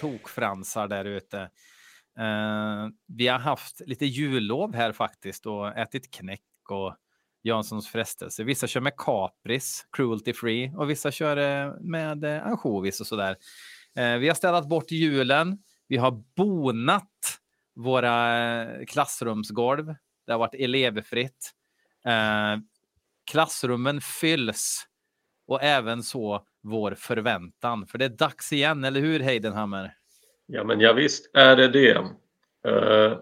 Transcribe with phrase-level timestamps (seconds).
[0.00, 1.50] tokfransar där ute.
[2.20, 6.96] Uh, vi har haft lite jullov här faktiskt och ätit knäck och
[7.42, 8.44] Janssons frestelse.
[8.44, 13.36] Vissa kör med kapris, cruelty free, och vissa kör eh, med eh, ansjovis och sådär.
[13.98, 15.58] Uh, vi har städat bort julen.
[15.88, 17.40] Vi har bonat
[17.74, 19.94] våra klassrumsgolv.
[20.26, 21.50] Det har varit elevfritt.
[22.06, 22.62] Uh,
[23.30, 24.86] klassrummen fylls
[25.46, 27.86] och även så vår förväntan.
[27.86, 29.94] För det är dags igen, eller hur Heidenhammer?
[30.46, 31.98] Ja, men ja, visst är det det.
[32.68, 33.18] Uh,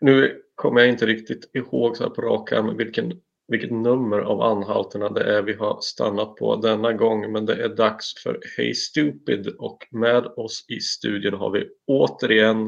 [0.00, 4.40] nu kommer jag inte riktigt ihåg så här på rak arm vilken, vilket nummer av
[4.40, 8.74] anhalterna det är vi har stannat på denna gång, men det är dags för Hey
[8.74, 12.66] Stupid och med oss i studion har vi återigen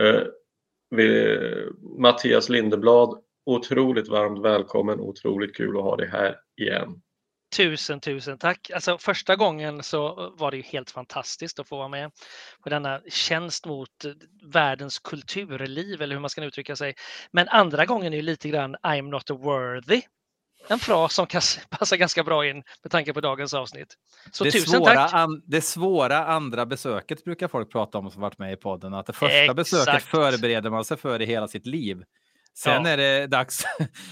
[0.00, 0.22] uh,
[0.90, 1.36] vi,
[1.98, 3.22] Mattias Lindeblad.
[3.46, 7.02] Otroligt varmt välkommen, otroligt kul att ha dig här igen.
[7.56, 8.70] Tusen, tusen tack.
[8.74, 12.10] Alltså, första gången så var det ju helt fantastiskt att få vara med
[12.62, 14.12] på denna tjänst mot eh,
[14.52, 16.94] världens kulturliv eller hur man ska uttrycka sig.
[17.32, 20.02] Men andra gången är ju lite grann I'm not worthy.
[20.68, 23.94] En fras som kan passa ganska bra in med tanke på dagens avsnitt.
[24.32, 25.12] Så det tusen svåra, tack!
[25.14, 28.94] An, det svåra andra besöket brukar folk prata om som varit med i podden.
[28.94, 29.56] Att det första Exakt.
[29.56, 32.02] besöket förbereder man sig för i hela sitt liv.
[32.54, 32.90] Sen Ja.
[32.90, 33.64] är det dags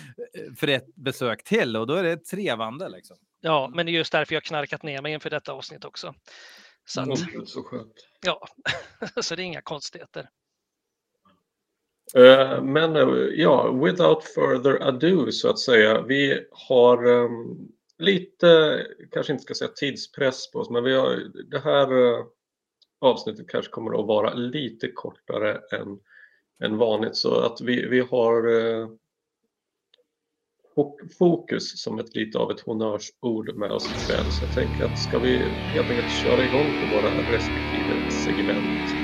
[0.58, 2.88] för ett besök till och då är det trevande.
[2.88, 3.16] Liksom.
[3.40, 6.14] Ja, men det är just därför jag knarkat ner mig inför detta avsnitt också.
[6.84, 7.46] Så, att, Mm.
[7.46, 7.94] Så skönt.
[8.26, 8.48] ja.
[9.22, 10.28] så det är inga konstigheter.
[12.14, 16.02] Eh, Men eh, ja, without further ado så att säga.
[16.02, 21.16] Vi har um, lite, kanske inte ska säga tidspress på oss, men vi har,
[21.50, 22.24] det här eh,
[23.00, 26.00] avsnittet kanske kommer att vara lite kortare än,
[26.64, 28.48] än vanligt så att vi, vi har
[30.78, 34.30] och fokus som ett lite av ett honnörsord med oss ikväll.
[34.30, 38.94] Så jag tänker att ska vi helt enkelt köra igång på våra respektive segment.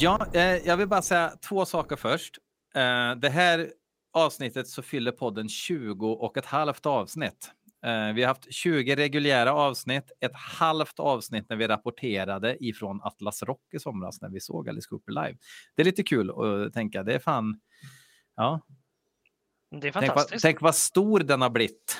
[0.00, 2.38] Ja, eh, jag vill bara säga två saker först.
[2.74, 3.72] Eh, det här
[4.12, 7.50] avsnittet så fyller podden 20 och ett halvt avsnitt.
[7.86, 13.42] Eh, vi har haft 20 reguljära avsnitt, ett halvt avsnitt när vi rapporterade ifrån Atlas
[13.42, 15.38] Rock i somras när vi såg Alice Cooper live.
[15.76, 17.02] Det är lite kul att tänka.
[17.02, 17.60] Det är fan.
[18.36, 18.60] Ja,
[19.70, 20.42] Det är tänk vad, fantastiskt.
[20.42, 21.98] tänk vad stor den har blivit.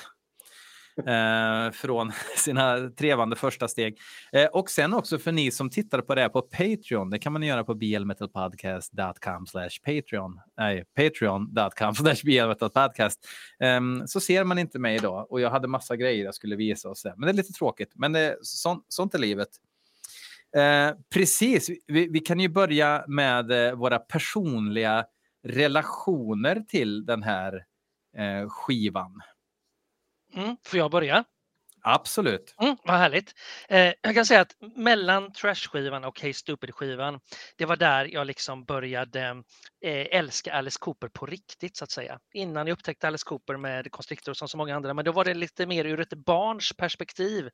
[1.07, 3.97] Eh, från sina trevande första steg.
[4.31, 7.09] Eh, och sen också för ni som tittar på det här på Patreon.
[7.09, 10.39] Det kan man göra på blmetalpodcast.com slash Patreon.
[10.57, 13.27] Nej, patreon.com slash blmetalpodcast.
[13.77, 16.89] Um, så ser man inte mig idag och jag hade massa grejer jag skulle visa
[16.89, 17.13] och så.
[17.17, 17.91] Men det är lite tråkigt.
[17.95, 19.49] Men det, sånt, sånt är livet.
[20.55, 25.05] Eh, precis, vi, vi kan ju börja med eh, våra personliga
[25.47, 27.65] relationer till den här
[28.17, 29.21] eh, skivan.
[30.35, 31.23] Mm, får jag börja?
[31.81, 32.55] Absolut.
[32.61, 33.33] Mm, vad härligt.
[33.69, 37.19] Eh, jag kan säga att mellan Trash-skivan och Hey Stupid-skivan,
[37.57, 39.43] det var där jag liksom började
[39.85, 42.19] eh, älska Alice Cooper på riktigt så att säga.
[42.33, 45.33] Innan jag upptäckte Alice Cooper med Constrictor som så många andra, men då var det
[45.33, 47.49] lite mer ur ett barns perspektiv.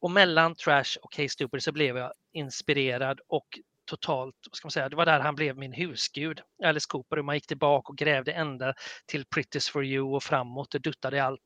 [0.00, 3.46] Och mellan Trash och Hey Stupid så blev jag inspirerad och
[3.90, 7.24] totalt, vad ska man säga, det var där han blev min husgud, Alice Cooper, och
[7.24, 8.74] man gick tillbaka och grävde ända
[9.06, 11.42] till Pretty's for you och framåt och duttade allt.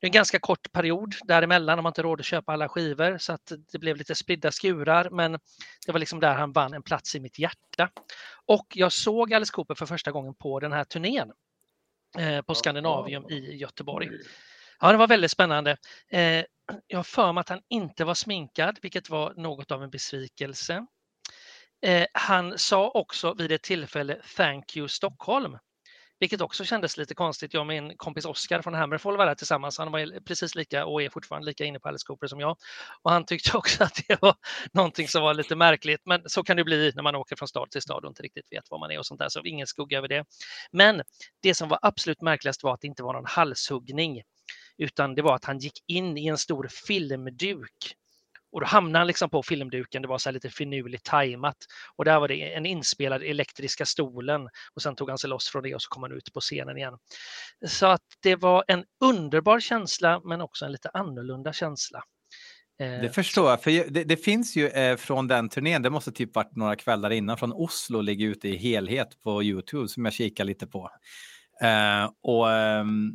[0.00, 3.18] Det är en ganska kort period däremellan om man inte råd att köpa alla skivor
[3.18, 5.32] så att det blev lite spridda skurar men
[5.86, 7.90] det var liksom där han vann en plats i mitt hjärta.
[8.46, 11.32] Och jag såg Alice Cooper för första gången på den här turnén
[12.18, 14.10] eh, på Scandinavium i Göteborg.
[14.80, 15.76] Ja, det var väldigt spännande.
[16.08, 16.44] Eh,
[16.86, 20.86] jag har för mig att han inte var sminkad, vilket var något av en besvikelse.
[21.82, 25.58] Eh, han sa också vid ett tillfälle Thank you Stockholm
[26.24, 27.54] vilket också kändes lite konstigt.
[27.54, 29.78] Jag och min kompis Oskar från Hammerfall var där tillsammans.
[29.78, 32.56] Han var precis lika och är fortfarande lika inne på Alice Cooper som jag.
[33.02, 34.34] Och han tyckte också att det var
[34.72, 36.00] någonting som var lite märkligt.
[36.04, 38.52] Men så kan det bli när man åker från stad till stad och inte riktigt
[38.52, 39.28] vet var man är och sånt där.
[39.28, 40.24] Så ingen skugga över det.
[40.72, 41.02] Men
[41.42, 44.22] det som var absolut märkligast var att det inte var någon halshuggning.
[44.78, 47.96] Utan det var att han gick in i en stor filmduk
[48.54, 51.56] och då hamnade han liksom på filmduken, det var så här lite finurligt tajmat.
[51.96, 55.62] Och där var det en inspelad elektriska stolen och sen tog han sig loss från
[55.62, 56.94] det och så kom han ut på scenen igen.
[57.66, 62.02] Så att det var en underbar känsla men också en lite annorlunda känsla.
[62.80, 66.12] Eh, Det förstår jag, för det, det finns ju eh, från den turnén, det måste
[66.12, 70.14] typ varit några kvällar innan, från Oslo ligger ute i helhet på Youtube som jag
[70.14, 70.90] kikar lite på.
[71.62, 73.12] Eh, och ehm,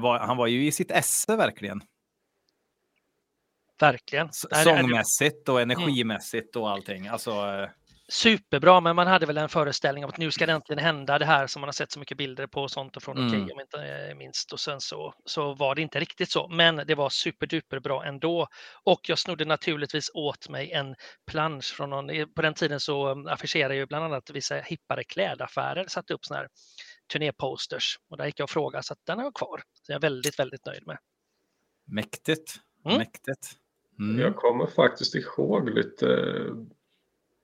[0.00, 1.82] var, han var ju i sitt esse verkligen.
[3.80, 4.32] Verkligen.
[4.32, 7.08] Sångmässigt och energimässigt och allting.
[7.08, 7.68] Alltså, eh,
[8.08, 11.24] superbra, men man hade väl en föreställning om att nu ska det äntligen hända det
[11.24, 13.28] här som man har sett så mycket bilder på och sånt och från Mm.
[13.42, 14.52] Okej om inte eh, minst.
[14.52, 18.46] Och sen så, så var det inte riktigt så, men det var superduper bra ändå.
[18.84, 20.94] Och jag snodde naturligtvis åt mig en
[21.30, 25.04] plansch från någon, i- på den tiden så um, affischerade ju bland annat vissa hippare
[25.04, 26.48] klädaffärer, satte upp sådana här
[27.12, 29.62] turnéposters och där gick jag och frågade så att den har jag kvar.
[29.82, 30.98] Så jag är väldigt, väldigt nöjd med.
[31.86, 32.54] mäktigt.
[32.84, 32.98] Mm.
[32.98, 33.52] Mäktigt.
[33.98, 34.18] Mm.
[34.20, 36.08] Jag kommer faktiskt ihåg lite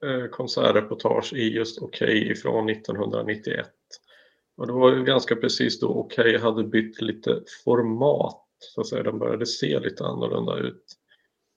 [0.05, 3.67] eh, konsertreportage i just Okej ifrån 1991.
[4.57, 9.03] Och det var ju ganska precis då Okej hade bytt lite format, så att säga.
[9.03, 10.83] Den började se lite annorlunda ut.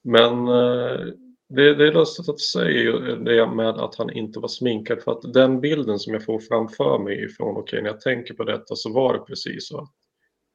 [0.04, 1.06] Men eh,
[1.49, 5.32] det, det är lustigt att säga det med att han inte var sminkad för att
[5.32, 8.92] den bilden som jag får framför mig ifrån Okej när jag tänker på detta så
[8.92, 9.88] var det precis så.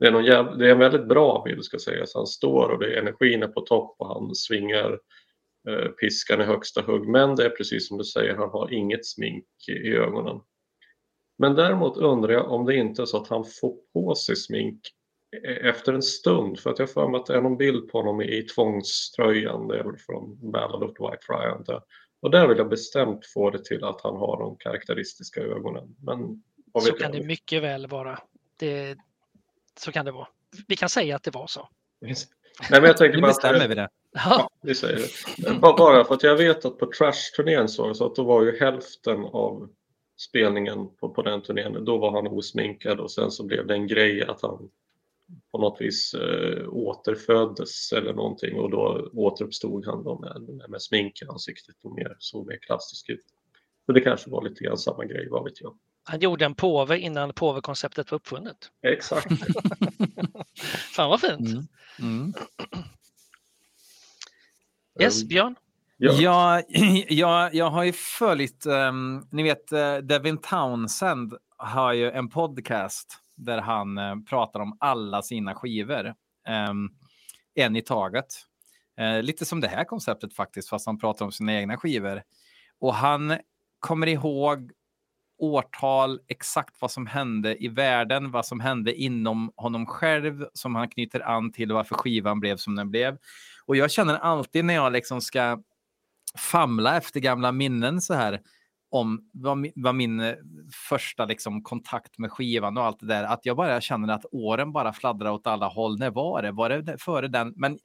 [0.01, 2.15] Det är, jävla, det är en väldigt bra bild ska sägas.
[2.15, 4.99] Han står och det energin är på topp och han svingar
[5.69, 7.07] eh, piskan i högsta hugg.
[7.07, 10.41] Men det är precis som du säger, han har inget smink i, i ögonen.
[11.37, 14.79] Men däremot undrar jag om det inte är så att han får på sig smink
[15.45, 16.59] eh, efter en stund.
[16.59, 19.67] För att jag har för mig att det är någon bild på honom i tvångströjan.
[19.67, 21.81] Det är väl från Ballad of the White Friar.
[22.21, 25.95] Och där vill jag bestämt få det till att han har de karaktäristiska ögonen.
[25.99, 26.43] Men
[26.79, 28.19] Så kan det mycket väl vara.
[28.59, 28.97] Det,
[29.79, 30.27] så kan det vara.
[30.67, 31.69] Vi kan säga att det var så.
[32.01, 32.15] Nej,
[32.71, 33.89] men jag tänker Nu bara att, bestämmer vi det.
[34.11, 34.99] Ja, vi säger
[35.37, 35.59] det.
[35.59, 39.25] Bara- för att jag vet att på Trash-turnén så, så att då var ju hälften
[39.25, 39.69] av
[40.17, 43.87] spelningen på, på den turnén, då var han osminkad och sen så blev det en
[43.87, 44.69] grej att han
[45.51, 50.81] på något vis eh, återföddes eller någonting och då återuppstod han då med, med, med
[50.81, 53.25] smink i ansiktet och mer, såg mer klassisk ut.
[53.85, 55.77] Så det kanske var lite grann samma grej, vad vet jag.
[56.03, 58.57] Han gjorde en påve innan påvekonceptet var uppfunnet.
[58.83, 59.27] Exakt.
[60.95, 61.49] Fan vad fint.
[61.49, 61.67] Mm.
[61.99, 62.33] Mm.
[64.99, 65.55] Yes, Björn?
[65.97, 66.11] Ja.
[66.11, 66.61] Ja,
[67.09, 73.21] jag, jag har ju följt, um, ni vet uh, Devin Townsend har ju en podcast
[73.35, 76.13] där han eh, pratar om alla sina skivor.
[76.47, 76.89] Ehm,
[77.55, 78.27] en i taget.
[78.97, 82.23] Eh, lite som det här konceptet faktiskt, fast han pratar om sina egna skivor.
[82.79, 83.37] Och han
[83.79, 84.71] kommer ihåg
[85.41, 90.89] årtal, exakt vad som hände i världen, vad som hände inom honom själv som han
[90.89, 93.17] knyter an till varför skivan blev som den blev.
[93.65, 95.63] Och jag känner alltid när jag liksom ska
[96.37, 98.41] famla efter gamla minnen så här
[98.91, 100.35] om vad, vad min eh,
[100.89, 104.71] första liksom, kontakt med skivan och allt det där, att jag bara känner att åren
[104.71, 105.99] bara fladdrar åt alla håll.
[105.99, 106.51] När var det?
[106.51, 107.53] Var det före den?
[107.55, 107.79] Men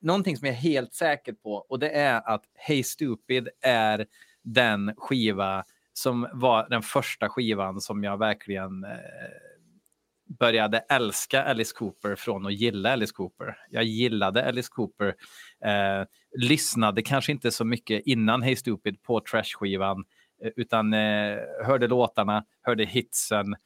[0.00, 4.06] någonting som jag är helt säker på och det är att Hey Stupid är
[4.42, 8.90] den skiva som var den första skivan som jag verkligen eh,
[10.38, 13.56] började älska Alice Cooper från att gilla Alice Cooper.
[13.70, 15.14] Jag gillade Alice Cooper,
[15.64, 16.06] eh,
[16.38, 20.04] lyssnade kanske inte så mycket innan Hey Stupid på Trash-skivan,
[20.44, 23.58] eh, utan eh, hörde låtarna, hörde hitsen, eh,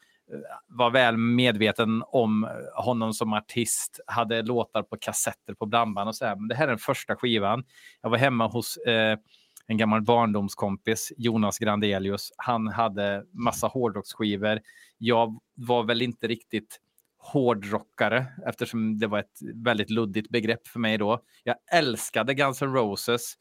[0.69, 6.25] var väl medveten om honom som artist, hade låtar på kassetter på blandband och så
[6.25, 6.37] här.
[6.37, 7.65] Men det här är den första skivan.
[8.03, 9.19] Jag var hemma hos eh,
[9.67, 12.33] en gammal barndomskompis, Jonas Grandelius.
[12.37, 14.61] Han hade massa hårdrocksskivor.
[14.99, 16.81] Jag var väl inte riktigt
[17.19, 21.21] hårdrockare eftersom det var ett väldigt luddigt begrepp för mig då.
[21.45, 23.35] Jag älskade Guns N' Roses,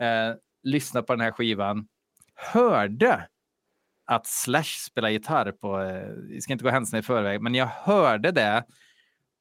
[0.00, 1.88] eh, lyssnade på den här skivan,
[2.34, 3.28] hörde
[4.06, 7.66] att Slash spelar gitarr på, eh, vi ska inte gå händelserna i förväg, men jag
[7.66, 8.64] hörde det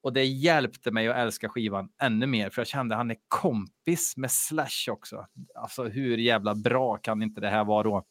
[0.06, 3.18] och det hjälpte mig att älska skivan ännu mer för jag kände att han är
[3.28, 5.26] kompis med Slash också.
[5.56, 8.06] Alltså hur jävla bra kan inte det här vara då?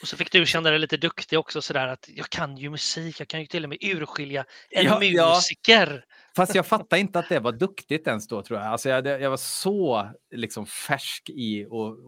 [0.00, 3.20] Och så fick du känna dig lite duktig också sådär att jag kan ju musik,
[3.20, 5.34] jag kan ju till och med urskilja en Ja, ja.
[5.34, 6.04] musiker.
[6.36, 8.68] Fast jag fattade inte att det var duktigt ens då tror jag.
[8.68, 11.66] Alltså jag, jag var så liksom färsk i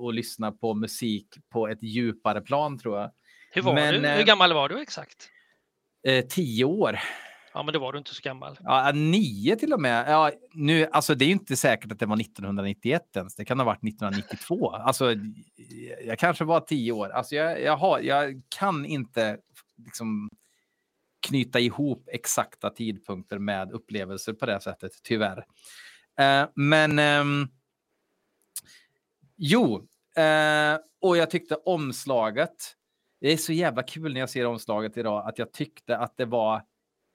[0.08, 3.10] att lyssna på musik på ett djupare plan tror jag.
[3.50, 4.08] Hur var Men, du?
[4.08, 5.28] eh, Hur gammal var du exakt?
[6.06, 6.98] Eh, tio år.
[7.56, 8.58] Ja, men det var du inte så gammal.
[8.62, 10.04] Ja, äh, nio till och med.
[10.08, 13.36] Ja, nu, alltså det är ju inte säkert att det var 1991 ens.
[13.36, 14.70] Det kan ha varit 1992.
[14.70, 15.14] Alltså,
[16.06, 17.08] jag kanske var tio år.
[17.08, 19.38] Alltså, jag, jag, har, jag kan inte
[19.84, 20.30] liksom
[21.28, 25.44] knyta ihop exakta tidpunkter med upplevelser på det sättet, tyvärr.
[26.18, 27.24] Eh, men Eh,
[29.36, 32.72] jo, eh, och jag tyckte omslaget.
[33.20, 36.24] Det är så jävla kul när jag ser omslaget idag att jag tyckte att det
[36.24, 36.62] var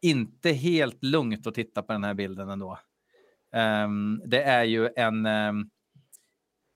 [0.01, 2.79] inte helt lugnt att titta på den här bilden ändå.
[3.55, 5.69] Um, det är ju en, um,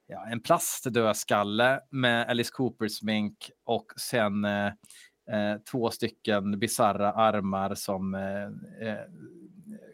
[0.08, 4.72] ja, en plastdödskalle med Alice Cooper smink och sen uh,
[5.34, 8.50] uh, två stycken bizarra armar som uh,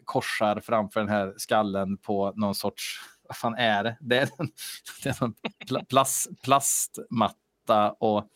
[0.04, 3.96] korsar framför den här skallen på någon sorts, vad fan är det?
[4.00, 4.48] Det är en,
[5.02, 5.34] det är en
[5.68, 8.28] pl plast, plastmatta och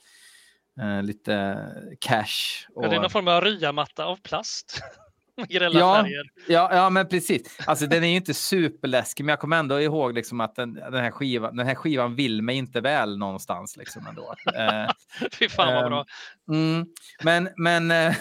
[0.81, 1.59] eh, lite
[2.01, 2.67] cash.
[2.75, 4.81] Och, Är det någon form av ryamatta av plast?
[5.49, 5.95] Grälla Ja.
[6.03, 6.23] färger.
[6.49, 7.59] Ja, ja, men precis.
[7.67, 10.95] Alltså, den är ju inte superläskig, men jag kommer ändå ihåg liksom att den, den,
[10.95, 13.77] här skivan, den här skivan vill mig inte väl någonstans.
[13.77, 14.35] Liksom ändå.
[14.55, 14.91] Eh,
[15.33, 16.05] Fy fan vad Ehm, bra.
[16.51, 16.87] mm,
[17.23, 18.15] men men eh,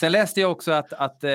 [0.00, 1.28] sen läste jag också att, att eh,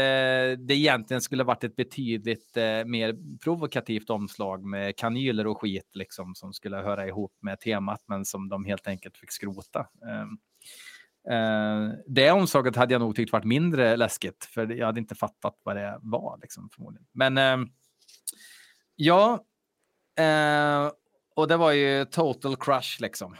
[0.58, 6.36] det egentligen skulle varit ett betydligt eh, mer provokativt omslag med kanyler och skit liksom,
[6.36, 9.79] som skulle höra ihop med temat, men som de helt enkelt fick skrota.
[9.79, 10.25] Eh,
[11.29, 15.60] Eh, det omslaget hade jag nog tyckt varit mindre läskigt, för jag hade inte fattat
[15.63, 16.39] vad det var.
[16.41, 17.08] Liksom, förmodligen.
[17.12, 17.67] Men eh,
[18.96, 19.46] ja,
[20.17, 20.91] eh,
[21.36, 23.36] och det var ju total crush liksom.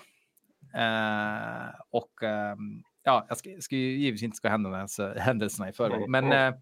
[0.75, 2.56] Eh, och eh,
[3.04, 6.54] ja, jag ska, ska ju givetvis inte ska händelserna, händelserna i förväg, Mm, men mm,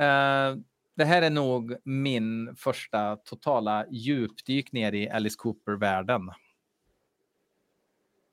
[0.00, 0.64] eh,
[0.96, 6.30] det här är nog min första totala djupdyk ner i Alice Cooper-världen.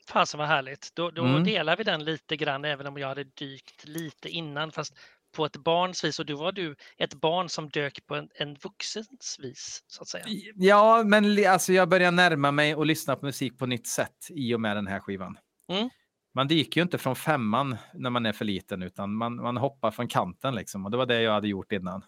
[0.08, 0.92] Fasen vad härligt.
[0.96, 1.44] Då, då Mm.
[1.44, 4.98] delar vi den lite grann, även om jag hade dykt lite innan, fast
[5.36, 6.20] på ett barns vis.
[6.20, 10.08] Och då var du ett barn som dök på en, en vuxens vis, så att
[10.08, 10.26] säga.
[10.56, 14.56] Ja, men alltså jag börjar närma mig och lyssna på musik på nytt sätt i
[14.56, 15.38] och med den här skivan.
[15.68, 15.90] Mm.
[16.40, 19.92] Man dyker ju inte från femman när man är för liten, utan man, man hoppar
[19.92, 20.86] från kanten liksom.
[20.86, 22.02] Och det var det jag hade gjort innan.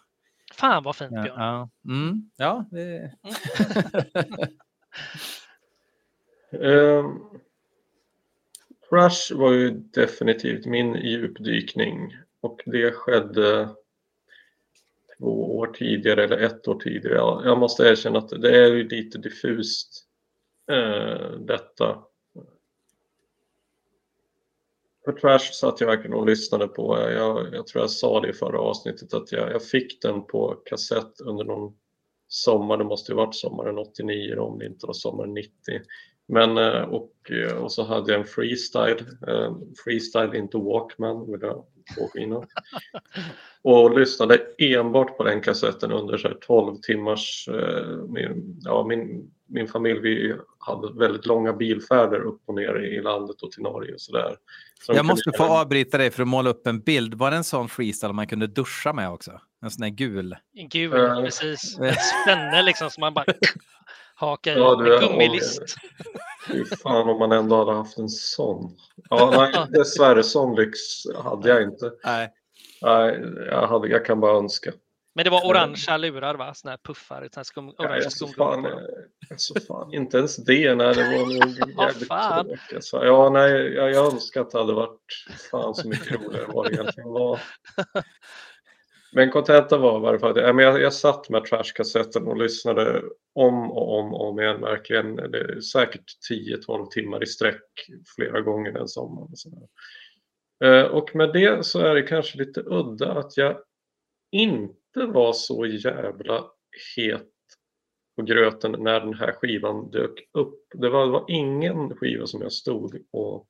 [0.54, 1.38] Fan vad fint Ja, Björn.
[1.38, 1.70] ja.
[1.86, 3.12] Mm, ja det...
[6.62, 7.06] Ehm,
[8.90, 13.70] Crush var ju definitivt min djupdykning och det skedde
[15.18, 17.16] två år tidigare eller ett år tidigare.
[17.16, 20.06] Ja, Jag måste erkänna att det är ju lite diffust
[20.72, 22.11] eh, detta.
[25.06, 26.98] För Trash satt jag verkligen och lyssnade på.
[26.98, 30.62] Jag, jag tror jag sa det i förra avsnittet att jag, jag fick den på
[30.66, 31.74] kassett under någon
[32.28, 32.78] sommar.
[32.78, 35.52] Det måste ju varit sommaren 89 om det inte var sommaren 90.
[36.32, 41.40] Men eh, och, eh, och så hade jag en freestyle, eh, freestyle inte Walkman vill
[41.42, 41.66] jag
[41.98, 42.44] påskina.
[43.64, 47.50] Och lyssnade enbart på den kassetten under så här 12 timmars,
[48.10, 53.42] min, ja, min, min familj vi hade väldigt långa bilfärder upp och ner i landet
[53.42, 54.36] och till Norge och sådär.
[54.86, 57.14] Så Jag kunde måste få avbryta dig för att måla upp en bild.
[57.14, 59.32] Var det en sån freestyle man kunde duscha med också?
[59.62, 60.36] En sån här gul.
[60.70, 61.22] Gul, Eh.
[61.24, 61.80] precis.
[61.80, 63.26] Ett spänne liksom som man bara
[64.22, 65.62] hakar i Ja, du är- gummilist.
[66.48, 68.78] Fy fan om man ändå hade haft en sån.
[69.10, 70.80] Ja, nej, dessvärre sån lyx
[71.24, 71.92] hade jag inte.
[72.04, 72.30] Nej.
[72.82, 74.72] Nej, jag, hade, jag kan bara önska.
[75.16, 76.54] Men det var orangea lurar va?
[76.54, 77.16] Såna här puffar.
[77.18, 78.80] Såna här skum, orange alltså, skumgummi fan, eh,
[79.32, 80.76] alltså, fan, inte ens det.
[80.76, 82.46] Nej, det var nog jävligt fan?
[82.46, 82.76] tråkigt.
[82.76, 85.00] Alltså, ja, nej, jag, jag önskar att det hade varit
[85.52, 87.40] fan så mycket roligare än vad det egentligen var.
[89.14, 93.04] Men kontentan var i varje fall att jag, jag satt med trashkassetten och lyssnade
[93.34, 94.62] om och om och om igen.
[94.62, 97.64] Verkligen, det är säkert 10-12 timmar i sträck
[98.16, 99.30] flera gånger den sommaren.
[100.60, 103.58] Och, eh, och med det så är det kanske lite udda att jag
[104.32, 106.46] inte var så jävla
[106.96, 107.28] het
[108.16, 110.64] på gröten när den här skivan dök upp.
[110.74, 113.48] Det var, det var ingen skiva som jag stod och,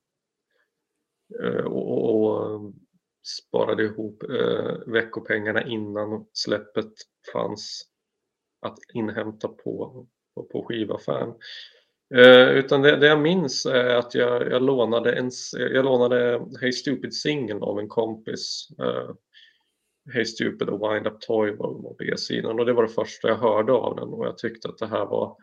[1.42, 2.72] eh, och, och, och
[3.22, 6.92] sparade ihop eh, veckopengarna innan släppet
[7.32, 7.88] fanns
[8.66, 11.34] att inhämta på, på, på skivaffären.
[12.14, 16.72] Eh, utan det, det jag minns är att jag, jag lånade en, jag lånade Hey
[16.72, 18.68] Stupid singeln av en kompis.
[18.78, 19.10] Eh,
[20.14, 23.36] Hey Stupid och Wind Up Toy var på B-sidan och det var det första jag
[23.36, 25.36] hörde av den och jag tyckte att det här var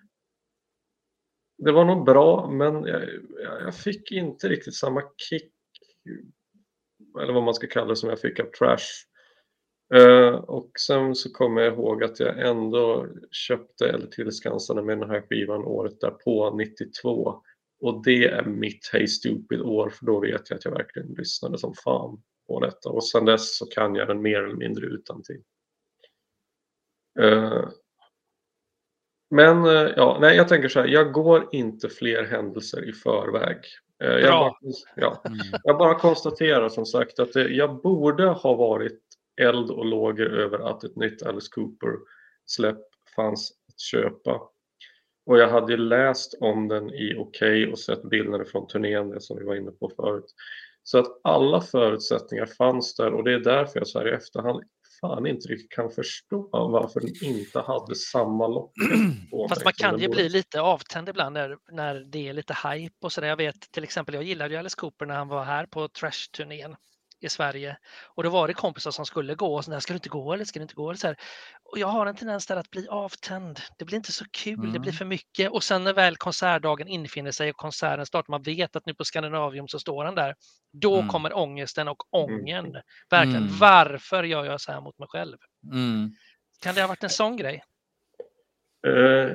[1.58, 3.10] det var nog bra men jag
[3.62, 5.54] jag fick inte riktigt samma kick
[7.22, 9.10] eller vad man ska kalla det som jag fick av Trash.
[9.94, 15.10] Eh, och sen så kommer jag ihåg att jag ändå köpte eller tillskansade med den
[15.10, 17.42] här skivan året därpå, 92.
[17.82, 21.58] Och det är mitt Hey Stupid år för då vet jag att jag verkligen lyssnade
[21.58, 22.90] som fan på detta.
[22.90, 25.44] Och sen dess så kan jag den mer eller mindre utan till.
[27.20, 27.70] Eh,
[29.30, 33.58] men eh, ja, nej, jag tänker så här, jag går inte fler händelser i förväg.
[34.04, 34.60] Eh, Jag Bra.
[34.62, 35.38] bara, ja, Mm.
[35.64, 39.00] jag bara konstaterar som sagt att det, jag borde ha varit
[39.42, 42.82] eld och lågor över att ett nytt Alice Cooper-släpp
[43.16, 44.42] fanns att köpa.
[45.26, 49.38] Och jag hade läst om den i Okej och sett bilder från turnén, det som
[49.38, 50.26] vi var inne på förut.
[50.84, 54.64] Så att alla förutsättningar fanns där och det är därför jag så här i efterhand
[55.02, 58.74] fan inte riktigt kan förstå varför den inte hade samma lock
[59.50, 60.16] Fast man kan ju borde.
[60.16, 63.28] bli lite avtänd ibland när, när det är lite hype och sådär.
[63.28, 66.76] Jag vet till exempel, jag gillade ju Alice Cooper när han var här på Trash-turnén
[67.20, 67.78] i Sverige.
[68.16, 70.46] Och då var det kompisar som skulle gå och sådär, ska du inte gå eller
[70.46, 70.90] ska du inte gå?
[70.90, 71.18] Eller så här.
[71.64, 73.60] Och jag har en tendens där att bli avtänd.
[73.78, 74.94] Det blir inte så kul, det blir Mm.
[74.98, 75.52] för mycket.
[75.52, 79.06] Och sen när väl konsertdagen infinner sig och konserten startar, man vet att nu på
[79.06, 80.36] Scandinavium så står han där.
[80.74, 81.08] Då Mm.
[81.08, 82.74] kommer ångesten och ången.
[83.10, 83.58] Verkligen, Mm.
[83.60, 85.38] varför gör jag så här mot mig själv?
[85.74, 86.12] Mm.
[86.62, 87.64] Kan det ha varit en sån grej?
[88.88, 89.32] Eh,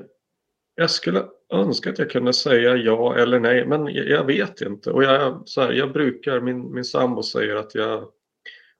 [0.74, 4.90] jag skulle önska att jag kunde säga ja eller nej, men jag, vet inte.
[4.90, 8.08] Och jag, så här, jag brukar, min, min sambo säger att jag,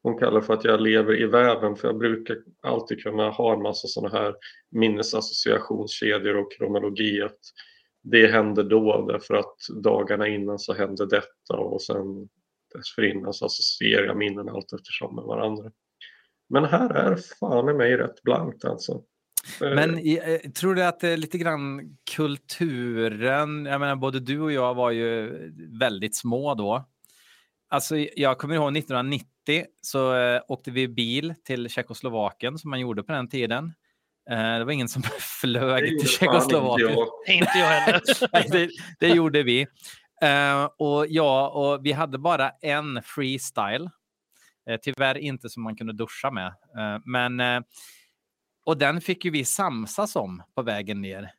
[0.03, 3.63] hon kallar för att jag lever i väven, för jag brukar alltid kunna ha en
[3.63, 4.35] massa sådana här
[4.71, 7.23] minnesassociationskedjor och kronologi.
[7.23, 7.39] Att
[8.03, 12.29] det hände då därför att dagarna innan så hände detta och sen
[12.75, 15.71] dessförinnan så associerar jag minnen allt eftersom med varandra.
[16.49, 19.03] Men här är fan i mig rätt blankt alltså.
[19.63, 23.65] Eh, Men eh, tror du att det är lite grann kulturen?
[23.67, 25.33] Jag menar, både du och jag var ju
[25.81, 26.85] väldigt små då.
[27.69, 29.27] Alltså, jag kommer ihåg 1990
[29.81, 33.73] så eh, åkte vi bil till Tjeckoslovakien som man gjorde på den tiden.
[34.31, 35.03] Eh, det var ingen som
[35.41, 36.91] flög till Tjeckoslovakien.
[37.29, 38.03] Inte jag heller.
[38.53, 38.71] Det,
[39.01, 39.67] det gjorde vi.
[40.23, 43.91] Eh, och ja, och vi hade bara en freestyle.
[44.83, 46.47] Tyvärr inte som man kunde duscha med.
[46.47, 47.61] Eh, men, eh,
[48.65, 51.33] och den fick ju vi samsas om på vägen ner.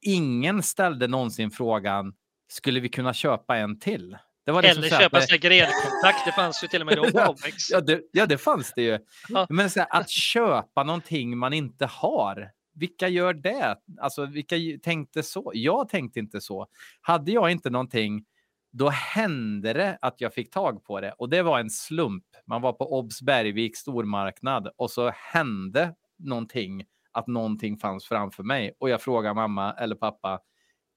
[0.00, 2.14] Ingen ställde någonsin frågan,
[2.48, 4.16] skulle vi kunna köpa en till?
[4.44, 7.70] Det var liksom Eller köpa sig gredkontakt, det fanns ju till och med då Obex.
[7.70, 8.98] Ja det, ja, det fanns det ju.
[9.28, 9.46] Ja.
[9.50, 12.50] Men här, att köpa någonting man inte har.
[12.74, 13.76] Vilka gör det?
[14.00, 15.52] Alltså, vilka tänkte så?
[15.54, 16.66] Jag tänkte inte så.
[17.00, 18.24] Hade jag inte någonting,
[18.72, 21.12] då hände det att jag fick tag på det.
[21.12, 22.24] Och det var en slump.
[22.46, 28.72] Man var på Obs Bergvik stormarknad och så hände någonting, att någonting fanns framför mig.
[28.78, 30.40] Och jag frågade mamma eller pappa,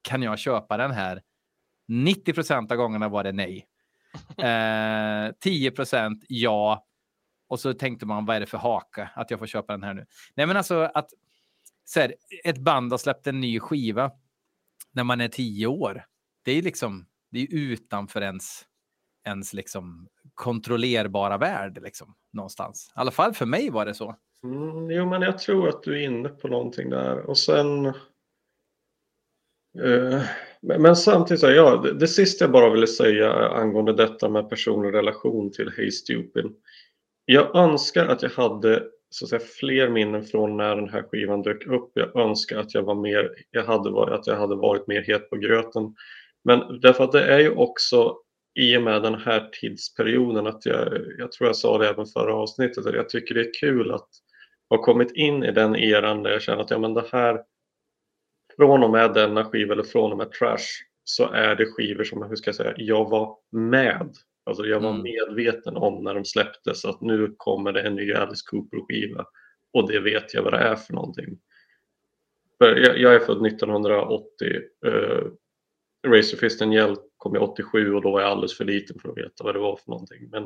[0.02, 1.22] kan jag köpa den här?
[1.88, 3.68] 90 procent av gångerna var det nej.
[4.38, 6.86] Eh, 10 procent ja.
[7.48, 9.94] Och så tänkte man, vad är det för haka att jag får köpa den här
[9.94, 10.06] nu?
[10.36, 11.10] Nej, men alltså att
[11.86, 14.12] så här, ett band har släppt en ny skiva
[14.92, 16.06] när man är tio år.
[16.44, 18.66] Det är liksom, det är utanför ens,
[19.26, 22.92] ens liksom kontrollerbara värld liksom någonstans.
[22.96, 24.16] I alla fall för mig var det så.
[24.46, 27.30] Mm, jo, men jag tror att du är inne på någonting där.
[27.30, 27.86] Och sen...
[29.84, 30.22] Eh,
[30.62, 34.94] men, men samtidigt, ja, det, det sista jag bara ville säga angående detta med personlig
[34.94, 36.46] relation till Hey Stupid.
[37.26, 41.42] Jag önskar att jag hade så att säga, fler minnen från när den här skivan
[41.42, 41.92] dök upp.
[41.94, 45.30] Jag önskar att jag var mer, jag hade varit, att jag hade varit mer het
[45.30, 45.96] på gröten.
[46.44, 48.18] Men därför att det är ju också
[48.60, 52.36] i och med den här tidsperioden att jag, jag tror jag sa det även förra
[52.36, 54.10] avsnittet, att jag tycker det är kul att
[54.70, 57.44] ha kommit in i den eran där jag känner att ja, men det här
[58.56, 60.66] från och med denna skiva eller från och med Trash
[61.04, 64.16] så är det skivor som hur ska jag säga, jag var med.
[64.44, 65.02] Alltså jag var Mm.
[65.04, 69.26] medveten om när de släpptes att nu kommer det en ny Alice Cooper-skiva
[69.74, 71.40] och det vet jag vad det är för någonting.
[72.58, 74.48] För jag, jag är född 1980.
[74.86, 75.32] Uh,
[76.08, 79.10] Razor Fist and Yell kom jag 87 och då var jag alldeles för liten för
[79.10, 80.30] att veta vad det var för någonting.
[80.32, 80.44] Men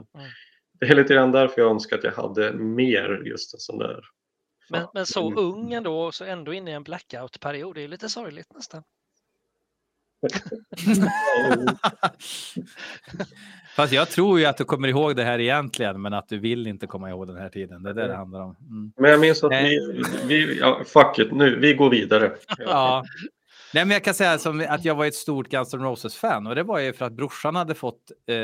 [0.80, 4.00] det är lite grann därför jag önskar att jag hade mer just en sån där.
[4.70, 5.38] Men, men så Mm.
[5.38, 7.76] ung ändå, och så ändå inne i en blackout-period.
[7.76, 8.84] Det är lite sorgligt nästan.
[13.76, 16.68] Fast jag tror ju att du kommer ihåg det här egentligen, men att du vill
[16.68, 17.84] inte komma ihåg den här tiden.
[17.84, 18.56] Det är det det handlar om.
[18.62, 18.94] Mm.
[18.98, 22.32] Men jag minns att vi, vi ja, fuck it, nu, vi går vidare.
[22.58, 23.04] Ja.
[23.74, 26.56] Nej, men jag kan säga som att jag var ett stort Guns N' Roses-fan och
[26.56, 28.36] det var ju för att brorsan hade fått eh,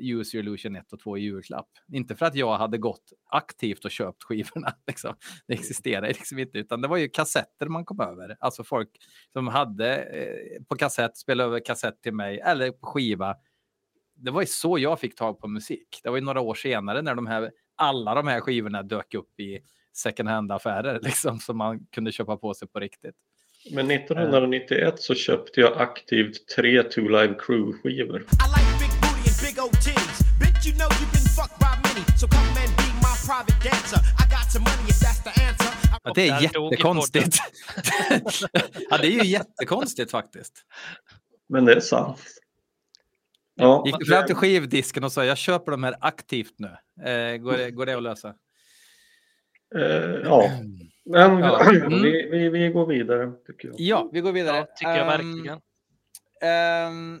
[0.00, 1.68] Use Your Illusion 1 och 2 i julklapp.
[1.92, 4.72] Inte för att jag hade gått aktivt och köpt skivorna.
[4.86, 5.14] Liksom.
[5.46, 8.36] Det existerar liksom inte, utan det var ju kassetter man kom över.
[8.40, 8.90] Alltså folk
[9.32, 13.36] som hade eh, på kassett, spelade över kassett till mig eller på skiva.
[14.16, 16.00] Det var ju så jag fick tag på musik.
[16.02, 19.40] Det var ju några år senare när de här, alla de här skivorna dök upp
[19.40, 19.58] i
[19.92, 23.14] second hand-affärer liksom, som man kunde köpa på sig på riktigt.
[23.70, 28.24] Men 1991 så köpte jag aktivt tre Two Live Crew-skivor.
[36.04, 37.38] Ja, det är jättekonstigt.
[38.90, 40.54] ja, det är ju jättekonstigt faktiskt.
[41.48, 42.18] Men det är sant.
[43.54, 46.68] Ja, Gick du fram till skivdisken och sa jag köper de här aktivt nu?
[47.10, 48.34] Eh, går, det, går det att lösa?
[49.74, 49.82] eh,
[50.24, 50.50] ja.
[51.06, 51.64] Men Ja.
[51.72, 52.02] Mm.
[52.02, 53.80] vi, vi, vi går vidare tycker jag.
[53.80, 54.56] Ja, vi går vidare.
[54.56, 55.60] Ja, tycker jag Ehm, verkligen.
[56.42, 57.20] ehm,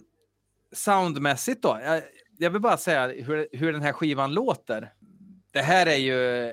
[0.72, 1.78] soundmässigt då.
[1.84, 2.02] Jag,
[2.38, 4.92] jag vill bara säga hur, hur den här skivan låter.
[5.52, 6.52] Det här är ju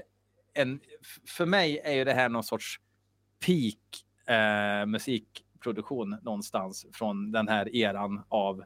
[0.53, 0.79] en,
[1.27, 2.79] för mig är ju det här någon sorts
[3.45, 8.65] peak eh, musikproduktion någonstans från den här eran av eh,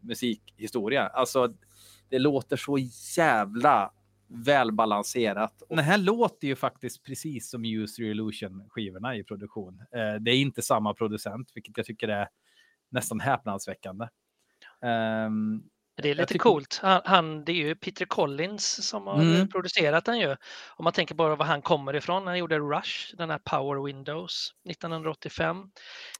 [0.00, 1.06] musikhistoria.
[1.06, 1.54] Alltså,
[2.08, 2.78] det låter så
[3.16, 3.92] jävla
[4.28, 5.62] välbalanserat.
[5.68, 9.80] Den här låter ju faktiskt precis som Use Your Illusion-skivorna i produktion.
[9.94, 12.28] Eh, det är inte samma producent, vilket jag tycker är
[12.90, 14.08] nästan häpnadsväckande.
[14.82, 15.62] Ehm,
[16.02, 16.78] Det är lite tycker- coolt.
[16.82, 19.48] Han, han, det är ju Peter Collins som har Mm.
[19.48, 20.36] producerat den ju.
[20.76, 22.26] Om man tänker bara var han kommer ifrån.
[22.26, 25.70] Han gjorde Rush, den här Power Windows 1985.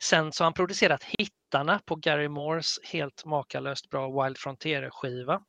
[0.00, 5.40] Sen så har han producerat hittarna på Gary Moores helt makalöst bra Wild Frontier-skiva.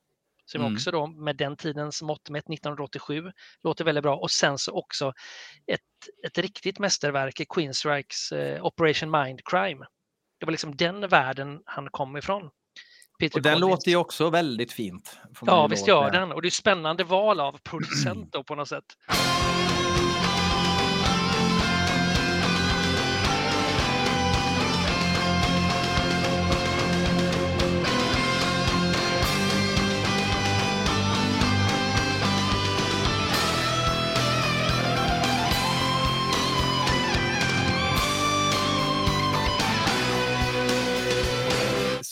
[0.46, 0.74] Som Mm.
[0.74, 3.32] också då med den tidens mått mätt 1987
[3.62, 4.16] låter väldigt bra.
[4.16, 5.12] Och sen så också
[5.66, 5.80] ett,
[6.26, 9.86] ett riktigt mästerverk i Queensryches eh, Operation Mindcrime.
[10.40, 12.50] Det var liksom den världen han kom ifrån.
[13.18, 13.70] Peter och den Collins.
[13.70, 15.18] låter ju också väldigt fint.
[15.40, 16.32] Ja, visst gör den.
[16.32, 18.84] Och det är spännande val av producent då på något sätt.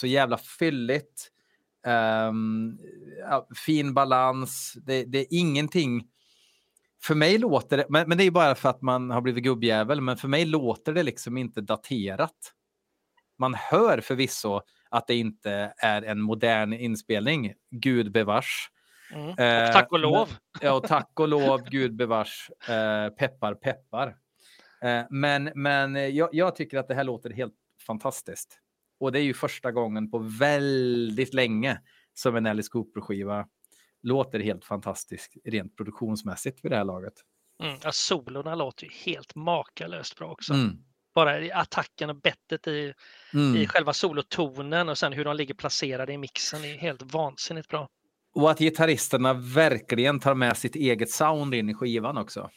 [0.04, 1.30] Så jävla fylligt.
[3.20, 4.74] Ja, fin balans.
[4.82, 6.08] Det, det är ingenting.
[7.02, 10.00] För mig låter det, men, men det är bara för att man har blivit gubbjävel,
[10.00, 12.52] men för mig låter det liksom inte daterat.
[13.38, 18.70] Man hör förvisso att det inte är en modern inspelning, gud bevars.
[19.12, 19.28] Mm.
[19.28, 20.28] Eh, Och tack och lov.
[20.60, 24.16] Ja, och tack och lov, gud bevars, eh, peppar, peppar.
[24.82, 27.54] Eh, men men eh, jag, jag tycker att det här låter helt
[27.86, 28.60] fantastiskt.
[29.00, 31.80] Och det är ju första gången på väldigt länge
[32.14, 33.46] som en Alice Cooper-skiva
[34.02, 37.14] låter helt fantastisk rent produktionsmässigt vid det här laget.
[37.62, 37.76] Mm.
[37.82, 40.52] Ja, solorna låter ju helt makalöst bra också.
[40.54, 40.76] Mm.
[41.14, 42.94] Bara attacken och bettet i,
[43.34, 43.56] Mm.
[43.56, 47.88] i själva solotonen och sen hur de ligger placerade i mixen är helt vansinnigt bra.
[48.34, 52.50] Och att gitarristerna verkligen tar med sitt eget sound in i skivan också.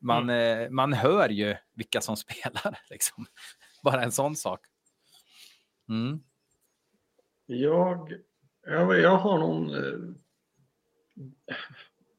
[0.00, 2.78] Man, eh, man hör ju vilka som spelar.
[2.90, 3.26] Liksom.
[3.84, 4.60] Bara en sån sak.
[5.88, 6.20] Mm.
[7.46, 8.12] Jag,
[8.66, 9.98] jag, jag har någon eh,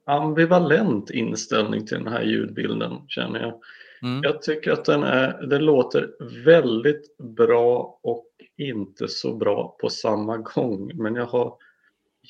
[0.06, 3.62] ambivalent inställning till den här ljudbilden känner jag.
[4.02, 4.24] Mm.
[4.24, 8.28] Jag tycker att den, är, den låter väldigt bra och
[8.58, 10.92] inte så bra på samma gång.
[10.96, 11.58] Men jag har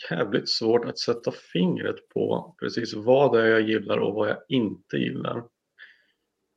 [0.09, 4.37] jävligt svårt att sätta fingret på precis vad det är jag gillar och vad jag
[4.49, 5.43] inte gillar.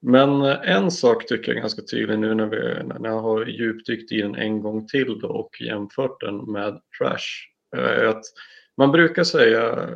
[0.03, 3.47] Men eh, en sak tycker jag är ganska tydlig nu när, vi, när jag har
[3.47, 7.47] djupdykt i den en gång till då och jämfört den med Trash.
[7.77, 8.25] är att
[8.77, 9.89] man brukar säga,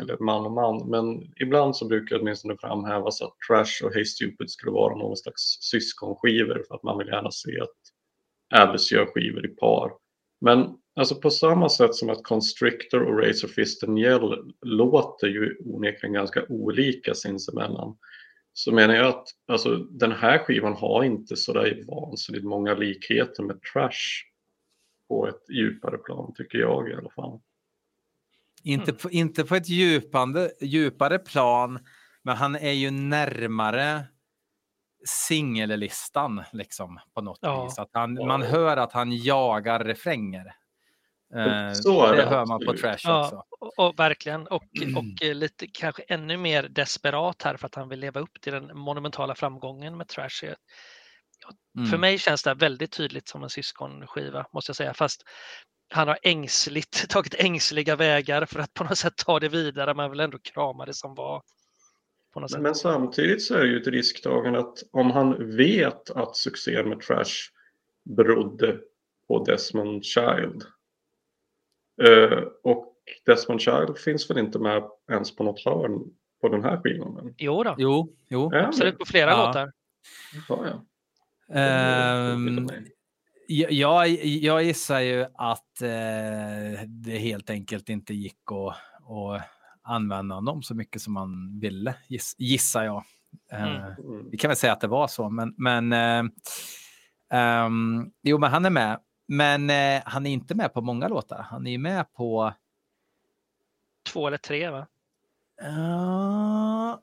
[0.00, 4.04] eller man och man, men ibland så brukar det åtminstone framhävas att Trash och Hey
[4.04, 7.76] Stupid skulle vara någon slags syskonskivor för att man vill gärna se att
[8.54, 9.92] Abbas gör skivor i par.
[10.40, 15.56] Men alltså på samma sätt som att Constrictor och Razor Fist and Yell låter ju
[15.64, 17.96] onekligen ganska olika sinsemellan
[18.64, 23.42] så menar jag att alltså, den här skivan har inte så där vansinnigt många likheter
[23.42, 24.24] med Trash
[25.08, 27.40] på ett djupare plan tycker jag i alla fall.
[28.62, 28.96] Inte, Mm.
[29.02, 31.78] på, inte på ett djupande, djupare plan,
[32.22, 34.04] men han är ju närmare
[35.04, 37.64] singellistan liksom på något Ja.
[37.64, 37.78] vis.
[37.78, 38.14] Att han.
[38.14, 40.54] Man hör att han jagar refränger.
[41.36, 42.72] Eh, Så är det det hör man på.
[42.76, 43.44] Trash Ja, också.
[43.60, 44.46] och, och verkligen.
[44.46, 44.64] Och,
[44.96, 48.52] och eh, lite kanske ännu mer desperat här för att han vill leva upp till
[48.52, 50.44] den monumentala framgången med Trash.
[50.44, 50.56] Jag-
[51.74, 52.00] För Mm.
[52.00, 54.94] mig känns det här väldigt tydligt som en syskonskiva måste jag säga.
[54.94, 55.22] Fast
[55.92, 59.94] han har ängsligt tagit ängsliga vägar för att på något sätt ta det vidare.
[59.94, 61.42] Man vill ändå krama det som var.
[62.32, 62.62] På något Men, sätt.
[62.62, 67.00] men samtidigt så är det ju ett risktagande att om han vet att succén med
[67.00, 67.34] Trash
[68.04, 68.78] berodde
[69.28, 70.62] på Desmond Child.
[72.08, 72.94] Eh, och
[73.26, 76.00] Desmond Child finns väl inte med ens på något hörn
[76.40, 77.34] på den här skivan?
[77.38, 78.50] Jo då, Jo, jo.
[78.54, 79.46] Absolut på flera Ja.
[79.46, 79.72] låtar.
[80.48, 80.84] Ja, ja.
[81.54, 82.70] Ehm,
[83.48, 88.76] jag, jag, gissar ju att eh, det helt enkelt inte gick att,
[89.10, 89.42] att
[89.82, 93.04] använda honom så mycket som man ville, giss, gissar jag.
[93.52, 93.82] Eh, Mm.
[93.98, 94.30] Mm.
[94.30, 96.24] Vi kan väl säga att det var så, men, men eh,
[97.32, 98.98] ehm, jo, men han är med.
[99.32, 101.46] Men eh, han är inte med på många låtar.
[101.50, 102.52] Han är ju med på
[104.12, 104.86] Två eller tre va?
[105.62, 106.98] eh,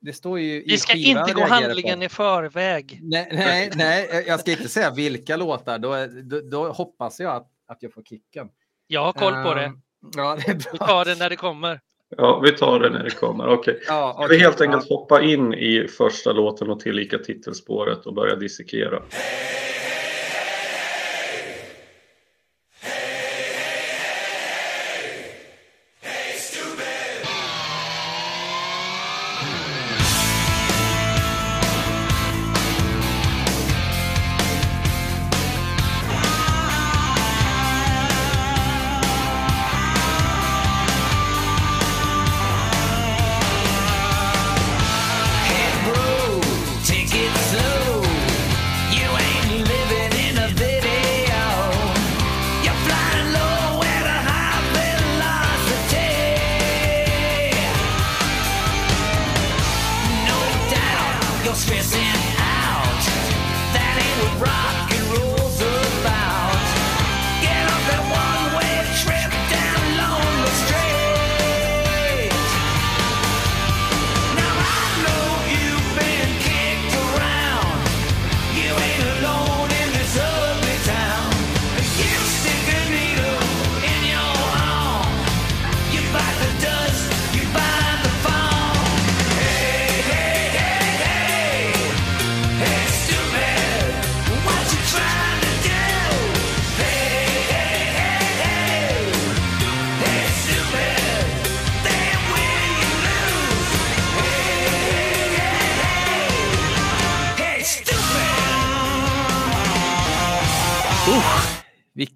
[0.00, 1.52] det står ju i Vi ska inte gå reagerar på.
[1.54, 3.00] handlingen i förväg.
[3.02, 5.78] Nej, nej, nej, jag ska inte säga vilka låtar.
[5.78, 8.48] Då, då, då hoppas jag att, att jag får kicken.
[8.86, 9.64] Jag har koll på det.
[9.64, 9.80] Ehm,
[10.16, 11.80] Ja, det Vi tar det när det kommer.
[12.16, 13.48] Ja, vi tar det när det kommer.
[13.48, 13.80] Okej.
[13.86, 14.36] Ja, Ska okej.
[14.36, 19.02] vi helt enkelt hoppa in i första låten och tillika titelspåret och börja dissekera?
[19.10, 19.75] Hey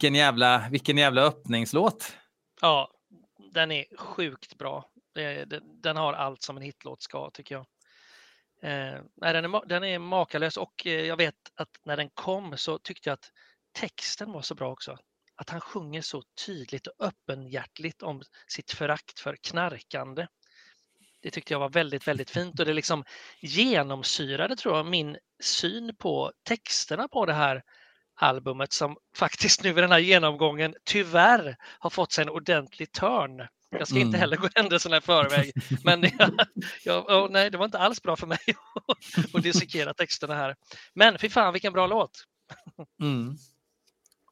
[0.01, 2.17] Vilken jävla, vilken jävla öppningslåt.
[2.61, 2.91] Ja,
[3.53, 4.91] den är sjukt bra.
[5.83, 7.67] Den har allt som en hitlåt ska, tycker jag.
[8.63, 12.57] Eh, nej, den, är, den är makalös och eh, jag vet att när den kom
[12.57, 13.31] så tyckte jag att
[13.73, 14.99] texten var så bra också.
[15.37, 20.27] Att han sjunger så tydligt och öppenhjärtligt om sitt förakt för knarkande.
[21.23, 23.05] Det tyckte jag var väldigt, väldigt fint och det liksom
[23.41, 27.63] genomsyrade, tror jag, min syn på texterna på det här
[28.23, 33.47] albumet som faktiskt nu i den här genomgången tyvärr har fått sig en ordentlig törn.
[33.71, 34.21] Jag ska inte Mm.
[34.21, 35.53] heller gå händelserna i förväg,
[35.85, 36.31] men jag,
[36.85, 38.39] jag, åh, nej, det var inte alls bra för mig
[39.35, 40.57] att- dissekera texterna här.
[40.95, 42.25] Men fy fan vilken bra låt!
[43.03, 43.37] Mm.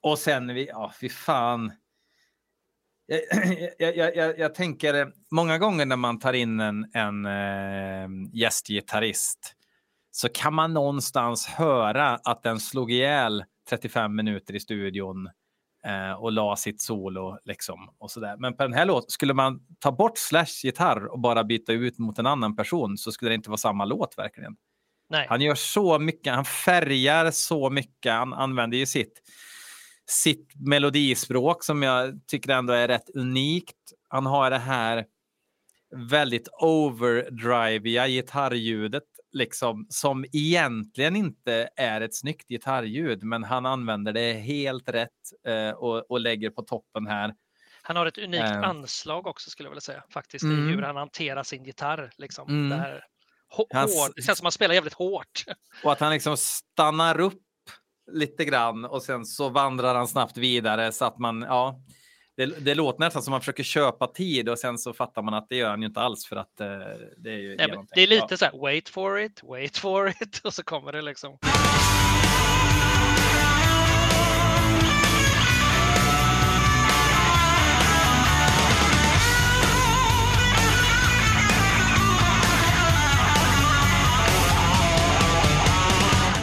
[0.01, 1.73] Och sen, vi, ja, fy fan.
[3.79, 9.55] Jag, jag, jag, tänker många gånger när man tar in en, en eh, gästgitarrist
[10.11, 15.29] så kan man någonstans höra att den slog ihjäl 35 minuter i studion
[15.85, 18.37] eh, och la sitt solo liksom och så där.
[18.37, 21.99] Men på den här låten skulle man ta bort Slash gitarr och bara byta ut
[21.99, 24.57] mot en annan person så skulle det inte vara samma låt verkligen.
[25.11, 29.23] Nej, Han gör så mycket, han färgar så mycket, han använder ju sitt,
[30.07, 33.77] sitt melodispråk som jag tycker ändå är rätt unikt.
[34.09, 35.05] Han har det här
[36.11, 44.33] väldigt overdriviga gitarrljudet liksom, som egentligen inte är ett snyggt gitarrljud, men han använder det
[44.33, 45.11] helt rätt
[45.47, 47.35] eh, och, och lägger på toppen här.
[47.83, 48.63] han har ett unikt Eh.
[48.63, 50.69] anslag också skulle jag vilja säga, faktiskt, i Mm.
[50.69, 52.11] hur han hanterar sin gitarr.
[52.19, 52.49] Liksom.
[52.49, 52.69] Mm.
[52.69, 53.05] Det, här,
[53.49, 55.45] hård, det känns som att han spelar jävligt hårt.
[55.85, 57.43] Och att han liksom stannar upp
[58.13, 61.81] lite grann och sen så vandrar han snabbt vidare så att man, ja,
[62.39, 65.35] det, det låter nästan som att man försöker köpa tid och sen så fattar man
[65.35, 66.67] att det gör han ju inte alls för att eh,
[67.17, 68.37] det är ju Nej, det är lite Ja.
[68.37, 71.39] så här, wait for it, wait for it, och så kommer det liksom.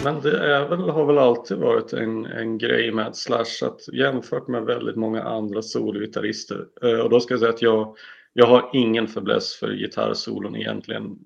[0.06, 4.48] Men det är väl, har väl alltid varit en, en grej med Slash att jämfört
[4.48, 7.98] med väldigt många andra sologitarrister eh, och då ska jag säga att jag,
[8.34, 11.18] jag har ingen fäbless för gitarrsolon egentligen.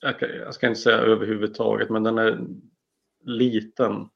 [0.00, 2.38] Jag, kan- jag ska inte säga överhuvudtaget men den är
[3.24, 4.08] liten.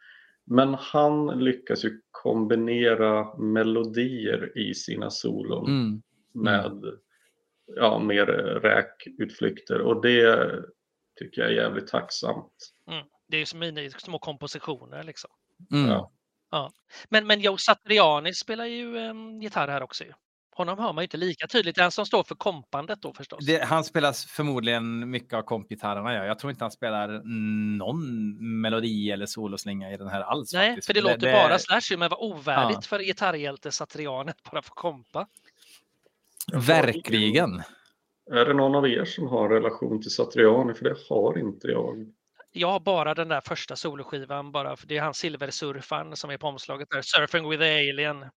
[0.46, 6.02] Men han lyckas ju kombinera melodier i sina solon Mm.
[6.32, 6.84] med
[7.76, 8.26] ja, mer
[8.62, 10.50] räkutflykter och det
[11.18, 12.52] tycker jag är jävligt tacksamt.
[12.90, 13.06] Mm.
[13.32, 15.30] Det är som mini, små kompositioner liksom.
[15.72, 15.88] Mm.
[16.50, 16.70] Ja.
[17.08, 20.04] Men, men Joe Satriani spelar ju um, gitarr här också.
[20.04, 20.12] Ju.
[20.54, 21.74] Honom hör man ju inte lika tydligt.
[21.74, 23.46] Det är han som står för kompandet då förstås.
[23.46, 26.14] Det, han spelar förmodligen mycket av kompgitarrerna.
[26.14, 26.24] Ja.
[26.24, 27.22] Jag tror inte han spelar
[27.78, 28.00] någon
[28.60, 30.52] melodi eller soloslinga i den här alls.
[30.52, 30.86] Nej, faktiskt.
[30.86, 32.88] för det, låter det, bara Slash, ju, men vad ovärdigt Ja.
[32.88, 35.26] för gitarrhjälte Satriani att bara få kompa.
[36.52, 37.62] Verkligen.
[38.30, 40.74] Är det någon av er som har relation till Satriani?
[40.74, 42.12] För det har inte jag.
[42.52, 46.38] Jag har bara den där första soloskivan, bara för det är han silversurfaren som är
[46.38, 48.30] på omslaget där, Surfing with the Alien.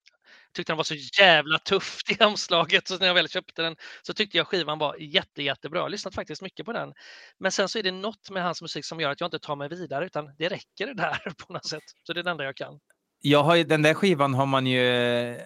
[0.53, 2.87] tyckte den var så jävla tufft i omslaget.
[2.87, 5.79] Så när jag väl köpte den så tyckte jag skivan var jätte, jättebra.
[5.79, 6.93] Jag har lyssnat faktiskt mycket på den.
[7.39, 9.55] Men sen så är det något med hans musik som gör att jag inte tar
[9.55, 11.83] mig vidare utan det räcker det där på något sätt.
[12.03, 12.79] Så det är det enda jag kan.
[13.27, 15.37] Jag har ju, den där skivan har man ju eh,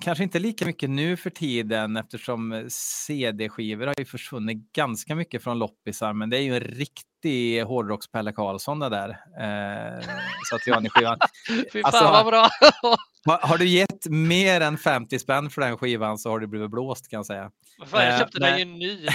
[0.00, 5.58] kanske inte lika mycket nu för tiden eftersom CD-skivor har ju försvunnit ganska mycket från
[5.58, 6.12] loppisar.
[6.12, 9.08] Men det är ju en riktig hårdrocks-Pelle Karlsson det där.
[9.08, 10.04] Eh,
[10.44, 11.18] så att jag skivan.
[11.72, 12.48] Fy fan Alltså, vad bra!
[13.26, 16.70] Har, har du gett mer än 50 spänn för den skivan så har du blivit
[16.70, 17.50] blåst kan jag säga.
[17.86, 18.58] Fan, jag Eh, köpte den nej.
[18.58, 19.06] ju ny.
[19.06, 19.12] Då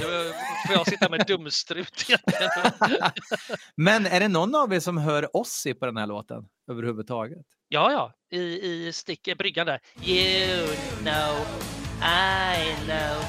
[0.68, 2.06] får jag sitta med dumstrut.
[3.76, 7.46] Men är det någon av er som hör Ozzy på den här låten överhuvudtaget?
[7.76, 9.80] Ja, ja, i, i stick, bryggan där.
[10.04, 10.66] You
[11.04, 11.46] know,
[12.02, 13.24] I know.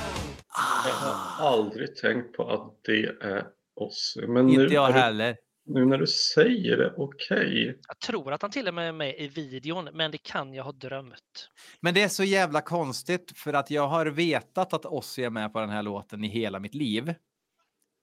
[0.87, 4.17] Jag har aldrig tänkt på att det är oss.
[4.29, 5.37] Men nu, Inte jag när du, heller.
[5.65, 7.81] nu när du säger det, okej.
[7.89, 10.65] Jag tror att han till och med är med i videon, men det kan jag
[10.65, 11.49] ha drömt.
[11.81, 15.53] Men det är så jävla konstigt för att jag har vetat att Ozzy är med
[15.53, 17.15] på den här låten i hela mitt liv.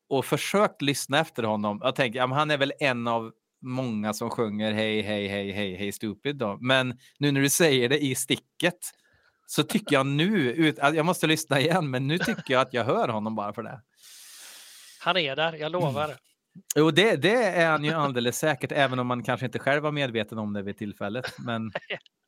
[0.10, 1.80] Och försökt lyssna efter honom.
[1.84, 3.32] Jag tänker, ja, han är väl en av
[3.64, 6.58] många som sjunger hej, hej, hej, hej, hej, stupid då.
[6.62, 8.80] Men nu när du säger det i sticket
[9.46, 12.74] så tycker jag nu, ut, att jag måste lyssna igen, men nu tycker jag att
[12.74, 13.82] jag hör honom bara för det.
[15.00, 16.16] Han är där, jag lovar.
[16.76, 19.92] Jo, det, det är han ju alldeles säkert, även om man kanske inte själv var
[19.92, 21.26] medveten om det vid tillfället.
[21.40, 21.72] Men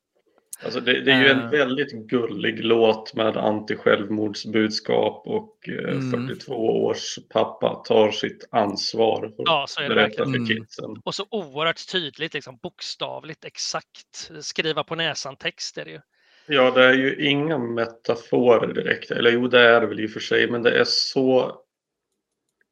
[0.64, 1.50] Alltså det, det är ju en Eh.
[1.50, 6.10] väldigt gullig låt med anti-självmordsbudskap och eh, Mm.
[6.28, 10.32] 42 års pappa tar sitt ansvar och Ja, så är det verkligen.
[10.32, 10.96] för kidsen.
[11.04, 14.30] Och så oerhört tydligt, liksom, bokstavligt, exakt.
[14.40, 16.00] Skriva på näsan-text är det ju.
[16.48, 19.10] Ja, det är ju inga metaforer direkt.
[19.10, 21.60] Eller jo, det är det väl i och för sig, men det är så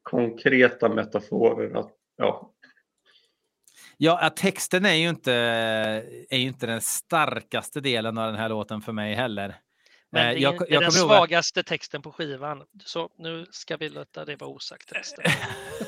[0.02, 2.53] konkreta metaforer att ja,
[3.96, 5.32] Ja, texten är ju, inte,
[6.30, 9.56] är ju inte den starkaste delen av den här låten för mig heller.
[10.12, 12.62] Men Eh, det är, jag- det är jag den ihåg att- svagaste texten på skivan.
[12.84, 15.24] Så nu ska vi låta det vara osagt resten.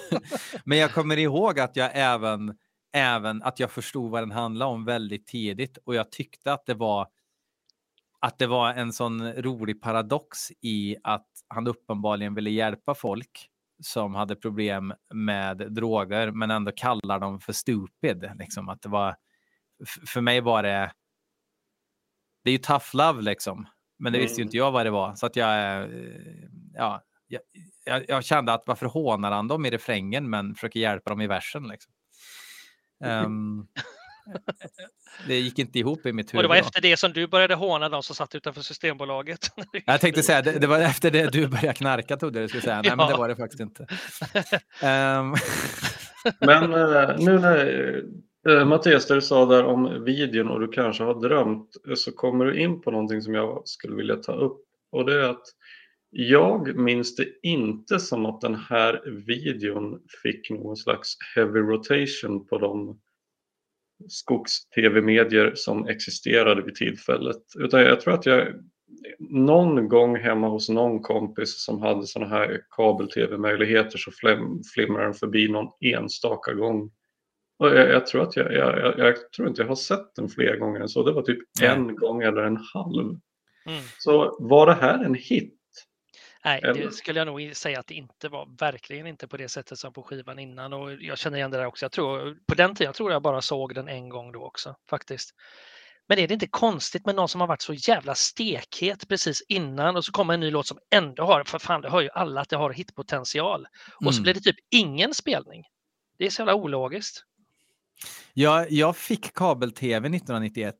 [0.64, 2.54] Men jag kommer ihåg att jag även,
[2.94, 6.74] även att jag förstod vad den handlade om väldigt tidigt och jag tyckte att det
[6.74, 7.08] var
[8.20, 13.48] att det var en sån rolig paradox i att han uppenbarligen ville hjälpa folk
[13.82, 18.30] som hade problem med droger men ändå kallar dem för stupid.
[18.38, 19.16] Liksom att det var,
[20.06, 20.92] för mig var det,
[22.44, 23.66] det är ju tough love liksom,
[23.98, 24.46] men det visste ju Mm.
[24.48, 25.14] inte jag vad det var.
[25.14, 25.88] Så att jag, eh,
[26.74, 31.20] ja, jag, jag, kände att varför hånar han dem i refrängen men försöker hjälpa dem
[31.20, 31.92] i versen liksom.
[33.04, 33.66] Ehm,
[35.26, 36.44] det gick inte ihop i mitt Och huvud.
[36.44, 39.38] det var efter det som du började håna de som satt utanför Systembolaget.
[39.86, 42.62] Jag tänkte säga, det, det var efter det du började knarka trodde jag du skulle
[42.62, 42.82] säga.
[42.82, 43.16] Nej, men det Ja.
[43.18, 43.86] var det faktiskt inte.
[44.82, 45.34] Ehm,
[46.40, 48.02] Men eh, nu när
[48.48, 52.12] eh, Mattias, det du sa där om videon och du kanske har drömt eh, så
[52.12, 54.62] kommer du in på någonting som jag skulle vilja ta upp.
[54.92, 55.44] Och det är att
[56.10, 62.58] jag minns det inte som att den här videon fick någon slags heavy rotation på
[62.58, 63.00] de
[64.08, 67.42] skogs-tv-medier som existerade vid tillfället.
[67.58, 68.48] Utan jag tror att jag
[69.18, 75.14] någon gång hemma hos någon kompis som hade sådana här kabel-tv-möjligheter så flim, flimrade den
[75.14, 76.90] förbi någon enstaka gång.
[77.58, 80.56] Och jag, jag tror att jag, jag, jag, tror inte jag har sett den fler
[80.56, 81.02] gånger än så.
[81.02, 83.06] Det var typ en gång eller en halv.
[83.66, 83.82] Mm.
[83.98, 85.55] Så var det här en hit?
[86.46, 88.48] Nej, det skulle jag nog säga att det inte var.
[88.58, 90.72] Verkligen inte på det sättet som på skivan innan.
[90.72, 91.84] Och jag känner igen det där också.
[91.84, 94.76] Jag tror, på den tiden jag tror jag bara såg den en gång då också
[94.90, 95.30] faktiskt.
[96.08, 99.96] Men är det inte konstigt med någon som har varit så jävla stekhet precis innan
[99.96, 102.40] och så kommer en ny låt som ändå har, för fan det hör ju alla
[102.40, 103.66] att det har hitpotential.
[104.06, 104.22] Och så Mm.
[104.22, 105.64] blir det typ ingen spelning.
[106.18, 107.24] Det är så jävla ologiskt.
[108.34, 110.74] jag, jag fick kabel-tv 1991.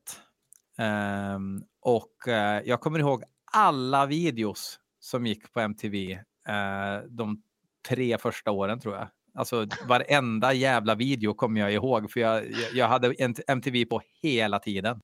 [0.77, 6.11] Ehm, och eh, jag kommer ihåg alla videos som gick på MTV
[6.47, 7.41] eh, de
[7.87, 9.07] tre första åren tror jag.
[9.33, 13.13] Alltså varenda jävla video kommer jag ihåg för jag, jag, jag hade
[13.47, 15.01] MTV på hela tiden.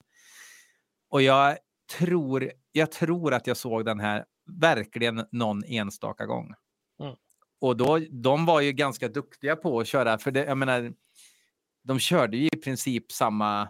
[1.09, 1.57] Och jag
[1.97, 4.25] tror, jag tror att jag såg den här
[4.61, 6.53] verkligen någon enstaka gång.
[7.01, 7.15] Mm.
[7.59, 10.93] Och då, de var ju ganska duktiga på att köra, för det, jag menar,
[11.83, 13.69] de körde ju i princip samma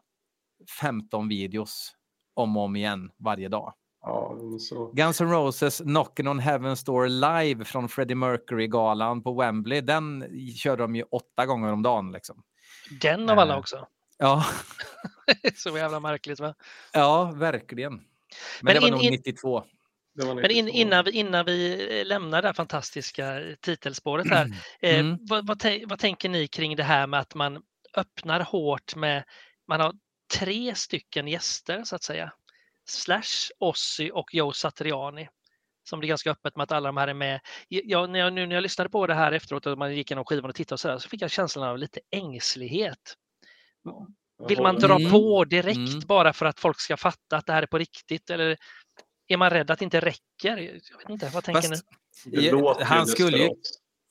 [0.82, 1.95] 15 videos
[2.34, 3.74] om och om igen varje dag.
[4.06, 4.86] Ja, så.
[4.93, 10.26] Guns N' Roses Knockin' on Heaven's Door live från Freddie Mercury-galan på Wembley, den
[10.58, 12.12] körde de ju åtta gånger om dagen.
[12.12, 12.43] Liksom.
[13.01, 13.60] Den av alla Eh.
[13.60, 13.88] också.
[14.18, 14.45] Ja,
[15.56, 16.54] så jävla märkligt va?
[16.93, 17.93] ja, verkligen.
[17.93, 18.04] Men,
[18.62, 19.64] Men det var in- nog in- 92.
[20.16, 20.78] Det var Men in, 92.
[20.82, 24.47] innan, vi, innan vi eh, lämnar det här fantastiska titelspåret här.
[24.82, 25.18] Eh, Mm.
[25.22, 27.62] vad, vad, tän- vad tänker ni kring det här med att man
[27.97, 29.24] öppnar hårt med,
[29.68, 29.93] man har
[30.34, 32.32] tre stycken gäster så att säga.
[32.86, 35.27] Slash, Ozzy och Joe Satriani.
[35.89, 37.39] Som det är ganska öppet med att alla de här är med.
[37.67, 40.25] Jag, när jag, nu när jag lyssnade på det här efteråt och man gick igenom
[40.25, 43.17] skivan och tittade och så, där, så fick jag känslan av lite ängslighet.
[44.47, 45.11] Vill man dra Mm.
[45.11, 45.99] på direkt Mm.
[46.07, 48.29] bara för att folk ska fatta att det här är på riktigt?
[48.29, 48.57] Eller
[49.27, 50.57] är man rädd att det inte räcker?
[50.91, 51.86] Jag vet inte, vad tänker Fast-
[52.25, 52.31] ni?
[52.31, 53.49] Det Ja, låter han skulle ju-.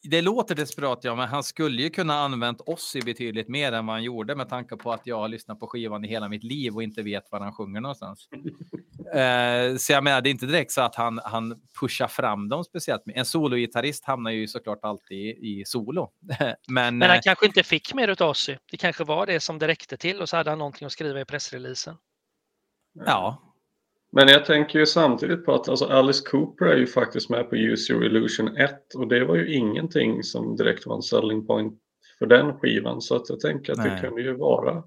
[0.04, 3.96] Det låter desperat, ja, men han skulle ju kunna använt Ozzy betydligt mer än vad
[3.96, 6.74] han gjorde med tanke på att jag har lyssnat på skivan i hela mitt liv
[6.74, 8.28] och inte vet var han sjunger någonstans.
[9.14, 12.64] eh, så jag menar, det är inte direkt så att han, han pushar fram dem
[12.64, 13.02] speciellt.
[13.06, 16.10] En sologitarrist hamnar ju såklart alltid i, i solo.
[16.68, 18.56] men Men han eh, kanske inte fick mer utav Ozzy.
[18.70, 21.20] Det kanske var det som det räckte till och så hade han någonting att skriva
[21.20, 21.96] i pressreleasen.
[23.06, 23.51] ja,
[24.12, 27.56] Men jag tänker ju samtidigt på att alltså Alice Cooper är ju faktiskt med på
[27.56, 31.78] Use Your Illusion 1 och det var ju ingenting som direkt var en selling point
[32.18, 34.00] för den skivan så att jag tänker att det Nej.
[34.00, 34.82] kunde ju vara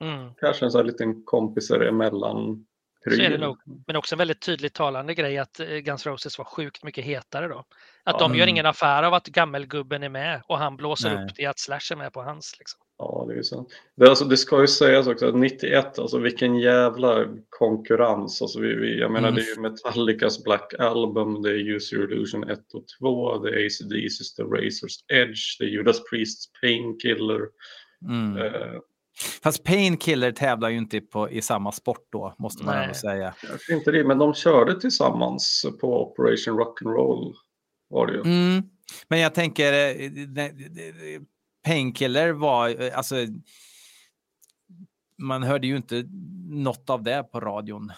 [0.00, 0.34] Mm.
[0.40, 2.66] kanske en sån här liten kompisar emellan
[3.04, 3.58] Så är det nog.
[3.86, 7.48] Men också en väldigt tydligt talande grej att eh, Guns Roses var sjukt mycket hetare
[7.48, 7.64] då.
[8.04, 8.28] Att Ja.
[8.28, 11.24] de gör ingen affär av att gammelgubben är med och han blåser Nej.
[11.24, 12.54] upp det att Slash är med på hans.
[12.58, 12.80] Liksom.
[12.98, 13.68] Ja, det är ju sant.
[13.96, 18.42] Det, alltså, det ska ju sägas också att 91, alltså vilken jävla konkurrens.
[18.42, 19.34] Alltså, vi, vi, jag menar Mm.
[19.34, 23.48] det är ju Metallicas Black Album, det är Use Your Illusion 1 och 2, det
[23.50, 27.40] är AC/DC's The Razor's Edge, det är Judas Priests Painkiller.
[28.08, 28.36] mm.
[28.42, 28.78] Eh,
[29.42, 32.84] fast Painkiller tävlar ju inte på, i samma sport då, måste man Nej.
[32.84, 33.34] ändå säga.
[33.48, 37.32] kanske inte det, men de körde tillsammans på Operation Rock'n'Roll
[37.92, 38.20] var det ju.
[38.20, 38.62] Mm.
[39.08, 41.22] Men jag tänker, eh,
[41.64, 43.14] Painkiller var, eh, alltså,
[45.18, 46.04] man hörde ju inte
[46.50, 47.92] något av det på radion.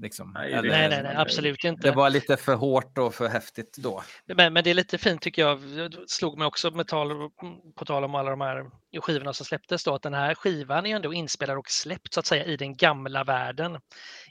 [0.00, 0.32] Liksom.
[0.34, 1.90] Nej, det- Eller- Nej, nej, nej, absolut Det inte.
[1.90, 4.02] var lite för hårt och för häftigt då.
[4.26, 5.60] Men, men det är lite fint tycker jag.
[5.60, 7.30] Det slog mig också med tal,
[7.76, 8.70] på tal om alla de här
[9.00, 12.26] skivorna som släpptes då, att den här skivan är ändå inspelad och släppt så att
[12.26, 13.78] säga i den gamla världen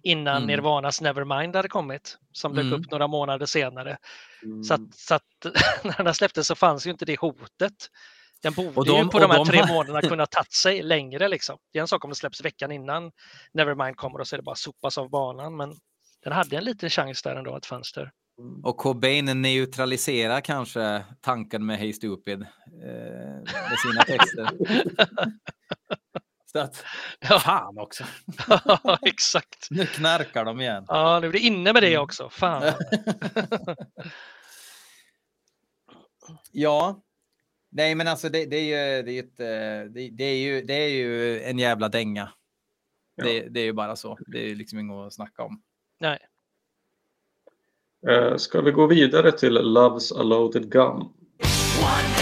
[0.04, 0.48] innan Mm.
[0.48, 2.80] Nirvanas Nevermind hade kommit, som dök Mm.
[2.82, 3.98] upp några månader senare.
[4.44, 4.64] Mm.
[4.64, 5.24] Så att, så att
[5.84, 7.74] när den här släpptes så fanns ju inte det hotet.
[8.44, 10.82] Den borde Och ju de- på och de här de tre månaderna kunna tagit sig
[10.84, 11.28] längre.
[11.28, 11.58] Liksom.
[11.74, 13.12] Det är en sak om det släpps veckan innan
[13.54, 15.58] Nevermind kommer och så är det bara sopas av banan.
[15.58, 15.76] Men
[16.24, 18.12] den hade en liten chans där ändå, ett fönster.
[18.40, 18.66] Mm.
[18.66, 22.48] Och Cobain neutraliserar kanske tanken med Hey Stupid eh,
[23.44, 24.50] med sina texter.
[26.52, 26.84] Så att,
[27.20, 28.04] Ja, fan också.
[29.02, 29.68] exakt.
[29.70, 30.86] Nu knarkar de igen.
[30.88, 32.02] Ja, nu är det inne med det Mm.
[32.04, 32.30] också.
[32.30, 32.64] Fan.
[36.52, 37.02] Ja.
[37.72, 40.38] Nej, men alltså det, det är ju, det är ju, ett, eh, det, det är
[40.38, 42.30] ju, det är ju en jävla dänga.
[43.18, 44.18] Det, det är ju bara så.
[44.28, 45.62] Det är ju liksom inget att snacka om.
[46.00, 46.20] Nej.
[48.08, 51.00] Eh, ska vi gå vidare till Love's a loaded gun?
[51.82, 52.19] One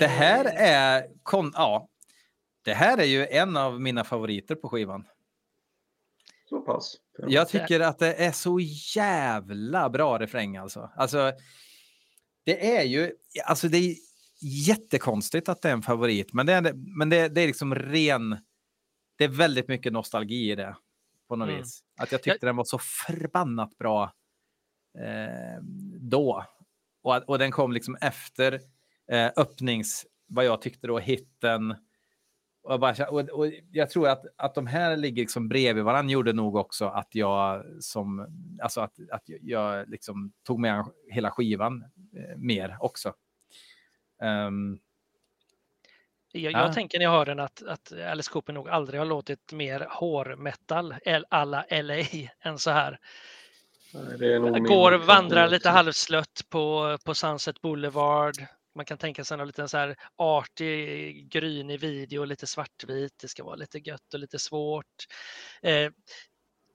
[0.00, 1.88] det här är kon, ja,
[2.62, 5.04] det här är ju en av mina favoriter på skivan.
[6.48, 6.96] Så pass.
[7.26, 8.60] Jag tycker att det är så
[8.96, 10.90] jävla bra refräng alltså.
[10.96, 11.32] Alltså,
[12.44, 13.12] det är ju,
[13.44, 13.94] alltså det är
[14.68, 18.36] jättekonstigt att det är en favorit, men det är, men det, det är liksom ren,
[19.16, 20.76] det är väldigt mycket nostalgi i det
[21.28, 21.60] på något Mm.
[21.60, 21.82] vis.
[22.00, 24.12] Att jag tyckte den var så förbannat bra
[24.98, 25.62] eh,
[26.00, 26.44] då.
[27.02, 28.60] Och, att- och den kom liksom efter
[29.12, 31.70] eh, öppnings, vad jag tyckte då, hitten.
[32.62, 36.12] Och jag, bara, och, och jag tror att, att de här ligger liksom bredvid varandra
[36.12, 38.26] gjorde nog också att jag som,
[38.62, 41.84] alltså att, att jag liksom tog med hela skivan
[42.16, 43.14] eh, mer också.
[44.22, 44.78] Ehm,
[46.32, 46.58] Jag, Ja.
[46.58, 49.86] jag tänker när jag hör den att, att Alice Cooper nog aldrig har låtit mer
[49.90, 51.94] hårmetal el- alla LA
[52.40, 52.98] än så här.
[53.94, 58.34] Nej, det är nog min Går, uppfattning vandrar lite halvslött på, på Sunset Boulevard.
[58.78, 63.12] Man kan tänka sig en liten så här artig, grynig video, lite svartvit.
[63.20, 65.06] Det ska vara lite gött och lite svårt.
[65.62, 65.90] Eh,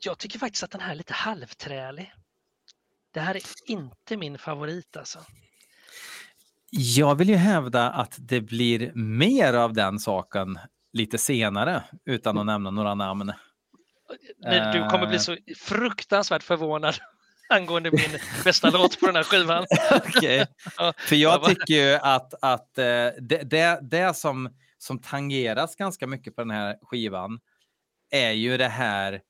[0.05, 2.13] jag tycker faktiskt att den här är lite halvträlig.
[3.13, 5.19] Det här är inte min favorit alltså.
[6.69, 10.59] Jag vill ju hävda att det blir mer av den saken
[10.93, 13.33] lite senare utan att nämna några namn.
[14.37, 15.21] Men Du kommer bli Eh.
[15.21, 16.95] så fruktansvärt förvånad
[17.53, 19.65] angående min bästa låt på den här skivan.
[19.91, 20.45] Okej.
[20.77, 22.83] Ja, För jag tycker ju att, att eh,
[23.21, 27.39] det, det, det som, som tangeras ganska mycket på den här skivan
[28.11, 29.21] är ju det här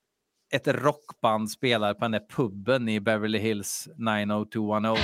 [0.54, 5.02] ett rockband spelar på den där puben i Beverly Hills 90210.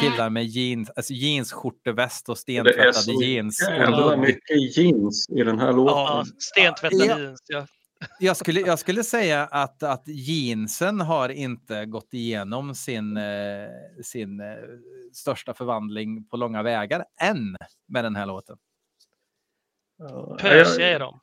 [0.00, 3.66] Killar med jeans, alltså jeansskjorteväst och Det är stentvättade så jeans.
[3.68, 5.96] Och jävla mycket jeans i den här låten.
[5.96, 7.18] Ja, stentvättade Ja.
[7.18, 7.40] jeans.
[7.46, 7.66] Ja.
[8.18, 13.68] Jag skulle, jag skulle säga att, att jeansen har inte gått igenom sin, eh,
[14.02, 14.56] sin eh,
[15.12, 17.56] största förvandling på långa vägar än
[17.88, 18.56] med den här låten.
[20.40, 21.20] Pösiga är de.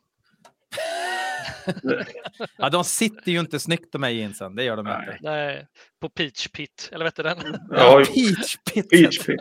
[2.58, 5.18] Ja, de sitter ju inte snyggt de här jeansen, det gör de inte.
[5.22, 5.68] Nej,
[6.02, 7.38] på Peach Pit, eller vet du den?
[7.70, 8.90] Ja, Peach Pit.
[8.90, 9.40] Peach Pit.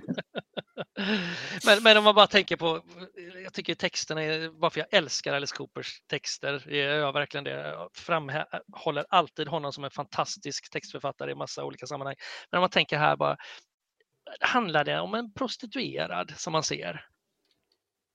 [1.66, 2.80] men, men om man bara tänker på,
[3.44, 7.90] jag tycker texterna är, varför jag älskar Alice Coopers texter, jag gör verkligen det, jag
[7.94, 12.16] framhåller alltid honom som en fantastisk textförfattare i massa olika sammanhang.
[12.50, 13.36] Men om man tänker här bara,
[14.40, 17.06] handlar det om en prostituerad som man ser?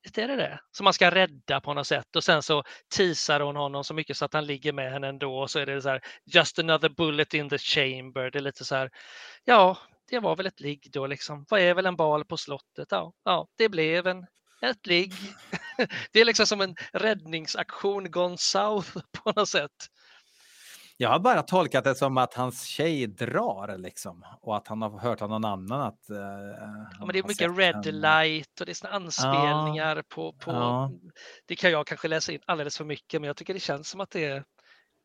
[0.07, 0.59] Visst är det det?
[0.71, 2.63] Som man ska rädda på något sätt och sen så
[2.95, 5.65] teasar hon honom så mycket så att han ligger med henne ändå och så är
[5.65, 8.31] det så här just another bullet in the chamber.
[8.31, 8.89] Det är lite så här,
[9.45, 9.77] ja,
[10.09, 11.45] det var väl ett ligg då liksom.
[11.49, 12.87] Vad är väl en bal på slottet?
[12.89, 14.25] Ja, ja det blev en,
[14.61, 15.13] ett ligg.
[16.11, 19.87] det är liksom som en räddningsaktion gone south på något sätt.
[20.99, 24.99] Jag har bara tolkat det som att hans tjej drar liksom och att han har
[24.99, 26.09] hört av någon annan att.
[26.09, 26.17] eh,
[26.99, 27.91] Ja, men det är mycket red henne.
[27.91, 30.91] light och det är såna anspelningar på, på Ja.
[31.45, 34.01] det kan jag kanske läsa in alldeles för mycket, men jag tycker det känns som
[34.01, 34.43] att det är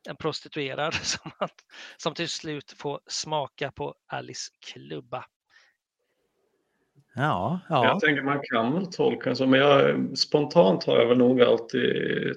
[0.09, 1.55] en prostituerad som, att,
[1.97, 5.25] som till slut får smaka på Alice klubba.
[7.15, 7.85] Ja, ja.
[7.85, 11.43] Jag tänker man kan väl tolka det så, men jag, spontant har jag väl nog
[11.43, 12.35] alltid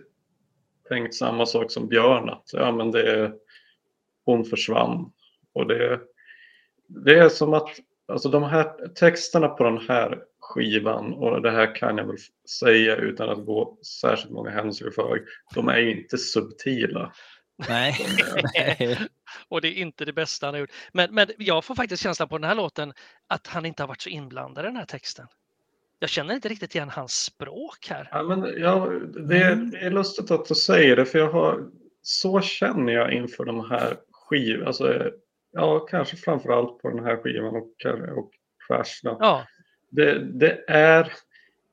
[0.90, 2.30] tänkt samma sak som Björn.
[2.30, 3.34] Att, ja, men det är,
[4.26, 5.12] hon försvann.
[5.54, 6.00] Och det,
[6.88, 7.70] det är som att
[8.08, 12.18] alltså de här texterna på den här skivan, och det här kan jag väl
[12.60, 15.22] säga utan att gå särskilt många händelser i förväg,
[15.56, 17.14] de är inte subtila.
[17.70, 17.96] Nej.
[19.48, 20.72] Och det är inte det bästa han har gjort.
[20.94, 22.94] Men, men jag får faktiskt känslan på den här låten
[23.28, 25.28] att han inte har varit så inblandad i den här texten.
[26.00, 28.10] Jag känner inte riktigt igen hans språk här.
[28.12, 28.86] Ja, men ja,
[29.30, 29.70] det, Mm.
[29.70, 31.70] det är lustigt att du säger det, för jag har,
[32.02, 33.98] så känner jag inför de här
[34.30, 34.68] skivorna.
[34.68, 35.12] Alltså,
[35.52, 37.86] ja, kanske framför allt på den här skivan och,
[38.18, 38.32] och
[38.68, 39.00] Crash.
[39.04, 39.18] Då.
[39.20, 39.48] Ja,
[39.90, 41.14] Det, det, är,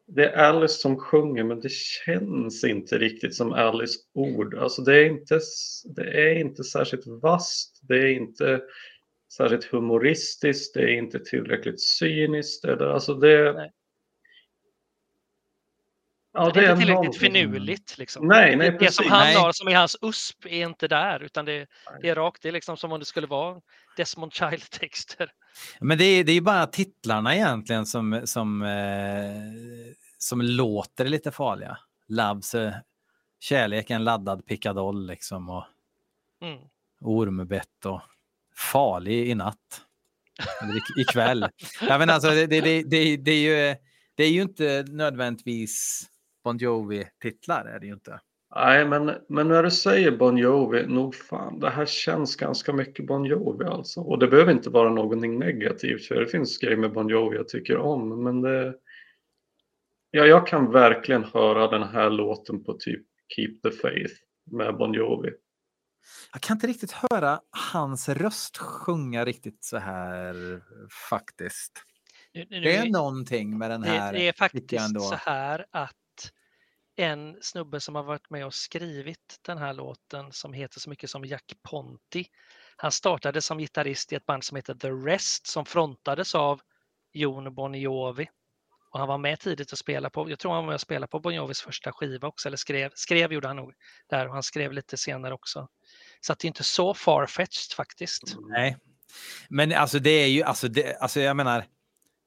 [0.07, 4.55] det är Alice som sjunger, men det känns inte riktigt som Alice ord.
[4.55, 5.41] Alltså, det, är inte,
[5.97, 8.61] det är inte särskilt vasst, det är inte
[9.37, 12.65] särskilt humoristiskt, det är inte tillräckligt cyniskt.
[12.65, 13.73] Eller, alltså det, Nej.
[16.33, 17.99] Ja, det är inte tillräckligt finurligt.
[17.99, 18.27] Liksom.
[18.27, 18.97] Nej, nej, det, det precis.
[18.97, 19.35] som han Nej.
[19.35, 21.67] har, som är hans USP, är inte där, utan det,
[22.03, 22.43] det är rakt.
[22.43, 23.61] Det är liksom som om det skulle vara
[23.97, 25.31] Desmond Child-texter.
[25.81, 31.31] Men det är, det är ju bara titlarna egentligen som, som, eh, som låter lite
[31.31, 31.79] farliga.
[32.09, 32.73] Loves, eh,
[33.41, 35.65] kärlek, en laddad pickadoll liksom och
[36.43, 36.59] Mm.
[37.01, 38.01] ormbett och
[38.57, 39.57] farlig i natt.
[40.63, 41.49] Eller i- ikväll.
[41.89, 43.77] ja, men alltså, det, det, det, det, det, är ju,
[44.15, 46.03] det är ju inte nödvändigtvis
[46.45, 47.65] Bon Jovi-titlar.
[47.65, 48.21] Är det ju inte.
[48.55, 53.07] Nej, men, men när du säger Bon Jovi, nog fan, det här känns ganska mycket
[53.07, 54.01] Bon Jovi alltså.
[54.01, 57.49] Och det behöver inte vara någonting negativt, för det finns grejer med Bon Jovi jag
[57.49, 58.75] tycker om, men det...
[60.11, 63.03] Ja, jag kan verkligen höra den här låten på typ
[63.37, 64.15] Keep the Faith
[64.51, 65.31] med Bon Jovi.
[66.33, 67.41] Jag kan inte riktigt höra
[67.73, 70.35] hans röst sjunga riktigt så här
[71.11, 71.73] faktiskt.
[72.35, 74.13] Nu- nu- Det är någonting med den det, här.
[74.13, 75.01] det är tycker jag faktiskt ändå.
[75.01, 75.97] så här att
[76.97, 81.11] en snubbe som har varit med och skrivit den här låten som heter så mycket
[81.11, 82.27] som Jack Ponti.
[82.77, 86.61] Han startade som gitarrist i ett band som heter The Rest som frontades av
[87.13, 88.29] Jon Bon Jovi.
[88.91, 91.11] Och han var med tidigt och spelade på, jag tror han var med och spelade
[91.11, 93.73] på Bon Jovis första skiva också, eller skrev, skrev gjorde han nog
[94.09, 95.69] där och han skrev lite senare också.
[96.21, 98.23] Så att det är inte så farfetched faktiskt.
[98.49, 98.77] Nej,
[99.49, 101.65] men alltså det är ju, alltså, det, alltså jag menar,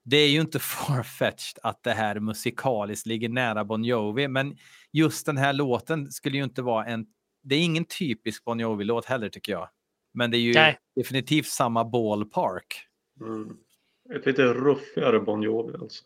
[0.06, 4.58] det är ju inte farfetched att det här musikaliskt ligger nära Bon Jovi, men
[4.92, 7.06] just den här låten skulle ju inte vara en,
[7.44, 9.70] det är ingen typisk Bon Jovi-låt heller tycker jag.
[10.14, 10.78] Men det är ju Nej.
[10.96, 12.88] definitivt samma ballpark.
[13.22, 13.58] Mm.
[14.16, 16.06] Ett lite ruffigare Bon Jovi alltså.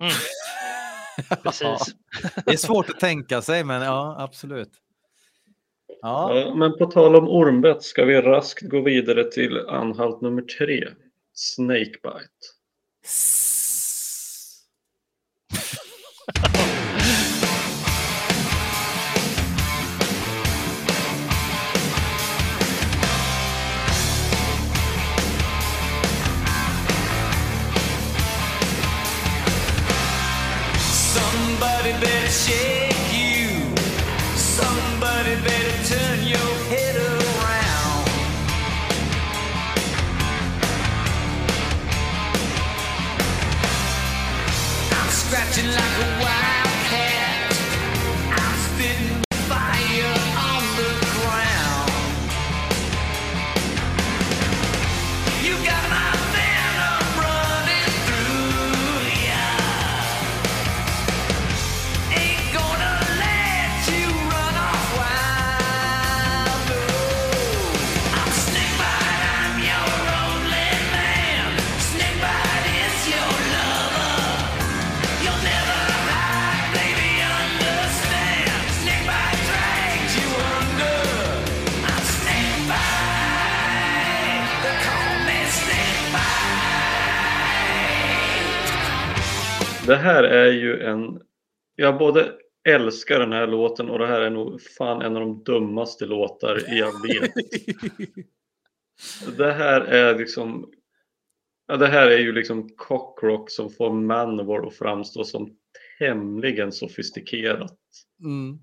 [0.00, 0.12] Mm,
[1.42, 1.94] precis.
[2.44, 4.72] Det är svårt att tänka sig, men ja, absolut.
[6.02, 10.42] Ja, Ja, men på tal om ormbett ska vi raskt gå vidare till anhalt nummer
[10.42, 10.88] tre.
[11.32, 12.57] Snakebite.
[13.08, 13.62] Somebody
[31.92, 32.67] better shake
[89.88, 91.22] Det här är ju en...
[91.74, 92.32] Jag både
[92.68, 96.62] älskar den här låten och det här är nog fan en av de dummaste låtar
[96.68, 97.32] jag vet.
[99.36, 100.72] Det här är liksom...
[101.66, 105.56] Ja, det här är ju liksom cockrock som får Manowar att framstå som
[105.98, 107.76] tämligen sofistikerat.
[108.24, 108.58] Mm.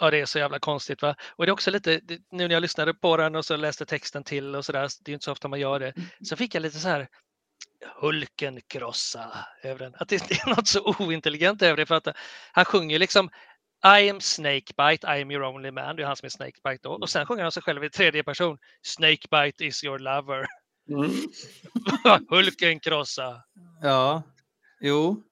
[0.00, 1.02] Ja, det är så jävla konstigt.
[1.02, 1.16] va?
[1.36, 4.24] Och det är också lite, nu när jag lyssnade på den och så läste texten
[4.24, 6.62] till och sådär, det är ju inte så ofta man gör det, så fick jag
[6.62, 7.08] lite så här
[8.00, 9.94] Hulken krossa över den.
[9.98, 12.08] Att det är något så ointelligent över det för att
[12.52, 13.30] han sjunger liksom
[13.98, 15.96] I am Snakebite, I am your only man.
[15.96, 16.90] Det är han som är Snakebite då.
[16.90, 18.58] Och sen sjunger han sig själv i tredje person.
[18.82, 20.46] Snakebite is your lover.
[20.88, 21.10] Mm.
[22.30, 23.42] Hulken krossa.
[23.82, 24.22] Ja,
[24.80, 25.22] jo.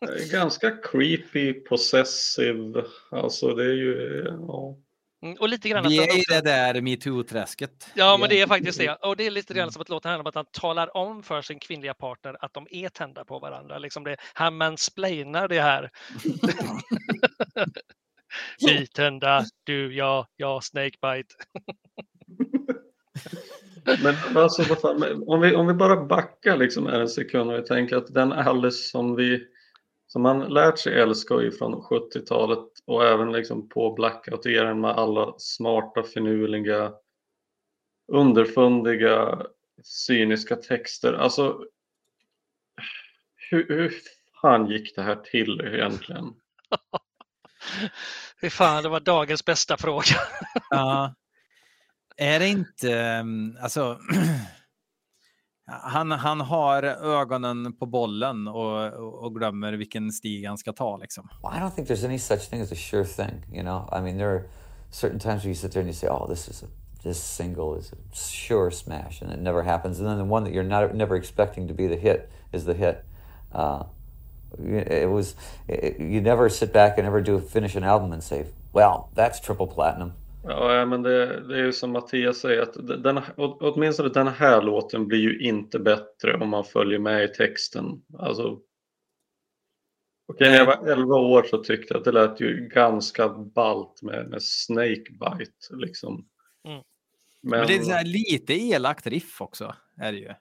[0.00, 2.84] Det är Ganska creepy, possessive.
[3.10, 4.24] Alltså det är ju...
[4.48, 4.76] Ja.
[5.24, 7.88] Mm, Och lite grann Vi är i också- det där metoo-träsket.
[7.94, 8.94] Ja, men det är faktiskt det.
[8.94, 9.72] Och det är lite grann Mm.
[9.72, 12.66] som att låten handlar om att han talar om för sin kvinnliga partner att de
[12.70, 13.78] är tända på varandra.
[13.78, 15.90] Liksom det, han mansplainar det här.
[18.60, 21.34] Vi tända, du, jag, jag, Snakebite.
[24.02, 27.96] Men alltså, fan, om, vi, om vi bara backar liksom en sekund och vi tänker
[27.96, 29.46] att den Alice som vi
[30.14, 36.02] som man lärt sig älska ifrån 70-talet och även liksom på blackout-eran med alla smarta,
[36.02, 36.92] finurliga,
[38.12, 39.46] underfundiga,
[39.82, 41.12] cyniska texter.
[41.12, 41.64] Alltså,
[43.50, 43.94] hur, hur
[44.40, 46.34] fan gick det här till egentligen?
[48.40, 50.16] Fy fan, det var dagens bästa fråga.
[50.70, 51.14] Ja.
[52.16, 53.98] Är det inte, ehm, alltså,
[55.66, 58.92] han, han har ögonen på bollen och,
[59.24, 61.28] och glömmer vilken stig han ska ta liksom.
[61.42, 63.44] I don't think there's any such thing as a sure thing.
[63.52, 64.42] You know, I mean, there are
[64.90, 66.66] certain times where you sit there and you say, "Oh, this is a
[67.02, 69.98] this single is a sure smash," and it never happens.
[70.00, 72.74] And then the one that you're not never expecting to be the hit is the
[72.74, 73.04] hit.
[73.52, 73.84] Uh,
[74.58, 75.34] it was
[75.68, 79.40] it, you never sit back and ever do finish an album and say, "Well, that's
[79.40, 80.12] triple platinum."
[80.46, 85.06] Ja, men det, det är ju som Mattias säger att den, åtminstone den här låten
[85.06, 87.84] blir ju inte bättre om man följer med i texten.
[88.18, 88.60] Alltså,
[90.28, 94.02] okej, när jag var 11 år så tyckte jag att det lät ju ganska ballt
[94.02, 96.28] med, med Snakebite liksom.
[96.68, 96.82] Mm.
[97.42, 99.76] Men, Men det är så här lite elakt riff också.
[100.00, 100.34] Är det ju.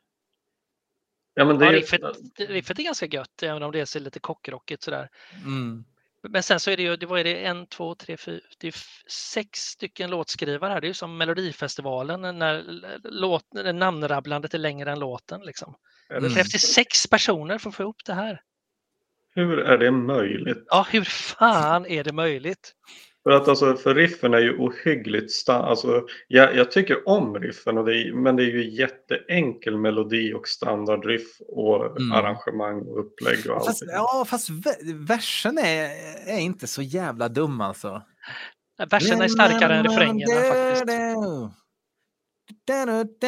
[1.34, 2.02] ja, men det Ja, riffet,
[2.50, 5.10] riffet är ganska gött, även om det ser lite kockrockigt sådär.
[5.46, 5.86] Mm.
[6.30, 8.76] Men sen så är det ju, det var det en, två, tre, fyra, det är
[9.12, 10.82] sex stycken låtskrivare här.
[10.82, 12.64] Det är ju som Melodifestivalen när
[13.04, 15.42] låt, namnrabblandet är längre än låten.
[15.42, 15.76] Liksom.
[16.10, 18.42] är Det krävs sex personer för att få ihop det här.
[19.36, 20.64] hur är det möjligt?
[20.68, 22.74] Ja, hur fan är det möjligt?
[23.24, 27.78] För att alltså, för riffen är ju ohyggligt sta- alltså, jag, jag tycker om riffen,
[27.78, 32.12] och det är, men det är ju jätteenkel melodi och standardriff och Mm.
[32.12, 33.96] arrangemang och upplägg och Fast, allting.
[33.96, 35.90] ja, fast ve- versen är,
[36.28, 38.02] är inte så jävla dum alltså.
[38.90, 40.86] Verserna är starkare än refrängerna faktiskt.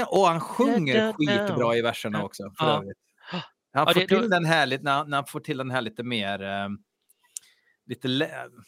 [0.08, 2.43] Och han sjunger skitbra i verserna också.
[2.60, 2.78] För Ja.
[2.78, 2.98] övrigt.
[3.32, 3.41] Han
[3.88, 6.04] Ja, får det- till den här lite, när, när han får till den här lite
[6.04, 6.68] mer, eh,
[7.86, 8.08] lite,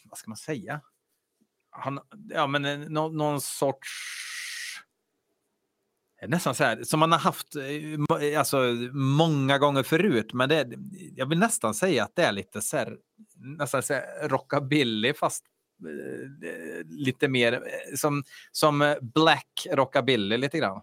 [0.09, 0.81] vad ska man säga?
[1.77, 1.99] Han,
[2.29, 3.89] ja, men eh, någon, någon sorts,
[6.27, 8.57] nästan så här, som man har haft eh, eh, alltså,
[8.93, 10.33] många gånger förut.
[10.33, 10.69] Men det,
[11.15, 12.97] jag vill nästan säga att det är lite så här,
[13.35, 15.45] nästan så här rockabilly fast
[15.83, 17.63] eh, lite mer
[17.95, 20.81] som, som black rockabilly lite grann.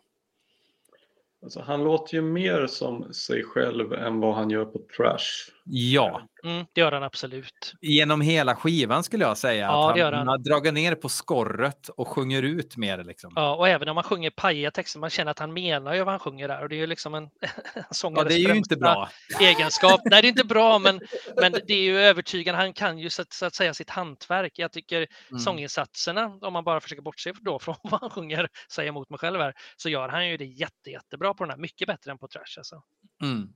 [1.43, 5.54] Alltså, han låter ju mer som sig själv än vad han gör på Trash.
[5.65, 7.75] Ja, Mm, det gör han absolut.
[7.81, 9.65] Genom hela skivan skulle jag säga.
[9.67, 10.29] Ja, att han, han.
[10.29, 13.05] har dragit ner på skorret och sjunger ut mer.
[13.05, 13.33] Liksom.
[13.37, 16.09] Ja, och även om man sjunger pajiga texter, man känner att han menar ju vad
[16.13, 16.63] han sjunger där.
[16.63, 19.09] Och det är ju liksom en, en Ja, sångares det är ju inte bra.
[19.41, 20.01] egenskap.
[20.05, 21.01] Nej, det är inte bra, men,
[21.41, 22.61] men det är ju övertygande.
[22.61, 24.53] Han kan ju så att, så att säga sitt hantverk.
[24.59, 25.39] Jag tycker Mm.
[25.41, 29.41] sånginsatserna, om man bara försöker bortse då från vad han sjunger, säga emot mig själv
[29.41, 31.59] här, så gör han ju det jätte, jättebra på den här.
[31.59, 32.59] Mycket bättre än på Trash.
[32.59, 32.83] Alltså.
[33.23, 33.49] Mm.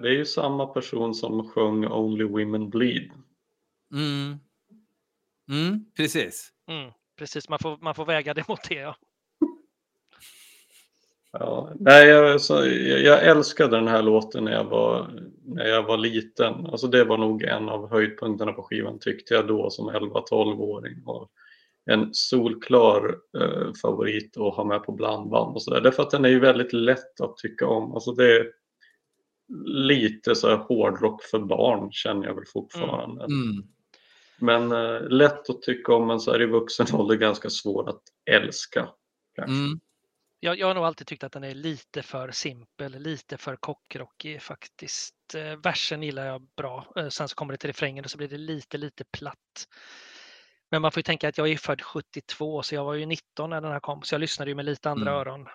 [0.00, 3.10] Det är ju samma person som sjöng Only Women Bleed.
[3.92, 4.38] Mm.
[5.50, 6.52] Mm, precis.
[6.68, 8.74] Mm, precis, man får, man får väga det mot det.
[8.74, 8.96] Ja.
[11.32, 15.10] Ja, nej, jag, så, jag, jag älskade den här låten när jag, var,
[15.44, 16.66] när jag var liten.
[16.66, 21.02] Alltså det var nog en av höjdpunkterna på skivan tyckte jag då som 11-12-åring.
[21.06, 21.30] Och
[21.90, 25.80] en solklar eh, favorit att ha med på blandband och sådär.
[25.80, 27.92] Därför att den är ju väldigt lätt att tycka om.
[27.92, 28.46] Alltså det
[29.64, 33.24] lite så här hårdrock för barn känner jag väl fortfarande.
[33.24, 33.64] Mm.
[34.38, 38.02] Men eh, lätt att tycka om men så här i vuxen ålder ganska svår att
[38.30, 38.88] älska.
[39.34, 39.54] Kanske.
[39.54, 39.80] Mm.
[40.40, 44.42] Jag, jag har nog alltid tyckt att den är lite för simpel, lite för kockrockig
[44.42, 45.14] faktiskt.
[45.34, 46.92] Eh, versen gillar jag bra.
[46.96, 49.66] Eh, sen så kommer det till refrängen och så blir det lite, lite platt.
[50.70, 53.50] Men man får ju tänka att jag är född 72 så jag var ju 19
[53.50, 55.20] när den här kom så jag lyssnade ju med lite andra Mm.
[55.20, 55.48] öron.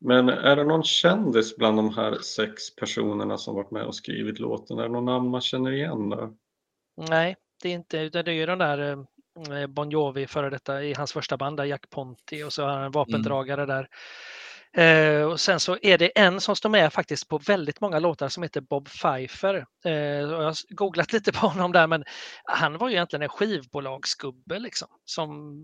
[0.00, 4.38] Men är det någon kändis bland de här sex personerna som varit med och skrivit
[4.38, 4.78] låten?
[4.78, 6.30] Är det någon namn man känner igen där?
[7.08, 8.90] Nej, det är inte, utan det är ju den där
[9.50, 12.70] eh, Bon Jovi före detta i hans första band där, Jack Ponti och så har
[12.70, 13.88] han en vapendragare där.
[14.76, 18.28] Eh, och sen så är det en som står med faktiskt på väldigt många låtar
[18.28, 19.66] som heter Bob Pfeiffer.
[19.84, 22.04] Eh, jag har googlat lite på honom där men
[22.44, 24.88] han var ju egentligen en skivbolagsgubbe liksom.
[25.04, 25.54] Som,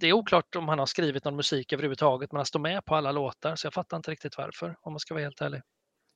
[0.00, 2.94] det är oklart om han har skrivit någon musik överhuvudtaget men han står med på
[2.94, 5.62] alla låtar så jag fattar inte riktigt varför om man ska vara helt ärlig.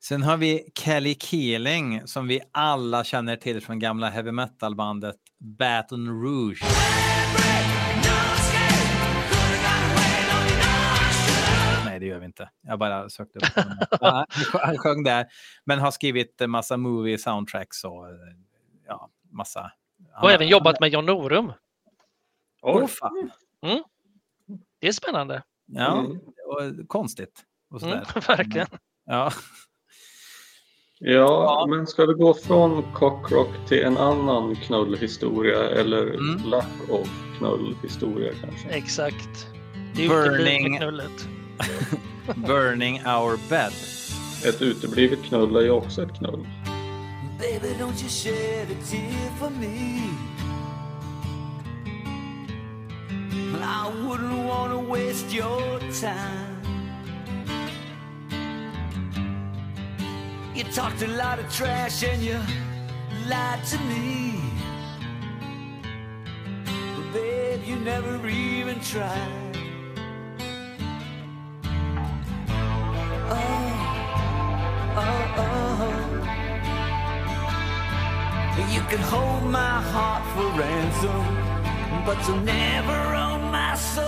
[0.00, 5.16] Sen har vi Kelly Keeling som vi alla känner till från gamla heavy metal-bandet
[5.58, 6.62] Baton Rouge.
[11.84, 12.50] Nej, det gör vi inte.
[12.62, 14.24] Jag bara sökte upp honom.
[14.52, 15.26] Han sjöng där,
[15.64, 18.14] men har skrivit en massa movie soundtracks och eh,
[18.86, 19.72] ja, massa.
[20.22, 21.52] Och även jobbat med John Norum.
[22.62, 23.30] Åh, fan.
[24.80, 25.42] Det är spännande.
[25.66, 26.18] Ja, Mm.
[26.46, 27.44] och konstigt.
[27.70, 28.24] Och Mm, sådär.
[28.36, 28.66] verkligen.
[29.06, 29.32] Ja.
[31.00, 36.42] Ja, men ska vi gå från cockrock till en annan knullhistoria eller Mm.
[36.44, 38.68] lack of knullhistoria kanske?
[38.68, 39.46] Exakt.
[39.96, 40.78] Det är Burning.
[42.46, 43.72] Burning our bed.
[44.48, 46.48] Ett uteblivet knull är ju också ett knull.
[47.40, 47.74] Baby,
[53.56, 56.56] I wouldn't want to waste your time.
[60.54, 62.40] You talked a lot of trash and you
[63.28, 64.40] lied to me.
[66.96, 69.56] But babe, you never even tried.
[73.30, 73.74] Oh,
[74.96, 76.08] oh, oh.
[78.74, 81.24] You can hold my heart for ransom,
[82.04, 84.04] but you'll never own my soul.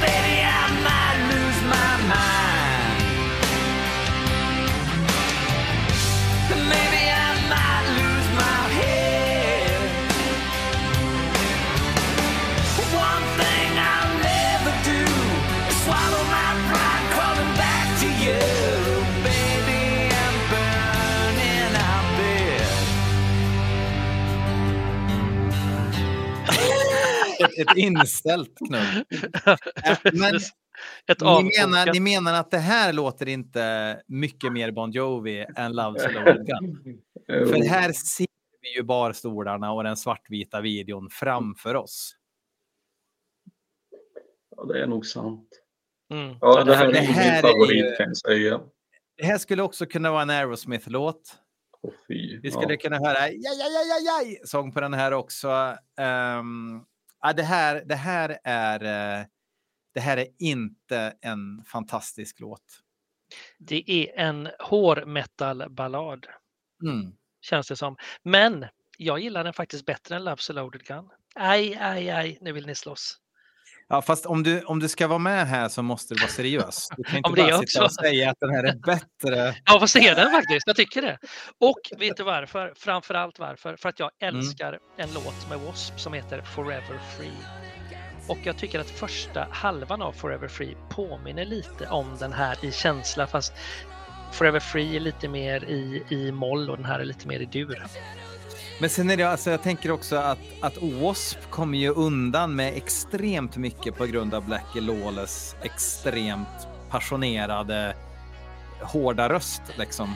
[0.00, 0.97] Baby, I might
[27.40, 29.04] Ett, ett inställt knull.
[29.84, 30.34] Äh, Men
[31.06, 35.72] Ett ni menar, ni menar att det här låter inte mycket mer Bon Jovi än
[35.72, 37.00] loaded gun?
[37.26, 38.26] För här ser
[38.62, 42.14] vi ju barstolarna och den svartvita videon framför oss.
[44.56, 45.48] Ja, det är nog sant.
[46.14, 46.36] Mm.
[46.40, 48.60] Ja, det här är det min här är favorit ju- kan jag säga.
[49.16, 51.34] Det här skulle också kunna vara en Aerosmith-låt.
[52.08, 52.40] Fy.
[52.40, 52.78] Vi skulle Ja.
[52.80, 55.76] kunna höra ja, ja, ja, ja, ja, sång på den här också.
[56.00, 56.80] Ehm,
[57.22, 58.84] ja, det, här, det, här är,
[59.20, 59.26] eh,
[59.94, 62.80] det här är inte en fantastisk låt.
[63.58, 66.26] Det är en hårmetal-ballad,
[66.82, 67.12] Mm.
[67.40, 67.96] känns det som.
[68.22, 68.66] Men
[68.98, 71.10] jag gillar den faktiskt bättre än Love's a loaded gun.
[71.34, 73.18] Aj, aj, aj, nu vill ni slåss.
[73.88, 76.88] Ja, fast om du, om du ska vara med här så måste du vara seriös.
[76.96, 78.02] Du kan inte bara sitta och också.
[78.02, 79.54] säga att den här är bättre.
[79.64, 80.66] Ja, vad säger den faktiskt?
[80.66, 81.18] Jag tycker det.
[81.60, 82.72] Och vet du varför?
[82.76, 83.76] Framför allt varför?
[83.76, 84.36] För att jag Mm.
[84.38, 85.98] älskar en låt med W.A.S.P.
[85.98, 87.32] som heter Forever Free.
[88.28, 92.72] Och jag tycker att första halvan av Forever Free påminner lite om den här i
[92.72, 93.52] känsla fast
[94.32, 97.44] Forever Free är lite mer i, i moll och den här är lite mer i
[97.46, 97.82] dur.
[98.80, 101.40] Men sen är det, alltså jag tänker också att, att W.A.S.P.
[101.50, 107.96] kommer ju undan med extremt mycket på grund av Blackie Lawless extremt passionerade,
[108.80, 110.14] hårda röst liksom.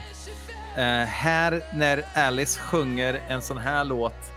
[0.76, 4.32] Eh, här när Alice sjunger en sån här låt,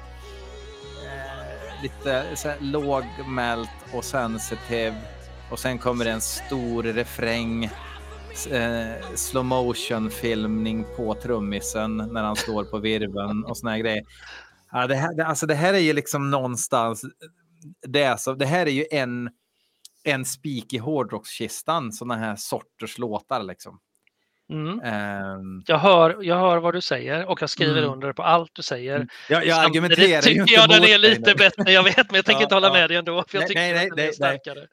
[1.05, 5.01] eh, lite så här lågmält och sensitive
[5.49, 7.69] och sen kommer det en stor refräng,
[8.51, 14.03] eh, slow motion filmning på trummisen när han slår på virveln och såna här grejer.
[14.71, 17.05] Ja, det, här, alltså det här är ju liksom någonstans,
[17.87, 19.29] det, så, det här är ju en,
[20.03, 23.79] en spik i hårdrockskistan, såna här sorters låtar liksom.
[24.49, 24.79] Mm.
[24.79, 27.91] Ehm, Jag, hör, jag hör vad du säger och jag skriver Mm.
[27.93, 29.07] under på allt du säger.
[29.29, 31.35] jag, jag Samtidigt argumenterar ju inte jag den mot är dig lite nu.
[31.35, 32.73] bättre, jag vet, men jag tänker Ja, inte hålla ja.
[32.73, 33.23] med dig ändå.
[33.27, 34.13] För jag Nej, tycker nej, att nej, den är nej, nej.
[34.13, 34.67] starkare.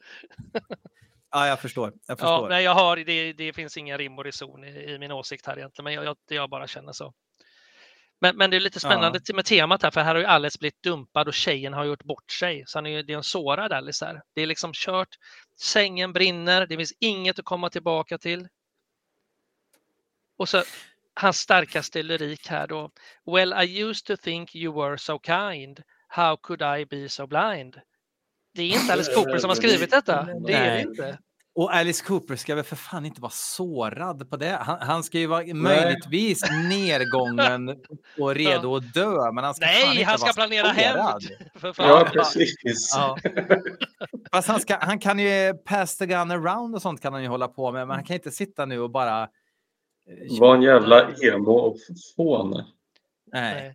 [1.33, 1.87] Ja, jag förstår.
[1.87, 2.49] Jag Ja, förstår.
[2.49, 5.59] nej, jag har, det, det finns ingen rim och reson i, i min åsikt här
[5.59, 7.13] egentligen, men jag, jag, jag bara känner så.
[8.21, 10.83] Men, men det är lite spännande med temat här, för här har ju Alice blivit
[10.83, 12.65] dumpad och tjejen har gjort bort sig.
[12.67, 14.23] Så han är det är en sårad Alice här.
[14.35, 15.09] Det är liksom kört,
[15.61, 18.49] sängen brinner, det finns inget att komma tillbaka till.
[20.37, 20.63] Och så
[21.15, 22.91] hans starkaste lyrik här då.
[23.27, 25.83] Well, I used to think you were so kind.
[26.09, 27.81] How could I be so blind?
[28.55, 30.23] Det är inte Alice Cooper som har skrivit detta.
[30.23, 30.83] Det är det Nej.
[30.83, 31.19] inte.
[31.55, 34.59] Och Alice Cooper ska väl för fan inte vara sårad på det.
[34.61, 37.69] Han, han ska ju vara möjligtvis nedgången
[38.19, 41.23] och redo att dö, men han ska Nej, inte han ska vara planera hämnd.
[41.61, 41.75] Fan.
[41.89, 42.93] Ja, precis.
[42.95, 43.19] Ja.
[44.33, 47.29] Fast han, ska, han kan ju pass the gun around och sånt kan han ju
[47.29, 49.23] hålla på med, men han kan inte sitta nu och bara...
[49.23, 51.77] eh, Var en jävla emo och
[52.17, 52.63] fån.
[53.33, 53.75] Nej.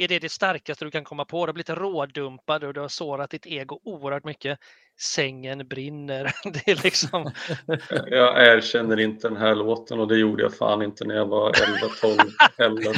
[0.00, 1.46] Är det det starkaste du kan komma på?
[1.46, 4.58] Du har blivit rådumpad och du har sårat ditt ego oerhört mycket.
[5.00, 6.32] Sängen brinner.
[6.52, 7.30] Det är liksom...
[8.06, 11.52] Jag erkänner inte den här låten och det gjorde jag fan inte när jag var
[11.52, 12.94] 11-12 heller.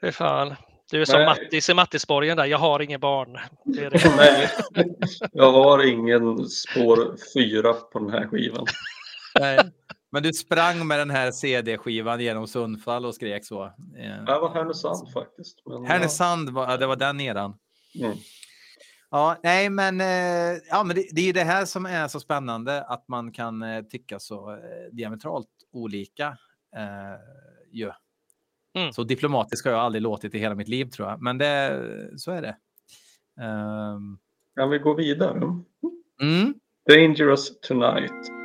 [0.00, 0.56] Fy fan.
[0.90, 1.26] Du är som Nej.
[1.26, 2.44] Mattis i Mattisborgen där.
[2.44, 3.38] Jag har inget barn.
[3.64, 4.16] Det är det.
[4.16, 4.48] Nej,
[5.32, 8.66] jag har ingen spår fyra på den här skivan.
[9.40, 9.58] Nej.
[10.12, 13.64] Men du sprang med den här CD-skivan genom Sundsvall och skrek så.
[13.64, 15.62] Eh, Det var Härnösand faktiskt.
[15.66, 17.54] Men, Härnösand, var, ja, det var den eran.
[17.92, 18.06] ja.
[18.06, 18.18] Mm.
[19.12, 22.20] Ja, nej, men, eh, ja, men det, det är ju det här som är så
[22.20, 24.58] spännande, att man kan eh, tycka så eh,
[24.92, 26.26] diametralt olika.
[26.76, 27.18] Eh,
[27.72, 27.90] ju.
[28.74, 28.92] Mm.
[28.92, 31.80] Så diplomatiskt har jag aldrig låtit i hela mitt liv tror jag, men det,
[32.16, 32.56] så är det.
[33.44, 34.18] Ehm,
[34.56, 35.36] Kan vi gå vidare?
[36.22, 36.54] mm.
[36.88, 38.39] Dangerous Tonight.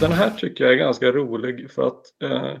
[0.00, 2.58] Den här tycker jag är ganska rolig för att eh,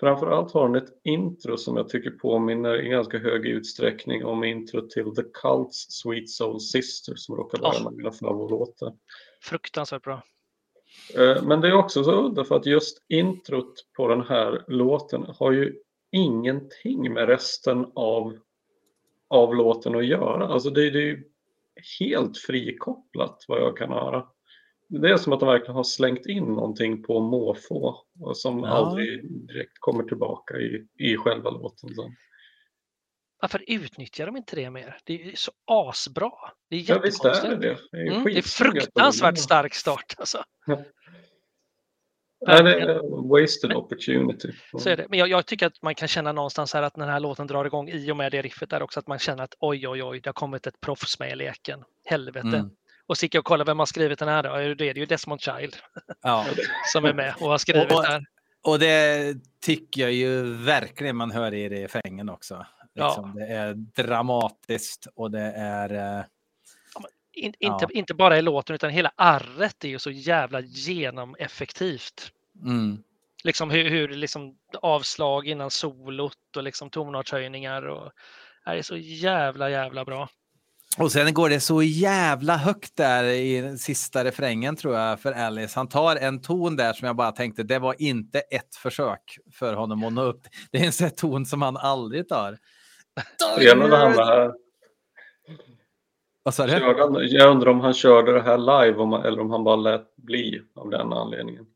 [0.00, 4.88] framförallt har den ett intro som jag tycker påminner i ganska hög utsträckning om intro
[4.88, 8.92] till The Cults Sweet Soul Sister som råkar vara en av mina favoritlåtar.
[9.42, 10.22] Fruktansvärt bra.
[11.18, 15.26] Eh, Men det är också så udda för att just introt på den här låten
[15.38, 15.74] har ju
[16.12, 18.38] ingenting med resten av,
[19.28, 20.46] av låten att göra.
[20.46, 21.24] Alltså det, det är ju
[22.00, 24.26] helt frikopplat vad jag kan höra.
[24.88, 28.66] Det är som att de verkligen har slängt in någonting på måfå och som Ja.
[28.68, 31.94] aldrig direkt kommer tillbaka i, i själva låten.
[31.94, 32.12] Så.
[33.40, 34.98] Varför utnyttjar de inte det mer?
[35.04, 36.32] Det är så asbra.
[36.70, 37.78] Det är Ja, visst är det det.
[37.92, 40.14] Det är, Mm, det är fruktansvärt stark start.
[40.18, 40.44] Alltså.
[42.46, 44.52] Ja, det är wasted opportunity.
[44.78, 45.06] Så är det.
[45.08, 47.46] Men jag, jag tycker att man kan känna någonstans här att när den här låten
[47.46, 50.02] drar igång i och med det riffet där också att man känner att oj, oj,
[50.02, 51.84] oj, det har kommit ett proffs med i leken.
[52.04, 52.48] Helvete.
[52.48, 52.70] Mm.
[53.06, 54.48] Och så gick jag och kollade vem har skrivit den här då.
[54.74, 55.76] Det är det ju Desmond Child
[56.22, 56.46] Ja.
[56.92, 58.24] som är med och har skrivit Och- och- den.
[58.62, 62.66] Och det tycker jag ju verkligen man hör i refrängen också.
[62.92, 63.06] Ja.
[63.08, 66.18] Liksom, Det är dramatiskt och det är...
[66.18, 66.24] eh,
[67.36, 67.72] In, Ja.
[67.82, 72.32] inte, inte bara i låten utan hela arret är ju så jävla genomeffektivt.
[72.62, 73.02] Mm.
[73.44, 77.82] Liksom hur, hur liksom avslag innan solot och liksom tonartshöjningar.
[77.82, 78.12] Och,
[78.64, 80.28] det är så jävla jävla bra.
[80.98, 85.78] Och sen går det så jävla högt där i sista refrängen tror jag för Alice.
[85.78, 89.74] Han tar en ton där som jag bara tänkte, det var inte ett försök för
[89.74, 90.42] honom att nå upp.
[90.72, 92.58] Det är en sån ton som han aldrig tar.
[93.56, 94.52] Spelade han det här?
[96.42, 96.72] Vad sa du?
[97.26, 100.90] Jag undrar om han körde det här live eller om han bara lät bli av
[100.90, 101.66] den anledningen.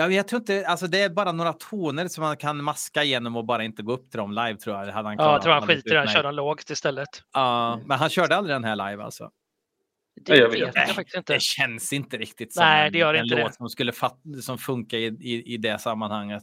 [0.00, 3.36] Ja, jag tror inte, alltså det är bara några toner som man kan maska igenom
[3.36, 4.86] och bara inte gå upp till dem live tror jag.
[4.86, 6.12] Det hade han Ja, jag tror han skiter i den, utmärkt.
[6.12, 7.08] kör den lågt istället.
[7.32, 9.30] Ja, men han körde aldrig den här live alltså.
[10.26, 11.32] Det jag vet jag, faktiskt inte.
[11.32, 13.56] Det känns inte riktigt som Nej, en, det gör en inte låt det.
[13.56, 13.92] som skulle
[14.42, 16.42] som funkar i, i, i det sammanhanget.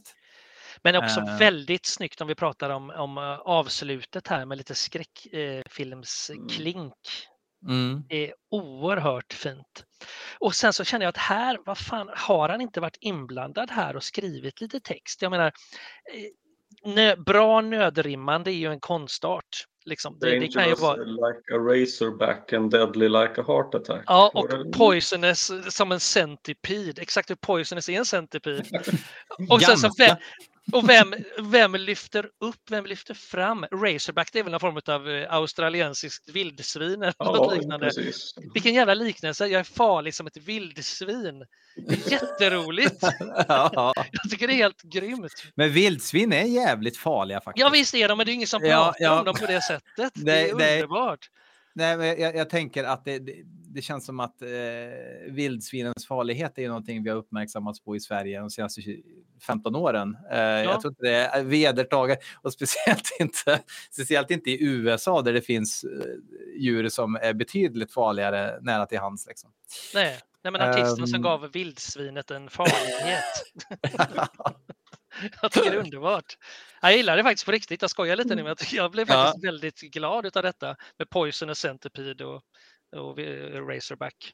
[0.82, 1.38] Men också Eh.
[1.38, 6.94] väldigt snyggt om vi pratar om, om eh, avslutet här med lite skräckfilmsklink.
[7.66, 8.02] Mm.
[8.08, 9.84] Det är oerhört fint.
[10.38, 13.96] Och sen så känner jag att här, vad fan, har han inte varit inblandad här
[13.96, 15.22] och skrivit lite text?
[15.22, 19.64] Jag menar, eh, nö, bra nödrimmande är ju en konstart.
[19.84, 20.18] Liksom.
[20.20, 20.96] Det, det kan ju vara...
[20.96, 24.04] like a razorback and deadly like a heart attack.
[24.06, 27.02] Ja, och poisonous som en centipede.
[27.02, 28.64] Exakt hur poisonous är en centipede.
[29.50, 29.90] Och, sen så
[30.72, 33.66] och vem, vem lyfter upp, vem lyfter fram?
[33.72, 37.86] Razorback det är väl någon form av eh, australiensiskt vildsvin eller något Ja, liknande.
[37.86, 38.34] precis.
[38.54, 39.46] Vilken jävla liknelse.
[39.46, 41.44] Jag är farlig som ett vildsvin.
[41.88, 43.02] Det Jätteroligt.
[43.48, 43.92] ja.
[44.12, 45.32] Jag tycker det är helt grymt.
[45.54, 47.64] Men vildsvin är jävligt farliga faktiskt.
[47.64, 49.18] Ja visst är de, men det är ingen som pratar ja.
[49.18, 50.12] om dem på det sättet.
[50.14, 51.30] Det Nej, är underbart.
[51.74, 54.48] Nej, men jag, jag tänker att det, det, det känns som att eh,
[55.28, 59.02] vildsvinens farlighet är ju någonting vi har uppmärksammats på i Sverige de senaste 20
[59.40, 60.16] 15 åren.
[60.30, 63.60] Eh, Jag tror inte det är vedertaget och speciellt inte,
[63.90, 68.98] speciellt inte i USA där det finns eh, djur som är betydligt farligare nära till
[68.98, 69.26] hands.
[69.26, 69.50] Liksom.
[69.94, 71.22] Nej, nej men artisten som Ehm.
[71.22, 73.24] gav vildsvinet en farlighet.
[75.42, 76.36] jag tycker det är underbart.
[76.82, 77.82] Jag gillar det faktiskt på riktigt.
[77.82, 79.14] Jag skojar lite nu, men jag, blev Ja.
[79.14, 82.42] faktiskt väldigt glad av detta med Poisonous Centipede och,
[82.96, 83.18] och
[83.68, 84.32] Razorback.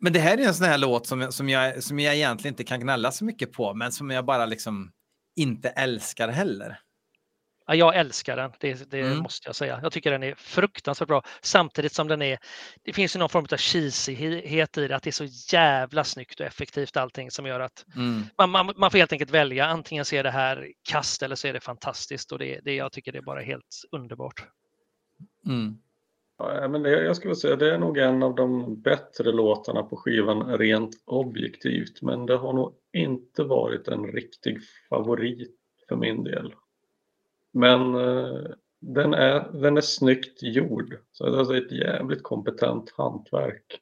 [0.00, 2.64] Men det här är en sån här låt som, som, jag, som jag egentligen inte
[2.64, 4.92] kan gnälla så mycket på, men som jag bara liksom
[5.36, 6.78] inte älskar heller.
[7.68, 9.18] Ja, jag älskar den, det, det Mm.
[9.18, 9.80] måste jag säga.
[9.82, 11.22] Jag tycker den är fruktansvärt bra.
[11.42, 12.38] Samtidigt som den är,
[12.84, 16.40] det finns ju någon form av cheesyhet i det, att det är så jävla snyggt
[16.40, 18.22] och effektivt allting som gör att Mm.
[18.38, 19.66] man, man, man får helt enkelt välja.
[19.66, 22.92] Antingen så är det här kast eller så är det fantastiskt och det, det, jag
[22.92, 24.44] tycker det är bara helt underbart.
[25.46, 25.78] Mm.
[26.38, 29.96] Ja, men det, jag skulle säga det är nog en av de bättre låtarna på
[29.96, 32.02] skivan rent objektivt.
[32.02, 34.58] Men det har nog inte varit en riktig
[34.88, 35.56] favorit
[35.88, 36.54] för min del.
[37.52, 38.40] Men eh,
[38.80, 40.98] den, är, den är snyggt gjord.
[41.12, 43.80] Så det är alltså ett jävligt kompetent hantverk.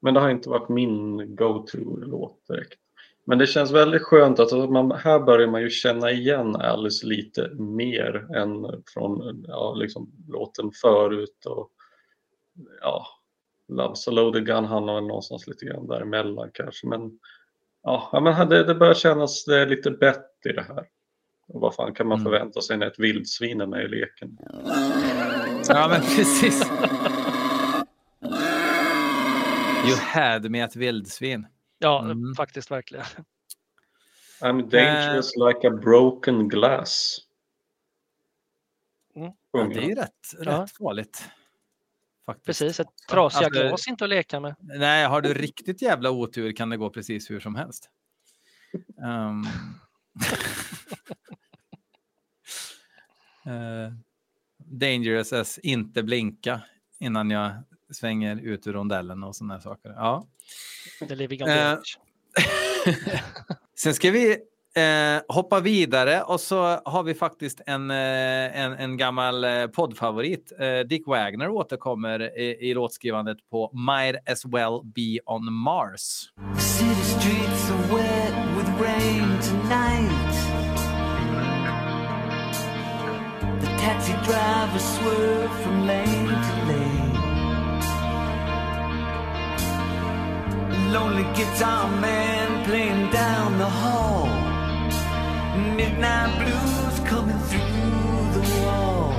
[0.00, 2.80] Men det har inte varit min go-to-låt direkt.
[3.24, 7.06] Men det känns väldigt skönt att att man, här börjar man ju känna igen Alice
[7.06, 11.46] lite mer än från ja, liksom, låten förut.
[11.46, 11.70] Och,
[12.80, 13.06] ja,
[13.68, 16.86] Love's a loaded gun hamnar väl någonstans lite grann däremellan kanske.
[16.86, 17.18] Men,
[17.82, 20.86] ja, men det, det börjar kännas det är lite bättre i det här.
[21.46, 22.32] Och vad fan kan man Mm.
[22.32, 24.38] förvänta sig när ett vildsvin är med i leken?
[25.68, 26.62] Ja, men precis.
[29.86, 31.46] You had me ett vildsvin.
[31.78, 32.34] Ja, Mm.
[32.34, 33.04] faktiskt verkligen.
[34.40, 37.18] I'm dangerous like a broken glass.
[39.16, 39.32] Mm.
[39.52, 40.04] Ja, det är ju han.
[40.04, 40.12] rätt,
[40.44, 40.62] Ja.
[40.62, 41.28] rätt farligt.
[42.28, 42.46] Faktiskt.
[42.46, 44.54] Precis, ett trasiga Alltså- glas inte att leka med.
[44.60, 47.90] Nej, har du riktigt jävla otur kan det gå precis hur som helst.
[49.04, 49.42] Ehm.
[53.46, 53.92] Eh,
[54.58, 56.60] dangerous as inte blinka
[57.00, 57.52] innan jag
[57.92, 59.90] svänger ut ur rondellen och sådana saker.
[59.90, 60.26] Ja.
[61.08, 61.98] The living on the edge.
[63.78, 64.38] Sen ska vi
[64.78, 67.96] eh, hoppa vidare och så har vi faktiskt en, eh,
[68.60, 70.52] en, en gammal eh, poddfavorit.
[70.58, 76.30] Eh, Dick Wagner återkommer i, i låtskrivandet på Might as well be on Mars.
[76.58, 80.34] City streets are wet with rain tonight.
[83.60, 87.08] The Taxi drivers swerve from lane to lane.
[90.92, 94.27] Lonely guitar man playing down the hall.
[95.78, 99.14] Midnight blues coming through the walls.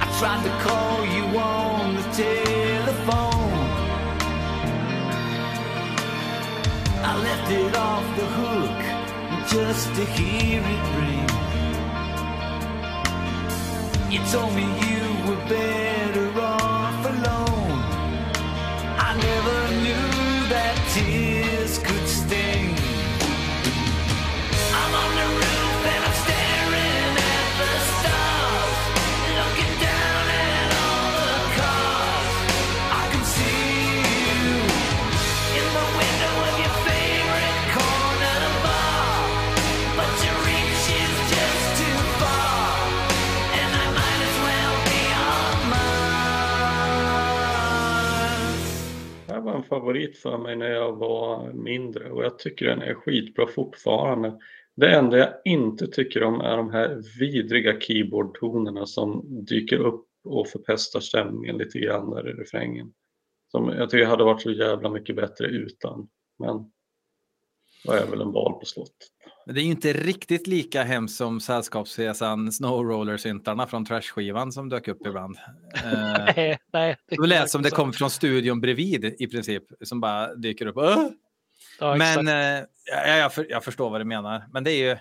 [0.00, 3.66] I tried to call you on the telephone.
[7.02, 8.80] I left it off the hook
[9.48, 11.28] just to hear it ring.
[14.12, 15.93] You told me you were better
[49.84, 54.38] favorit för mig när jag var mindre och jag tycker den är skitbra fortfarande.
[54.76, 60.48] Det enda jag inte tycker om är de här vidriga keyboardtonerna som dyker upp och
[60.48, 62.92] förpestar stämningen lite grann där i refrängen.
[63.50, 66.08] Som jag tycker hade varit så jävla mycket bättre utan.
[66.38, 66.70] Men
[67.84, 69.13] jag är väl en val på slottet.
[69.46, 74.88] Men det är ju inte riktigt lika hemskt som Sällskapsresan Snowroller-syntarna från Trash-skivan som dök
[74.88, 75.36] upp ibland.
[75.84, 76.96] Eh, Nej, nej.
[77.06, 80.76] Det lät som det kom från studion bredvid i princip, som bara dyker upp.
[80.76, 81.08] Åh!
[81.80, 84.44] Ja, Men eh, ja, jag, för, jag förstår vad du menar.
[84.52, 84.96] Men det är ju...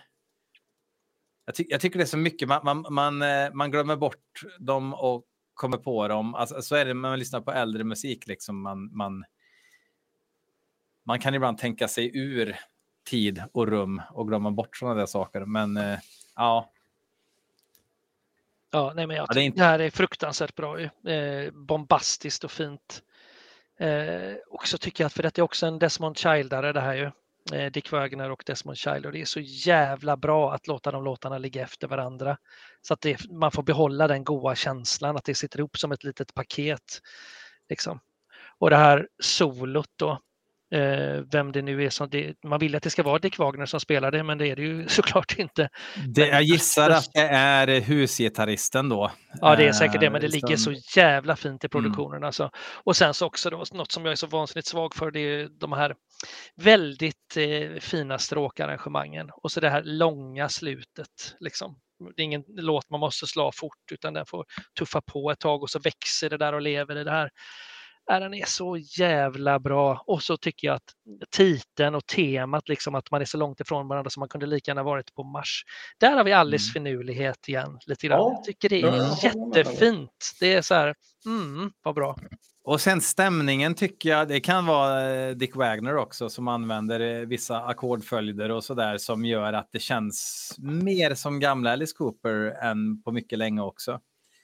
[1.45, 4.41] Jag, ty, jag tycker det är så mycket, man, man, man, eh, man glömmer bort
[4.59, 5.23] dem och
[5.53, 6.35] kommer på dem.
[6.35, 8.27] Alltså, så är det när man lyssnar på äldre musik.
[8.27, 8.61] Liksom.
[8.61, 9.23] Man, man,
[11.05, 12.57] man kan ibland tänka sig ur
[13.03, 15.45] tid och rum och glömma bort sådana där saker.
[15.45, 15.99] Men eh,
[16.35, 16.69] ja,
[18.71, 20.79] Ja, nej, men jag Ja, det är inte- det här är fruktansvärt bra.
[20.79, 23.03] Eh, bombastiskt och fint.
[23.79, 26.93] Eh, och så tycker jag att för detta är också en Desmond Childare det här
[26.95, 27.11] ju.
[27.57, 31.03] Eh, Dick Wagner och Desmond Child och det är så jävla bra att låta de
[31.03, 32.37] låtarna ligga efter varandra.
[32.81, 36.03] Så att det, man får behålla den goa känslan att det sitter ihop som ett
[36.03, 37.01] litet paket.
[37.69, 37.99] Liksom.
[38.57, 40.19] Och det här solot då,
[41.31, 43.79] vem det nu är som det, man vill att det ska vara Dick Wagner som
[43.79, 45.69] spelar det men det är det ju såklart inte.
[46.15, 49.11] det, jag gissar att det är husgitarristen då.
[49.41, 52.23] Ja, det är säkert det, men det Eh, ligger så jävla fint i produktionen.
[52.23, 52.49] Alltså.
[52.83, 55.49] Och sen så också då, något som jag är så vansinnigt svag för, det är
[55.59, 55.95] de här
[56.55, 61.35] väldigt eh, fina stråkarrangemangen och så det här långa slutet.
[61.39, 61.79] Liksom.
[62.15, 64.45] Det är ingen låt man måste slå fort, utan den får
[64.79, 67.29] tuffa på ett tag och så växer det där och lever i det här.
[68.05, 70.03] Ja, den är så jävla bra.
[70.07, 70.93] Och så tycker jag att
[71.35, 74.71] titeln och temat, liksom att man är så långt ifrån varandra som man kunde lika
[74.71, 75.63] gärna varit på Mars.
[75.99, 78.19] Där har vi Alice finurlighet igen lite grann.
[78.19, 79.17] Ja, jag tycker det ja, är med.
[79.23, 80.31] jättefint.
[80.39, 80.95] Det är så här,
[81.25, 82.15] mm, vad bra.
[82.65, 87.27] Och sen stämningen tycker jag, det kan vara eh, Dick Wagner också som använder eh,
[87.27, 93.03] vissa ackordföljder och sådär som gör att det känns mer som gamla Alice Cooper än
[93.03, 93.99] på mycket länge också.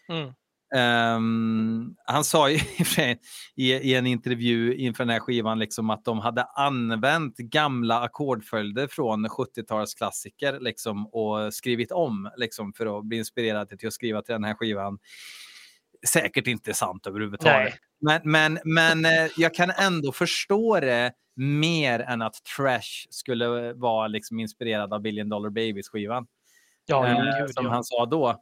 [0.09, 0.33] Mm.
[0.75, 2.57] Ehm, han sa ju
[3.55, 8.87] i, i, en intervju inför den här skivan liksom att de hade använt gamla ackordföljder
[8.87, 14.33] från 70-talsklassiker liksom, och skrivit om liksom, för att bli inspirerade till att skriva till
[14.33, 14.99] den här skivan.
[16.07, 17.73] Säkert inte sant överhuvudtaget.
[18.01, 18.21] Nej.
[18.23, 24.07] Men, men, men eh, jag kan ändå förstå det mer än att Trash skulle vara
[24.07, 26.27] liksom inspirerad av Billion Dollar Babies-skivan.
[26.85, 27.71] Ja, Eh, som ja.
[27.71, 28.41] han sa då.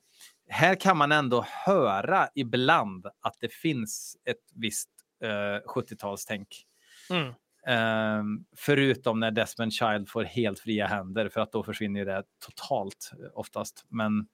[0.49, 4.89] Här kan man ändå höra ibland att det finns ett visst
[5.23, 6.47] eh, 70-talstänk.
[7.09, 7.33] Mm.
[7.67, 13.11] Ehm, förutom när Desmond Child får helt fria händer för att då försvinner det totalt
[13.13, 13.85] eh, oftast.
[13.89, 14.27] Men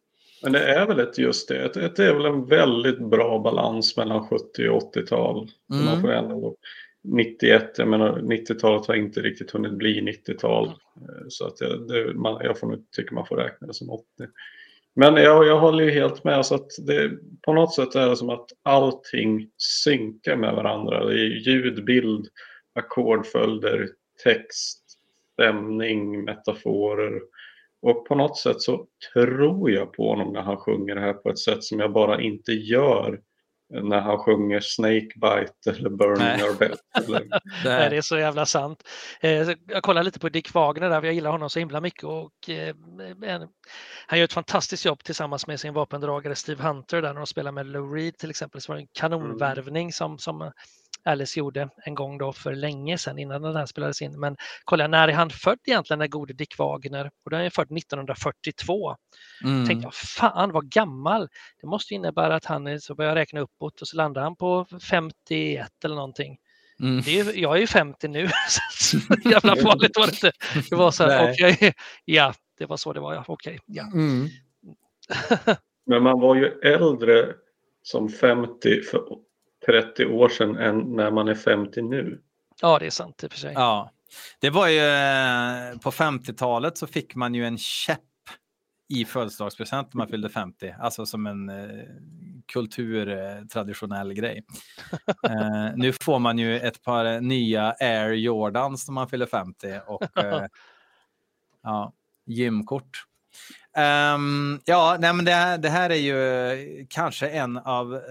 [0.44, 1.66] Men det är väl ett just det.
[1.66, 5.50] Ett, ett är väl en väldigt bra balans mellan 70 och 80-tal.
[5.74, 5.86] Mm.
[5.86, 6.56] Man får ändå
[7.04, 10.68] 91, jag menar 90-talet har inte riktigt hunnit bli 90-tal.
[10.68, 14.06] Eh, Så att jag, det, man, jag får tycka man får räkna det som 80.
[14.96, 16.46] Men jag, jag håller ju helt med.
[16.46, 17.12] Så att det,
[17.42, 21.06] på något sätt är det som att allting synkar med varandra.
[21.06, 22.28] Det är ljud, bild,
[22.76, 23.90] ackordföljder,
[24.24, 24.84] text,
[25.34, 27.22] stämning, metaforer.
[27.82, 31.30] Och på något sätt så tror jag på honom när han sjunger det här på
[31.30, 33.22] ett sätt som jag bara inte gör
[33.74, 36.44] när han sjunger Snakebite eller Burning Nej.
[36.44, 36.78] Our Bed.
[36.98, 38.84] Eller, det, Nej, det är så jävla sant.
[39.22, 42.04] Eh, Jag kollar lite på Dick Wagner där, för jag gillar honom så himla mycket.
[42.04, 42.76] Och, eh,
[44.08, 47.52] han gör ett fantastiskt jobb tillsammans med sin vapendragare Steve Hunter där när de spelar
[47.52, 48.62] med Lou Reed till exempel.
[48.62, 50.52] Så var det en kanonvärvning som, som
[51.06, 54.20] Alice gjorde en gång då för länge sedan innan den här spelades in.
[54.20, 57.12] Men kolla, när är han född egentligen, den gode Dick Wagner?
[57.26, 58.96] Och då är han född 1942.
[59.44, 59.68] Mm.
[59.68, 61.30] tänkte jag, fan vad gammal.
[61.62, 64.22] Det måste ju innebära att han är, så börjar jag räkna uppåt och så landar
[64.22, 66.38] han på 51 eller någonting.
[66.80, 67.02] Mm.
[67.02, 68.30] Det är, jag är ju 50 nu,
[68.72, 70.32] så jävla farligt var det inte.
[70.70, 71.74] Det var så här, okej,
[72.06, 73.60] ja, det var så det var, ja, okej.
[73.66, 73.84] ja.
[73.94, 74.28] Mm.
[75.86, 77.34] Men man var ju äldre
[77.84, 79.04] som 50 för
[79.66, 82.22] 30 år sedan än när man är 50 nu.
[82.62, 83.54] ja, det är sant i och för sig.
[83.56, 83.92] Ja,
[84.40, 88.00] det var ju eh, på 50-talet så fick man ju en käpp
[88.94, 91.86] i födelsedagspresent när man fyllde 50, alltså som en eh,
[92.54, 94.44] kulturtraditionell grej.
[95.30, 100.18] Eh, nu får man ju ett par nya Air Jordans när man fyller 50 och
[100.24, 100.46] eh,
[101.64, 101.94] ja,
[102.26, 103.04] gymkort.
[103.78, 108.02] Ehm, ja, nej, men det, här- det här är ju kanske en av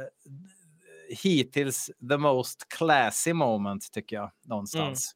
[1.23, 5.13] hittills the most classy moment tycker jag någonstans.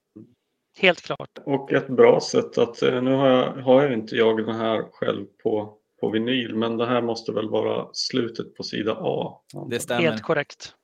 [0.79, 1.39] Helt klart.
[1.45, 4.83] Och ett bra sätt att, eh, nu har jag, har jag inte jag den här
[4.93, 9.41] själv på, på vinyl, men det här måste väl vara slutet på sida A.
[9.71, 10.03] Det stämmer.
[10.03, 10.75] Helt korrekt.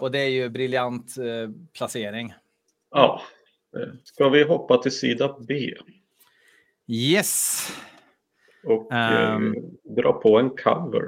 [0.00, 2.34] Och det är ju briljant eh, placering.
[2.90, 3.22] Ja.
[3.76, 5.74] Eh, Ska vi hoppa till sida B
[6.86, 7.68] Yes.
[8.64, 9.54] och Ehm.
[9.54, 9.62] eh,
[9.94, 11.04] dra på en cover?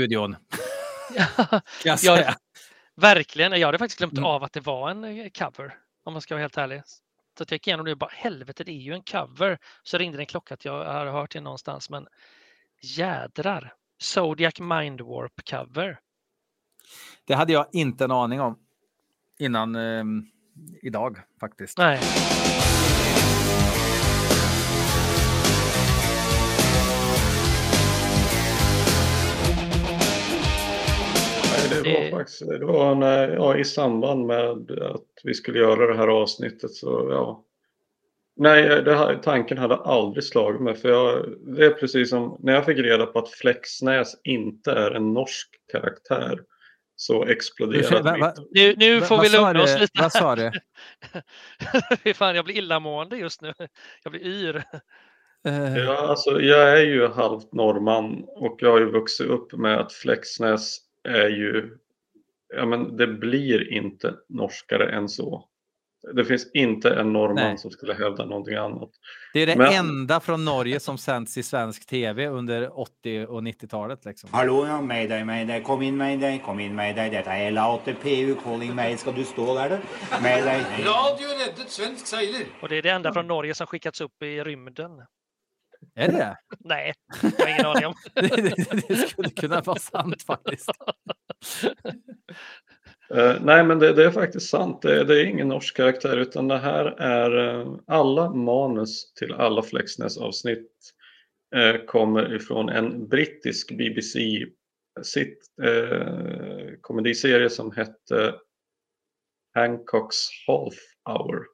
[1.14, 1.26] Ja.
[1.26, 1.60] studion.
[1.84, 2.36] Jag Ja, säga.
[2.96, 3.60] verkligen.
[3.60, 4.24] Jag hade faktiskt glömt Mm.
[4.24, 5.74] av att det var en eh, cover,
[6.04, 6.82] om man ska vara helt ärlig.
[7.38, 9.58] Så jag gick igenom det och bara, helvete, det är ju en cover.
[9.82, 12.06] Så ringde det en klocka att jag har hört det någonstans, men
[12.82, 13.74] jädrar.
[14.02, 15.98] Zodiac Mind Warp cover.
[17.24, 18.58] Det hade jag inte en aning om
[19.38, 20.04] innan eh,
[20.82, 21.78] idag faktiskt.
[21.78, 22.00] Nej,
[31.70, 35.86] det Det- var faktiskt, det var när, ja, i samband med att vi skulle göra
[35.86, 37.44] det här avsnittet så ja.
[38.36, 42.52] Nej, det här, tanken hade aldrig slagit mig för jag, det är precis som när
[42.52, 46.40] jag fick reda på att Flexnäs inte är en norsk karaktär
[46.96, 48.48] så exploderade Va- va- mitt.
[48.50, 50.02] nu, nu va- får vad vi lugna oss lite.
[50.02, 50.50] Vad sa du?
[52.14, 53.52] Fan, jag blir illamående just nu.
[54.04, 54.62] Jag blir yr.
[55.46, 59.80] Eh, Ja, alltså, jag är ju halvt norrman och jag har ju vuxit upp med
[59.80, 60.78] att Flexnäs
[61.08, 61.78] är ju,
[62.56, 65.46] ja men det blir inte norskare än så.
[66.14, 67.58] Det finns inte en norrman Nej.
[67.58, 68.90] som skulle hävda någonting annat.
[69.32, 73.42] Det är det Men- enda från Norge som sänds i svensk tv under 80 och
[73.42, 74.04] 90-talet.
[74.04, 74.30] Liksom.
[74.32, 74.80] Hallo, ja.
[74.80, 75.62] Mayday, mayday.
[75.62, 76.38] Kom inn, mayday.
[76.44, 77.10] Kom inn, mayday.
[77.10, 78.98] Dette er LATPU calling meg.
[78.98, 79.78] Skal du stå du?
[80.22, 80.60] Mayday.
[80.78, 82.46] Radio räddet svensk seiler.
[82.62, 84.90] Och det är det enda från Norge som skickats upp i rymden.
[85.94, 86.36] Är det det?
[86.60, 86.92] Nej,
[87.22, 87.94] jag har ingen aning om.
[88.14, 88.36] det?
[88.36, 90.70] det- Det skulle kunna vara sant faktiskt.
[93.14, 94.82] Eh, nej, men det, det är faktiskt sant.
[94.82, 99.62] Det, det är ingen norsk karaktär utan det här är eh, alla manus till alla
[99.62, 100.70] Flexnäs avsnitt
[101.56, 104.46] eh, kommer ifrån en brittisk BBC
[105.02, 108.34] sit, eh, komediserie som hette
[109.54, 110.16] Hancocks
[110.46, 110.74] Half
[111.08, 111.44] Hour.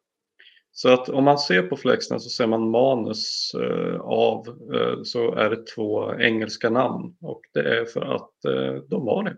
[0.78, 5.34] Så att om man ser på Flexnäs så ser man manus eh, av eh, så
[5.34, 9.36] är det två engelska namn och det är för att eh, de har det.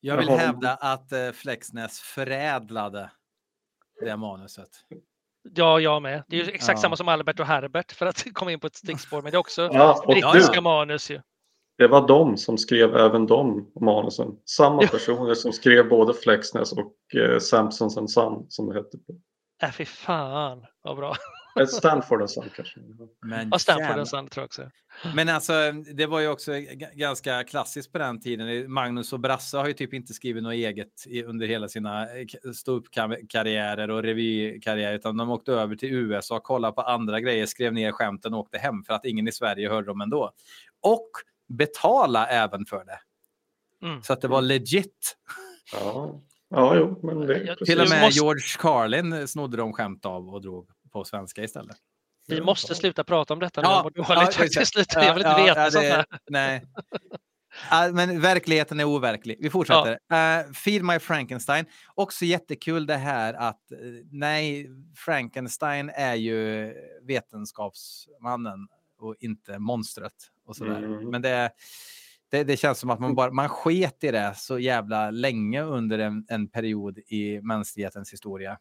[0.00, 3.10] Jag vill hävda att eh, Flexnäs förädlade
[4.00, 4.68] det manuset.
[5.54, 6.22] Ja, jag med.
[6.28, 6.82] Det är ju exakt Ja.
[6.82, 9.40] samma som Albert och Herbert för att komma in på ett stickspår, men det är
[9.40, 10.60] också Ja, brittiska ja.
[10.60, 11.20] manus ju.
[11.78, 14.28] det var de som skrev även de manusen.
[14.44, 14.88] Samma Ja.
[14.88, 18.98] personer som skrev både Flexness och eh, Samsons and Son som det hette.
[18.98, 19.20] på.
[19.62, 21.16] Äh, fy fan vad bra.
[21.66, 22.80] Stanford and Son kanske.
[23.22, 24.70] Men, Och Stanford och Sand tror jag också.
[25.14, 26.52] Men alltså, det var ju också
[26.92, 28.72] ganska klassiskt på den tiden.
[28.72, 33.90] Magnus och Brasse har ju typ inte skrivit något eget under hela sina eh, ståuppkarriärer
[33.90, 38.34] och revykarriärer, utan de åkte över till USA, kollade på andra grejer, skrev ner skämten
[38.34, 40.32] och åkte hem för att ingen i Sverige hörde dem ändå.
[40.80, 41.10] Och
[41.48, 43.00] betala även för det.
[43.86, 44.02] Mm.
[44.02, 45.16] Så att det var legit.
[45.72, 46.20] Ja,
[46.50, 50.28] ja jo, men det Jag- Till och med måste- George Carlin snodde de skämt av
[50.28, 51.76] och drog på svenska istället.
[52.26, 53.66] Vi måste sluta prata om detta nu.
[53.68, 54.98] Ja, Jag ja, faktiskt lite.
[54.98, 56.04] Ja, Jag vill inte ja, veta ja, sånt här.
[56.30, 56.64] Nej.
[57.70, 59.36] Ja, men verkligheten är overklig.
[59.40, 59.98] Vi fortsätter.
[60.12, 61.66] Eh, Feed My Frankenstein.
[61.94, 63.78] Också jättekul det här att eh,
[64.10, 66.72] nej, Frankenstein är ju
[67.02, 68.68] vetenskapsmannen
[68.98, 70.12] och inte monstret.
[70.46, 70.78] Och sådär.
[70.78, 71.10] Mm.
[71.10, 71.50] Men det,
[72.30, 75.98] det, det känns som att man, bara, man sket i det så jävla länge under
[75.98, 78.58] en, en period i mänsklighetens historia.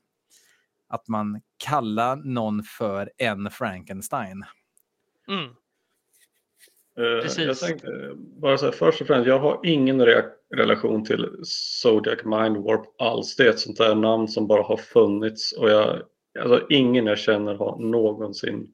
[0.89, 4.43] Att man kallar någon för en Frankenstein.
[5.27, 5.49] Mm.
[6.97, 7.45] Eh, Precis.
[7.45, 12.23] Jag tänkte bara så här, först och främst, jag har ingen re- relation till Zodiac
[12.25, 13.35] Mind Warp alls.
[13.35, 16.01] Det är ett sånt där namn som bara har funnits och jag,
[16.39, 18.73] alltså ingen jag känner har någonsin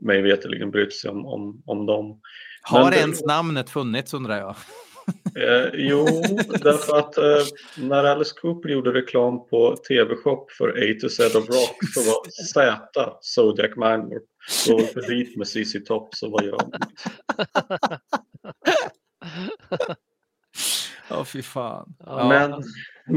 [0.00, 2.20] mig veterligen brytt sig om, om, om dem.
[2.62, 4.54] Har Men det- ens namnet funnits undrar jag?
[5.36, 6.04] Eh, jo,
[6.62, 7.24] därför att eh,
[7.76, 12.30] när Alice Cooper gjorde reklam på TV-shop för A to Z of Rock så var
[12.52, 14.22] Z Zodiac Mind Warp.
[14.68, 16.80] Gå för dit med CC Top så vad gör man?
[21.08, 21.94] Ja, fy fan.
[21.98, 22.28] Ja.
[22.28, 22.62] Men,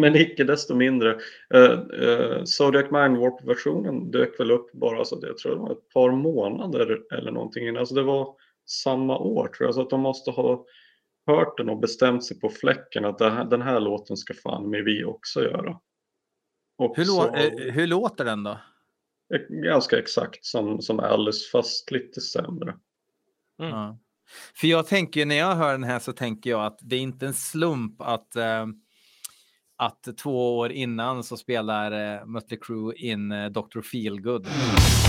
[0.01, 1.17] men icke desto mindre.
[1.55, 5.71] Uh, uh, Zodiac Mind Warp-versionen dök väl upp bara så det, jag tror det var
[5.71, 7.79] ett par månader eller någonting innan.
[7.79, 9.75] Alltså det var samma år tror jag.
[9.75, 10.65] Så att de måste ha
[11.27, 14.83] hört den och bestämt sig på fläcken att här, den här låten ska fan med
[14.83, 15.79] vi också göra.
[16.77, 18.59] Och Hur, så, eh, hur låter den då?
[19.49, 22.75] Ganska exakt som, som Alice fast lite sämre.
[23.59, 23.71] Mm.
[23.71, 23.99] Ja.
[24.55, 27.25] För jag tänker när jag hör den här så tänker jag att det är inte
[27.25, 28.65] en slump att eh,
[29.77, 33.81] att två år innan så spelar eh, Mötley Crüe in eh, Dr.
[33.81, 34.45] Feelgood.
[34.45, 35.02] Och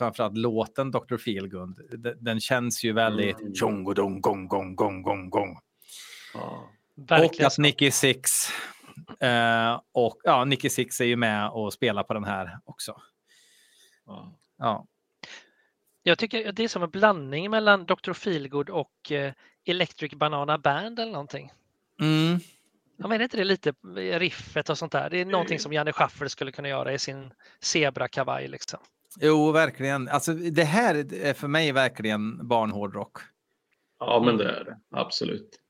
[0.00, 1.16] framförallt låten Dr.
[1.16, 1.80] Feelgood.
[1.98, 3.54] Den, den känns ju väldigt Mm.
[3.54, 5.58] tjongodong gong gong gong gong gong.
[6.34, 6.70] Ja.
[6.96, 7.46] Och Verkligen.
[7.46, 8.30] att Nicky Six
[9.20, 13.00] eh, och ja, Nicky Six är ju med och spelar på den här också.
[14.06, 14.32] Ja.
[14.58, 14.86] Ja.
[16.02, 18.12] Jag tycker att det är som en blandning mellan Dr.
[18.12, 19.32] Feelgood och eh,
[19.64, 21.52] Electric Banana Band eller någonting.
[22.00, 22.38] Mm.
[22.96, 23.72] Jag menar inte det lite
[24.18, 25.10] riffet och sånt där.
[25.10, 28.80] Det är någonting som Janne Schaffer skulle kunna göra i sin zebra-kavaj liksom.
[29.20, 30.08] Jo, verkligen.
[30.08, 33.18] Alltså, det här är för mig verkligen barnhårdrock.
[33.98, 34.78] ja, men det är det.
[34.90, 35.60] Absolut.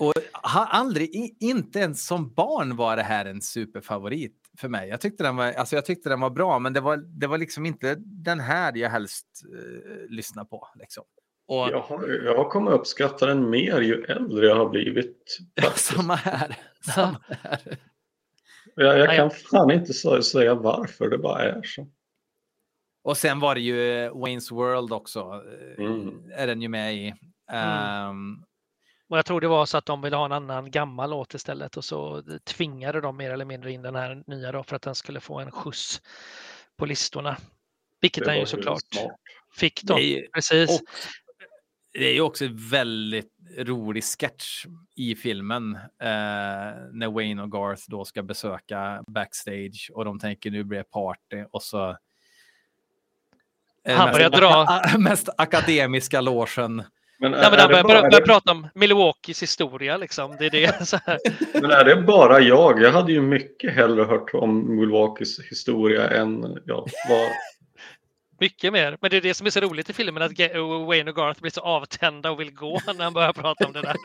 [0.00, 4.88] Och har aldrig, inte ens som barn var det här en superfavorit för mig.
[4.88, 7.38] Jag tyckte den var, alltså jag tyckte den var bra, men det var, det var
[7.38, 10.68] liksom inte den här jag helst eh, lyssnar på.
[10.74, 11.04] Liksom.
[11.48, 15.38] Och Jag har, jag kommit uppskatta den mer ju äldre jag har blivit.
[15.74, 16.56] samma här.
[16.94, 17.78] Samma här.
[18.74, 21.88] Jag, jag kan fan inte säga varför, det bara är så.
[23.08, 25.42] Och sen var det ju eh, Wayne's World också.
[25.78, 26.30] eh, Mm.
[26.32, 27.14] Är den ju med i.
[27.52, 28.44] Ehm,
[29.08, 31.76] Och jag tror det var så att de ville ha en annan gammal låt istället
[31.76, 34.94] och så tvingade de mer eller mindre in den här nya då för att den
[34.94, 36.02] skulle få en skjuts
[36.76, 37.36] på listorna.
[38.00, 39.12] Vilket den ju såklart smart.
[39.56, 40.28] fick det, då.
[40.34, 40.70] Precis.
[40.70, 40.86] och,
[41.92, 44.66] det är ju också väldigt rolig sketch
[44.96, 50.64] i filmen eh, när Wayne och Garth då ska besöka backstage och de tänker nu
[50.64, 51.96] blir det party och så.
[53.88, 56.82] Det Han börjar dra- mest akademiska logen.
[57.20, 60.36] Men Nej, men han börjar, bara, börjar, prata om Milwaukees historia liksom.
[60.38, 60.86] Det är det.
[60.86, 61.18] Så här.
[61.52, 62.82] men är det bara jag?
[62.82, 67.28] Jag hade ju mycket hellre hört om Milwaukees historia än ja, vad,
[68.40, 68.98] Mycket mer.
[69.00, 70.32] Men det är det som är så roligt i filmen, att
[70.88, 73.80] Wayne och Garth blir så avtända och vill gå när han börjar prata om det
[73.82, 73.96] där.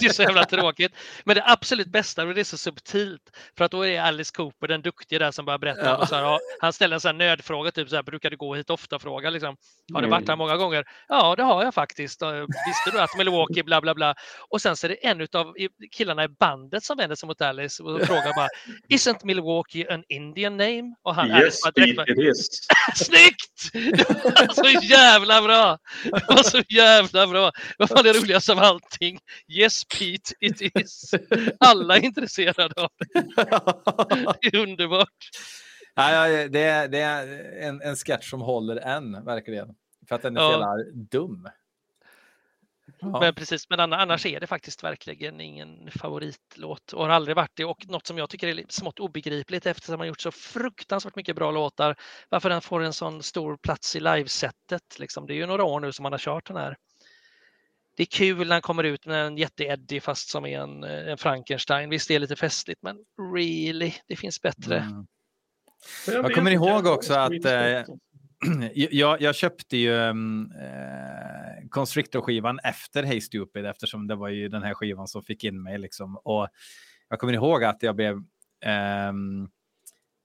[0.00, 0.92] det är så jävla tråkigt.
[1.24, 3.22] Men det absolut bästa, och det är så subtilt,
[3.58, 6.06] för att då är Alice Cooper den duktiga där som börjar berätta Ja.
[6.06, 8.70] så här, Han ställer en sån här nödfråga, typ så här, brukar du gå hit
[8.70, 8.98] ofta?
[8.98, 9.56] Fråga liksom.
[9.94, 10.38] Har du varit här Mm.
[10.38, 10.84] många gånger?
[11.08, 12.22] Ja, det har jag faktiskt.
[12.22, 14.14] Visste du att Milwaukee, bla bla bla.
[14.48, 15.54] Och sen så är det en av
[15.92, 18.48] killarna i bandet som vänder sig mot Alice och frågar bara,
[18.88, 20.94] Isn't Milwaukee an Indian name?
[21.02, 22.48] Och han, Alice Yes, bara direkt bara, it is.
[22.94, 23.69] Snyggt!
[23.72, 25.78] Det var så jävla bra!
[26.04, 27.50] Det var så jävla bra!
[27.78, 29.18] Det var det roligaste av allting.
[29.48, 31.14] Yes Pete, it is.
[31.60, 33.22] Alla är intresserade av det.
[34.42, 35.08] Det är underbart.
[35.94, 39.68] Ja, det, är, det är en, en sketch som håller än, verkligen.
[40.08, 40.52] För att den är så Ja.
[40.52, 40.76] jävla
[41.10, 41.48] dum.
[42.98, 43.20] Ja.
[43.20, 47.50] Men precis, men anna- annars är det faktiskt verkligen ingen favoritlåt och har aldrig varit
[47.54, 47.64] det.
[47.64, 51.50] Och något som jag tycker är smått obegripligt eftersom man gjort så fruktansvärt mycket bra
[51.50, 51.96] låtar.
[52.28, 54.98] Varför den får en sån stor plats i livesättet.
[54.98, 55.26] Liksom.
[55.26, 56.76] Det är ju några år nu som man har kört den här.
[57.96, 61.18] Det är kul när han kommer ut med en jätte-Eddie fast som är en, en
[61.18, 61.90] Frankenstein.
[61.90, 62.96] Visst, det är lite festligt, men
[63.34, 64.78] really, det finns bättre.
[64.78, 65.06] Mm.
[66.06, 67.82] Jag, kommer ihåg också att, eh,
[68.74, 74.62] jag, jag köpte ju um, eh, Constrictor-skivan efter Hey Stupid eftersom det var ju den
[74.62, 75.78] här skivan som fick in mig.
[75.78, 76.16] Liksom.
[76.16, 76.48] Och
[77.08, 78.22] jag kommer ihåg att jag blev
[78.64, 79.48] ehm,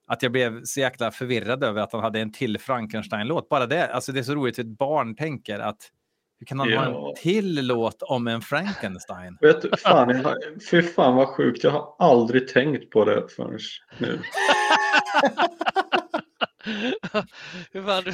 [0.08, 3.50] att jag blev så jäkla förvirrad över att han hade en till Frankenstein-låt.
[3.50, 5.92] Bara det, alltså det är så roligt hur ett barn tänker att
[6.40, 7.10] hur kan han ha Ja.
[7.10, 9.38] en till låt om en Frankenstein?
[9.42, 10.36] Vet du, fan, jag
[10.72, 11.64] fy fan vad sjukt.
[11.64, 13.60] Jag har aldrig tänkt på det förrän
[13.98, 14.20] nu.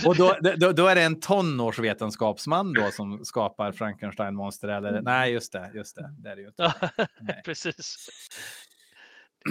[0.05, 4.67] Och då, då, då är det en tonårsvetenskapsman då som skapar Frankenstein-monster.
[4.67, 5.01] Eller?
[5.01, 6.15] Nej, just det, just det.
[6.17, 6.73] det, är det ju inte.
[7.45, 8.09] Precis.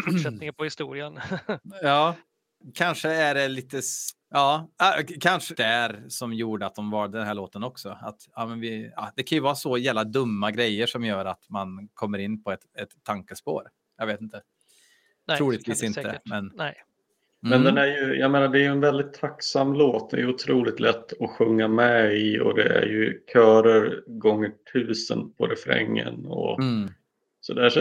[0.04, 1.18] Fortsättningen på historien.
[1.82, 2.16] Ja,
[2.74, 3.80] kanske är det lite...
[4.30, 7.98] Ja, ah, kanske det är som gjorde att de valde den här låten också.
[8.00, 11.24] Att, ja, men vi, ja, det kan ju vara så jävla dumma grejer som gör
[11.24, 13.68] att man kommer in på ett, ett tankespår.
[13.98, 14.42] Jag vet inte.
[15.26, 16.82] Nej, Troligtvis inte, säkert- men- Nej.
[17.42, 17.64] Men Mm.
[17.74, 20.10] den är ju, jag menar, det är ju en väldigt tacksam låt.
[20.10, 25.32] Det är otroligt lätt att sjunga med i och det är ju körer gånger tusen
[25.34, 26.26] på refrängen.
[26.26, 26.90] Och, Mm.
[27.42, 27.80] Så det är så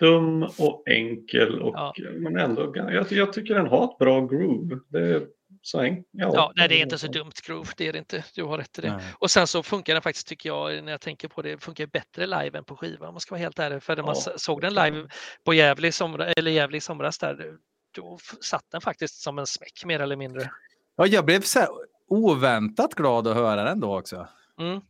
[0.00, 1.94] dum och enkel och Ja.
[2.12, 4.78] men ändå, jag, jag tycker den har ett bra groove.
[4.88, 5.22] Det är
[5.62, 6.06] så enkelt.
[6.12, 8.24] Ja, nej, det är inte så dumt groove, det är det inte.
[8.34, 8.92] Du har rätt i det.
[8.92, 9.04] Nej.
[9.18, 12.26] Och sen så funkar den faktiskt, tycker jag, när jag tänker på det, funkar bättre
[12.26, 13.82] live än på skiva om man ska vara helt ärlig.
[13.82, 14.32] För när man Ja.
[14.36, 15.08] såg den live
[15.44, 17.54] på Gävle i, somra, eller Gävle i somras där,
[17.94, 20.50] då satt den faktiskt som en smäck mer eller mindre.
[20.96, 21.68] Ja, jag blev så här
[22.08, 24.28] oväntat glad att höra den då också.
[24.60, 24.80] Mm.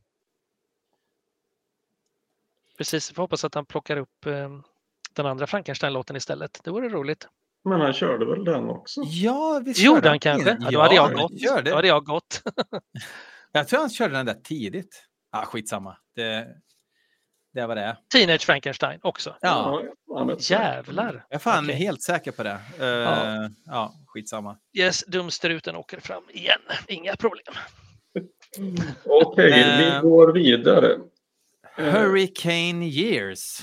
[2.78, 4.48] Precis, vi hoppas att han plockar upp eh,
[5.12, 6.60] den andra Frankenstein-låten istället.
[6.64, 7.28] Det vore roligt.
[7.64, 9.01] Men han körde väl den också?
[9.05, 10.56] Ja, visst Gjorde han kanske?
[10.60, 11.32] Ja, då hade jag Ja, gått.
[11.32, 11.70] gör det.
[11.70, 12.43] Då hade jag gått.
[13.52, 15.05] Jag tror han körde den där tidigt.
[15.31, 15.97] Ah, skitsamma.
[16.14, 16.48] Det,
[17.55, 17.97] det var det.
[18.12, 19.36] Teenage Frankenstein också.
[19.40, 21.24] Ja, ja Jävlar!
[21.28, 21.76] jag är fan Okej.
[21.76, 22.59] helt säker på det.
[22.81, 23.48] Uh, ja.
[23.66, 23.94] Ja.
[24.06, 24.56] skitsamma.
[24.78, 26.60] Yes, dumstruten åker fram igen.
[26.89, 27.55] Inga problem.
[29.06, 30.01] Okej, vi Eh.
[30.01, 30.98] går vidare.
[31.76, 33.62] Hurricane Years.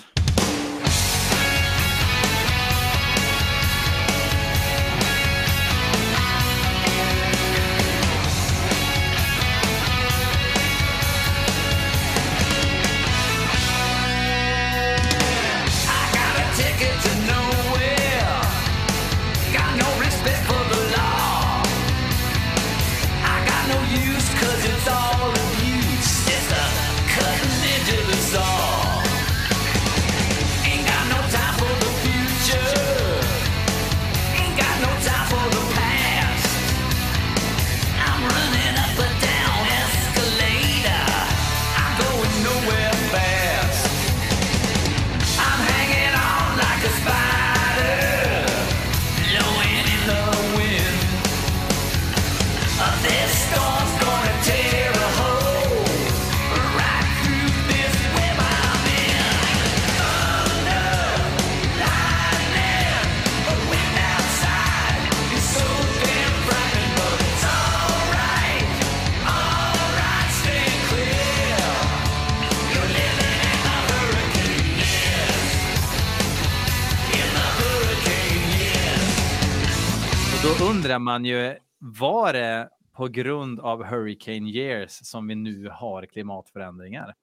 [80.81, 87.15] Undrar man ju, var det på grund av Hurricane Years som vi nu har klimatförändringar?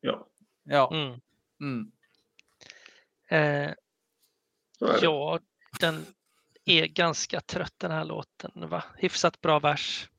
[0.00, 0.26] Ja,
[0.64, 0.90] Ja.
[0.94, 1.20] Mm.
[1.60, 1.92] Mm.
[3.28, 3.74] Eh,
[5.02, 5.38] ja,
[5.80, 6.06] den
[6.64, 8.68] är ganska trött den här låten.
[8.68, 8.84] Va?
[8.98, 10.10] Hyfsat bra vers.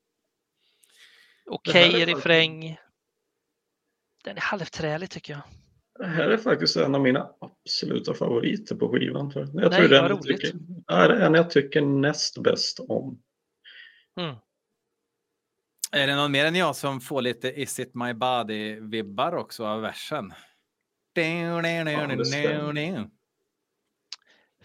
[1.45, 2.77] Okej faktiskt- refräng.
[4.23, 5.41] Den är halvträlig tycker jag.
[5.99, 9.31] Det här är faktiskt en av mina absoluta favoriter på skivan.
[9.31, 10.41] För jag Nej, tror den vad jag roligt.
[10.41, 10.57] tycker,
[10.87, 13.21] det är den jag tycker näst bäst om.
[14.19, 14.35] Mm.
[15.91, 19.81] Är det någon mer än jag som får lite Is it my body-vibbar också av
[19.81, 20.33] versen?
[21.13, 23.07] det.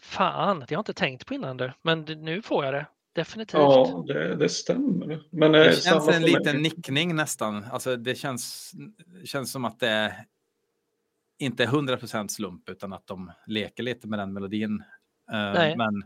[0.01, 1.73] Fan, det har jag inte tänkt på innan du.
[1.83, 2.87] Men det- nu får jag det.
[3.15, 3.59] Definitivt.
[3.61, 5.23] Ja, det, det stämmer.
[5.31, 7.65] Men, eh, Det samma känns en liten nickning nästan.
[7.73, 8.73] Alltså det känns,
[9.25, 10.25] känns som att det är
[11.39, 14.85] inte 100% slump utan att de leker lite med den melodin.
[15.33, 15.77] Eh, Nej.
[15.77, 16.05] Men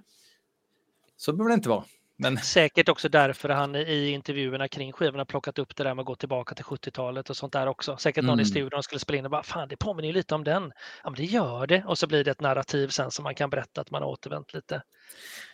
[1.16, 1.84] så behöver det inte vara.
[2.18, 6.06] Men Säkert också därför han i intervjuerna kring skivorna plockat upp det där med att
[6.06, 7.96] gå tillbaka till 70-talet och sånt där också.
[7.96, 8.50] Säkert någon i Mm.
[8.50, 10.72] studion skulle spela in och bara fan det påminner ju lite om den.
[11.04, 13.50] Ja men det gör det och så blir det ett narrativ sen som man kan
[13.50, 14.82] berätta att man har återvänt lite.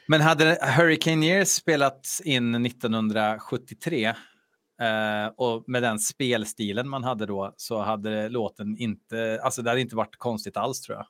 [0.07, 4.15] Men hade Hurricane Years spelats in 1973
[4.83, 9.81] eh, och med den spelstilen man hade då så hade låten inte, alltså det hade
[9.81, 11.07] inte varit konstigt alls tror jag.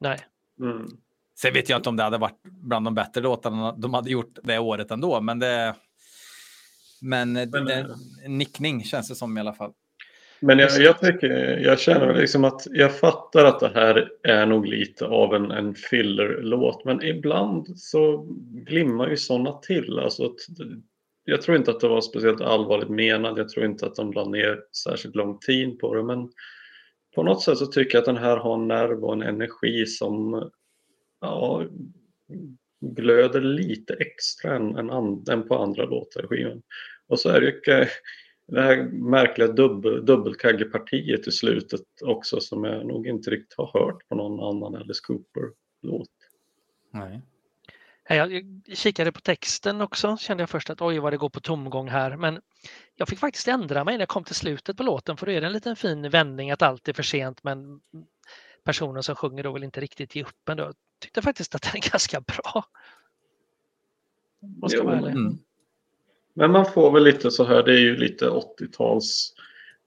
[0.00, 0.18] Nej.
[0.60, 0.86] Mm.
[1.38, 4.38] Sen vet jag inte om det hade varit bland de bättre låtarna de hade gjort
[4.42, 5.74] det året ändå, men det...
[7.04, 7.78] Men, Men, det,
[8.24, 9.72] eh, nickning känns det som i alla fall.
[10.40, 14.66] Men jag, jag, tycker, jag känner liksom att jag fattar att det här är nog
[14.66, 16.84] lite av en, en filler-låt.
[16.84, 19.98] Men ibland så glimmar ju sådana till.
[19.98, 20.36] Alltså att,
[21.24, 23.38] jag tror inte att det var speciellt allvarligt menat.
[23.38, 26.02] Jag tror inte att de la ner särskilt lång tid på det.
[26.02, 26.30] Men
[27.14, 29.86] på något sätt så tycker jag att den här har en nerv och en energi
[29.86, 30.50] som
[31.20, 31.66] ja,
[32.80, 36.62] glöder lite extra än, än, an, än på andra låtar i skivan.
[37.06, 37.86] Och så är det ju
[38.46, 44.08] det här märkliga dubbel, dubbelkaggepartiet i slutet också som jag nog inte riktigt har hört
[44.08, 46.08] på någon annan Alice Cooper-låt.
[46.90, 47.20] Nej.
[48.08, 51.40] Ja, Jag kikade på texten också, kände jag först att oj vad det går på
[51.40, 52.16] tomgång här.
[52.16, 52.40] Men
[52.94, 55.40] jag fick faktiskt ändra mig när jag kom till slutet på låten för då är
[55.40, 57.80] det en liten fin vändning att allt är för sent men
[58.64, 60.62] personen som sjunger då vill inte riktigt ge upp ändå.
[60.62, 62.64] Jag tyckte faktiskt att den är ganska bra.
[64.60, 64.98] Måste Jo, vara.
[64.98, 65.38] Mm.
[66.34, 69.34] Men man får väl lite så här, det är ju lite 80-tals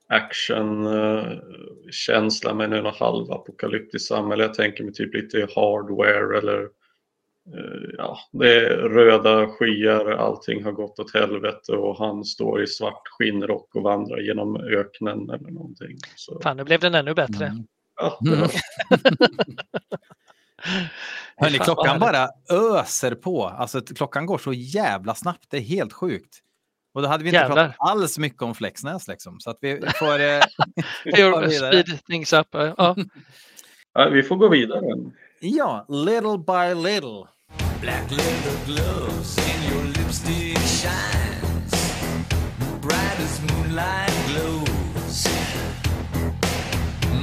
[0.08, 4.44] action-känsla men i något halvapokalyptiskt samhälle.
[4.44, 6.68] Jag tänker mig typ lite hardware eller eh,
[7.98, 13.08] ja, det är röda skyar, allting har gått åt helvete och han står i svart
[13.08, 15.96] skinnrock och vandrar genom öknen eller någonting.
[16.16, 17.46] Så, Fan, nu blev den ännu bättre.
[17.46, 17.66] Mm.
[17.96, 18.48] ja, Mm.
[21.36, 23.44] Hörni, klockan bara öser på.
[23.46, 25.46] Alltså, klockan går så jävla snabbt.
[25.50, 26.42] Det är helt sjukt.
[26.94, 27.56] Och då hade vi inte Jävlar.
[27.56, 29.40] pratat alls mycket om Flexnäs liksom.
[29.40, 30.20] Så att vi får...
[30.20, 30.40] Eh,
[32.40, 32.46] up.
[32.52, 32.96] Ja.
[33.92, 34.82] Ja, vi får gå vidare.
[35.40, 37.35] Ja, little by little.
[37.80, 41.72] Black leather gloves and your lipstick shines
[42.80, 45.28] bright as moonlight glows.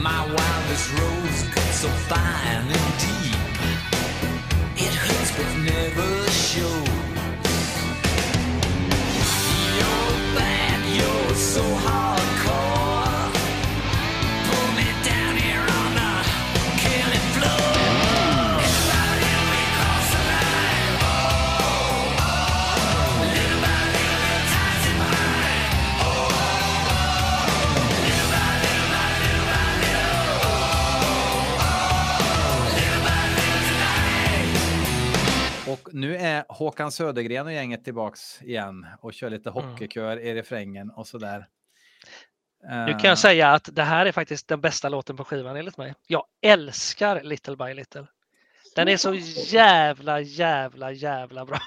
[0.01, 3.55] My wildest rose cut so fine and deep,
[4.77, 6.88] it hurts but never shows.
[9.77, 12.02] You're bad, you're so hardcore.
[35.73, 39.63] Och nu är Håkan Södergren och gänget tillbaks igen och kör lite Mm.
[39.69, 41.47] hockeykör i refrängen och sådär.
[42.63, 45.55] Nu kan Eh, jag säga att det här är faktiskt den bästa låten på skivan
[45.55, 45.93] enligt mig.
[46.07, 48.07] Jag älskar Little by Little.
[48.75, 49.13] Den är så
[49.53, 51.57] jävla, jävla, jävla bra.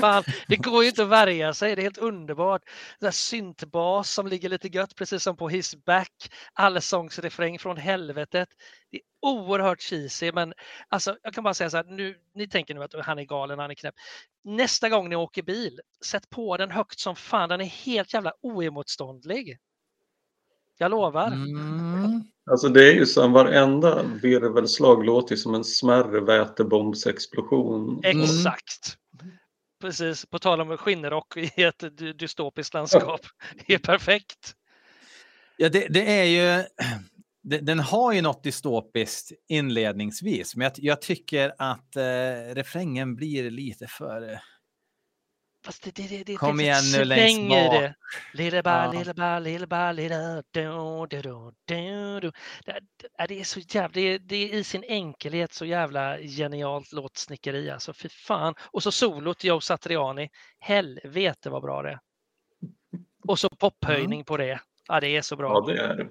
[0.00, 2.62] Fan, det går ju inte att värja sig, det är helt underbart.
[2.98, 6.30] Den där syntbas som ligger lite gött, precis som på His Back.
[6.52, 8.48] Allsångsrefräng från helvetet.
[8.90, 10.52] Det är oerhört cheesy, men
[10.88, 13.58] alltså, jag kan bara säga så här, nu, ni tänker nu att han är galen,
[13.58, 13.94] han är knäpp.
[14.44, 18.32] Nästa gång ni åker bil, sätt på den högt som fan, den är helt jävla
[18.40, 19.58] oemotståndlig.
[20.78, 21.26] Jag lovar.
[21.26, 22.22] Mm.
[22.50, 28.00] Alltså det är ju som varenda virvelslag låter som en smärre vätebombsexplosion.
[28.04, 28.96] Exakt.
[29.80, 33.20] Precis, på tal om skinnrock i ett dy- dystopiskt landskap.
[33.66, 34.54] Det är perfekt.
[35.56, 36.64] Ja, det, det är ju...
[37.42, 43.50] det- Den har ju något dystopiskt inledningsvis, men jag, jag tycker att eh, refrängen blir
[43.50, 44.40] lite för...
[45.64, 47.72] Fast det, det, det, det Kom igen nu längst bak.
[47.72, 47.94] det.
[48.34, 48.92] Lille ba, Ja.
[48.92, 52.30] lille ba, lille ba, lille do, do, do, do, do.
[52.66, 56.18] Det, det, det är så jävla, det, är- det är i sin enkelhet så jävla
[56.18, 57.92] genialt låtsnickeri alltså.
[57.92, 58.54] Fy fan.
[58.70, 60.30] Och så solot Joe Satriani.
[60.58, 61.98] Helvete vad bra det är.
[63.24, 64.60] Och så popphöjning på det.
[64.88, 65.48] Ja, det är så bra.
[65.52, 66.08] Ja, det är det.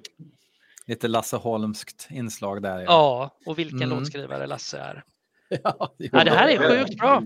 [0.86, 2.80] Lite Lasse Holmskt inslag där.
[2.82, 3.99] Ja, och vilken Mm.
[3.99, 5.03] låtskrivare Lasse är.
[5.64, 7.24] ja, det Ja, det här är Ja, sjukt bra.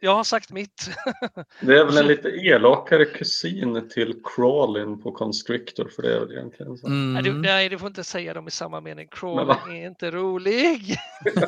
[0.00, 0.90] Jag har sagt mitt.
[1.60, 6.32] Det är väl en lite elakare kusin till Crawlin på Constrictor för det är väl
[6.32, 6.88] egentligen så.
[6.88, 7.42] Nej, du, Mm.
[7.42, 9.08] nej, du får inte säga dem i samma mening.
[9.10, 10.96] Crawling är inte rolig.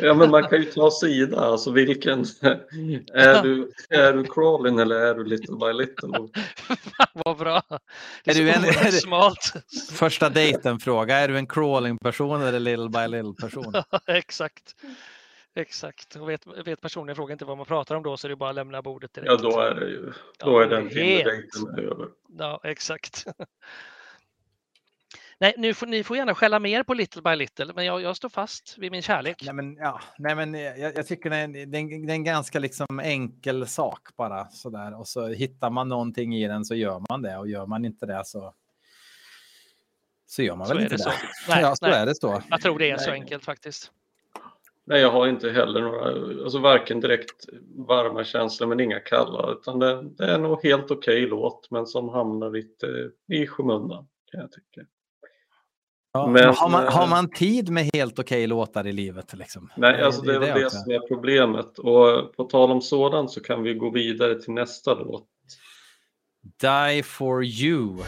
[0.00, 2.20] Ja men man kan ju ta sida, alltså vilken
[3.14, 6.28] är du, är du Crawlin eller är du Little by Little?
[6.66, 7.62] Fan vad bra.
[8.24, 9.52] Det Är är, du en- är du- smalt.
[9.92, 11.16] Första dejten-fråga.
[11.18, 13.74] Är du en crawling-person eller little by little-person?
[14.06, 14.74] Exakt.
[15.56, 16.16] Exakt.
[16.16, 18.36] Och vet, vet personen i fråga inte vad man pratar om då så är det
[18.36, 19.30] bara att lämna bordet direkt.
[19.30, 20.94] Ja, då är det ju, då Ja, är den helt.
[20.94, 22.08] Tinder-dejten över.
[22.38, 23.24] Ja, exakt.
[25.38, 28.16] Nej, nu får, ni får gärna skälla mer på Little by Little, men jag, jag
[28.16, 29.42] står fast vid min kärlek.
[29.44, 32.14] Nej, men, ja, nej, men jag, jag tycker det är, det, är en, det är
[32.14, 34.98] en ganska liksom enkel sak bara sådär.
[35.00, 38.06] Och så hittar man någonting i den så gör man det och gör man inte
[38.06, 38.54] det så.
[40.26, 41.10] Så gör man Så väl är inte det det.
[41.10, 41.10] så.
[41.48, 41.94] Nej, ja, så nej.
[41.94, 42.42] är det så.
[42.50, 43.20] Jag tror det är så Nej.
[43.20, 43.92] enkelt faktiskt.
[44.86, 47.46] Nej, jag har inte heller några, alltså varken direkt
[47.88, 52.08] varma känslor men inga kalla, utan det, det är nog helt okej låt, men som
[52.08, 54.86] hamnar lite i skymundan kan jag tycka.
[56.12, 59.34] Ja, Men, har, man, har eh, man tid med helt okej låtar i livet?
[59.34, 59.70] Liksom?
[59.76, 60.78] Nej, alltså det är väl det också.
[60.78, 61.78] som är problemet.
[61.78, 65.26] Och på tal om sådant så kan vi gå vidare till nästa låt.
[66.60, 68.02] Die for you.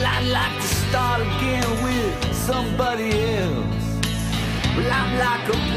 [0.00, 4.00] I'd like to start again with somebody else.
[4.76, 5.69] Well, I'm like a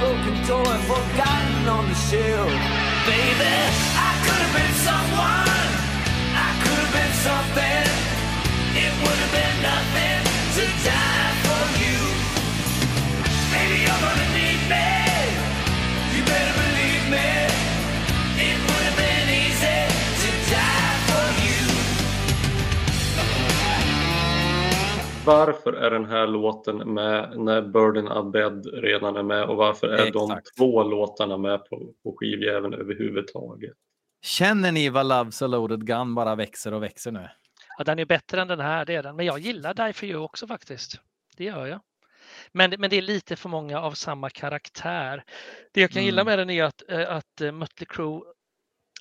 [1.64, 2.50] forgotten on the shelf.
[3.06, 3.54] Baby,
[3.96, 5.48] I could have been someone.
[6.36, 7.86] I could have been something.
[8.76, 9.53] It would have been
[25.26, 30.12] Varför är den här låten med när Burden Abed redan är med och varför är
[30.12, 30.58] de Exakt.
[30.58, 33.74] två låtarna med på, på skivjäveln överhuvudtaget?
[34.22, 37.30] Känner ni vad Love's a loaded gun bara växer och växer nu?
[37.78, 39.16] Ja, den är bättre än den här, det är den.
[39.16, 41.00] Men jag gillar Die for you också faktiskt.
[41.38, 41.80] Det gör jag.
[42.52, 45.24] Men, men det är lite för många av samma karaktär.
[45.74, 46.32] Det jag kan gilla Mm.
[46.32, 48.22] med den är att, eh, att eh, Mötley Crüe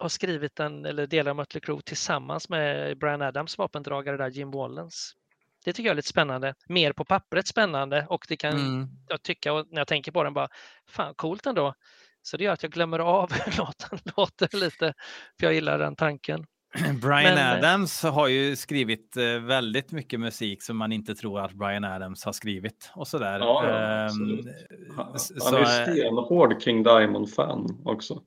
[0.00, 4.50] har skrivit den, eller delar av Mötley Crüe tillsammans med Brian Adams vapendragare där, Jim
[4.50, 5.12] Wallens.
[5.64, 6.54] Det tycker jag är lite spännande.
[6.68, 8.88] Mer på pappret spännande och det kan Mm.
[9.08, 10.48] jag tycka och när jag tänker på den bara,
[10.88, 11.74] fan coolt ändå.
[12.22, 14.94] Så det gör att jag glömmer av hur låten låter lite,
[15.40, 16.46] för jag gillar den tanken.
[17.02, 21.40] Brian Men, eh, Adams har ju skrivit eh, väldigt mycket musik som man inte tror
[21.40, 23.38] att Brian Adams har skrivit och sådär.
[23.38, 24.08] Ja, ja, Ehm,
[24.96, 25.42] absolut.
[25.44, 28.22] Han, är eh, stenhård King Diamond-fan också.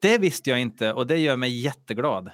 [0.00, 2.30] det visste jag inte och det gör mig jätteglad.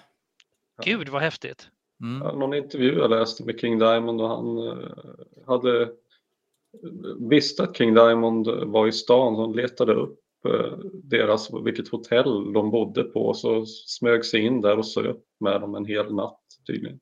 [0.85, 1.69] Gud vad häftigt.
[2.01, 2.39] Mm.
[2.39, 4.89] Någon intervju jag läste med King Diamond och han eh,
[5.47, 5.89] hade
[7.31, 10.19] visste att King Diamond var i stan så han letade upp
[10.49, 15.17] eh, deras, vilket hotell de bodde på och så smög sig in där och söp
[15.41, 17.01] med dem en hel natt tydligen.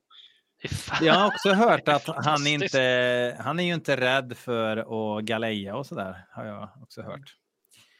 [1.01, 5.75] Jag har också hört att han inte, han är ju inte rädd för att galeja
[5.75, 7.35] och sådär, har jag också hört.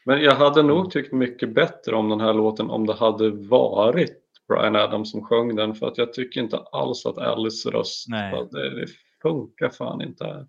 [0.04, 4.19] Men jag hade nog tyckt mycket bättre om den här låten om det hade varit
[4.50, 8.48] Brian Adams som sjöng den för att jag tycker inte alls att Alice röst, Nej.
[8.50, 8.86] det, det
[9.22, 10.46] funkar fan inte här.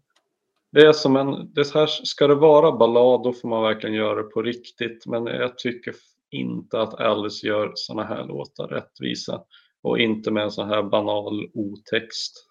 [0.72, 4.16] Det är som en, det här, ska det vara ballad då får man verkligen göra
[4.16, 5.94] det på riktigt men jag tycker
[6.30, 9.44] inte att Alice gör såna här låtar rättvisa
[9.82, 12.48] och inte med en sån här banal otext.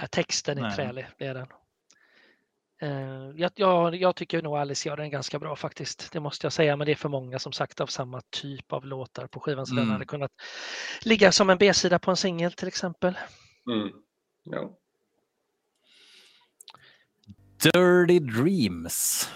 [0.00, 0.76] Ja, texten är Nej.
[0.76, 1.46] trälig, det är den.
[2.82, 6.12] Eh, jag, jag, jag tycker nog Alice gör den ganska bra faktiskt.
[6.12, 8.84] Det måste jag säga, men det är för många som sagt av samma typ av
[8.86, 9.92] låtar på skivan så den Mm.
[9.92, 10.30] hade kunnat
[11.02, 13.18] ligga som en B-sida på en singel till exempel.
[13.70, 13.88] Mm.
[14.44, 14.76] Ja.
[17.62, 19.30] Dirty Dreams.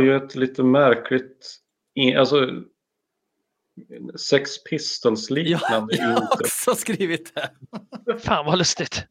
[0.00, 1.56] Har ju ett lite märkligt,
[2.16, 2.50] alltså
[4.16, 7.50] Sex Ja, Pistols-liknande jag har också skrivit det.
[8.18, 9.06] Fan vad lustigt.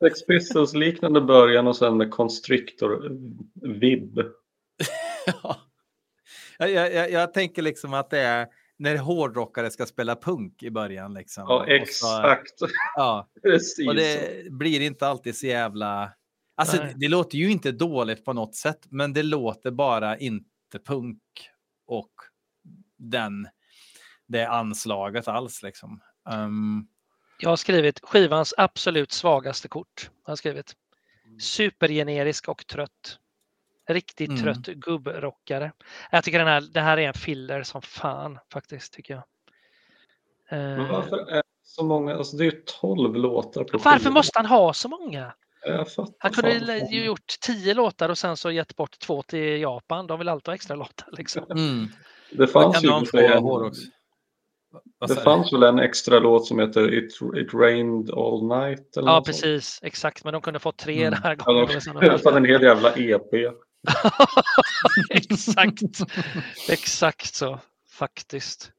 [0.00, 3.10] Sex Pistols-liknande början och sen med Constrictor
[3.80, 4.20] Vib.
[5.26, 5.56] Ja.
[6.58, 8.46] Jag, jag, jag, tänker liksom att det är
[8.76, 11.14] när hårdrockare ska spela punk i början.
[11.14, 11.44] Liksom.
[11.48, 12.54] Ja, Och så- exakt.
[12.96, 13.28] ja.
[13.42, 13.88] Precis.
[13.88, 16.12] Och det blir inte alltid så jävla...
[16.58, 16.94] Alltså, Nej.
[16.96, 21.22] det låter ju inte dåligt på något sätt, men det låter bara inte punk
[21.86, 22.10] och
[22.96, 23.48] den,
[24.26, 25.62] det anslaget alls.
[25.62, 26.00] Liksom.
[26.30, 26.86] Ehm,
[27.40, 30.10] Jag har skrivit skivans absolut svagaste kort.
[30.24, 30.74] Jag har skrivit
[31.40, 33.18] supergenerisk och trött.
[33.88, 34.42] Riktigt Mm.
[34.42, 35.72] trött gubbrockare.
[36.10, 39.22] Jag tycker den här, det här är en filler som fan faktiskt tycker jag.
[40.50, 42.14] Men Eh, varför är det så många?
[42.14, 44.12] Alltså det är ju 12 låtar på varför skivan.
[44.12, 45.34] måste han ha så många?
[46.18, 50.06] Han kunde ju gjort tio låtar och sen så gett bort två till Japan.
[50.06, 51.08] De vill alltid ha extra låtar.
[51.12, 51.44] Liksom.
[51.50, 51.88] mm.
[52.32, 53.44] Det fanns ju de för sig en,
[55.08, 58.96] det fanns väl en extra låt som heter It, It Rained All Night?
[58.96, 59.42] Eller Ja, något sånt.
[59.42, 59.78] precis.
[59.82, 60.24] Exakt.
[60.24, 61.10] Men de kunde få tre Mm.
[61.10, 61.80] den här Ja, gången.
[62.00, 63.52] de- alla fall en hel jävla EP.
[65.10, 65.82] Exakt.
[66.70, 67.58] Exakt så,
[67.90, 68.72] faktiskt.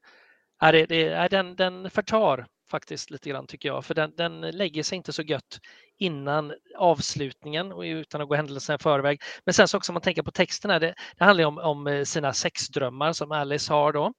[0.60, 4.40] Ja, det, det, ja, den, den förtar faktiskt lite grann tycker jag, för den, den
[4.40, 5.60] lägger sig inte så gött
[5.98, 9.22] innan avslutningen och utan att gå händelserna i förväg.
[9.44, 12.04] Men sen så också om man tänker på texterna, det, det handlar om, om eh,
[12.04, 14.12] sina sexdrömmar som Alice har då.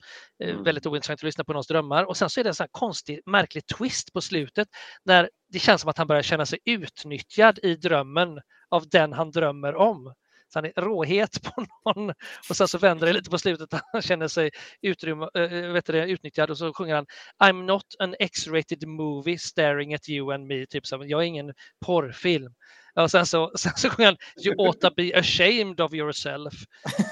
[0.43, 0.63] Eh, Mm.
[0.63, 2.03] Väldigt ointressant att lyssna på någons drömmar.
[2.03, 4.67] Och sen så är det en sån här konstig, märklig twist på slutet
[5.03, 9.31] när det känns som att han börjar känna sig utnyttjad i drömmen av den han
[9.31, 10.13] drömmer om.
[10.53, 12.09] Så han är råhet på någon
[12.49, 13.69] och sen så vänder det lite på slutet.
[13.93, 14.51] Han känner sig
[14.81, 17.05] utrymme, äh, vet du det, utnyttjad och så sjunger han
[17.43, 20.65] I'm not an X-rated movie staring at you and me.
[20.65, 21.53] Typ så, jag är ingen
[21.85, 22.53] porrfilm.
[22.93, 26.53] Ja, Och sen så, sen så sjunger han You ought to be ashamed of yourself.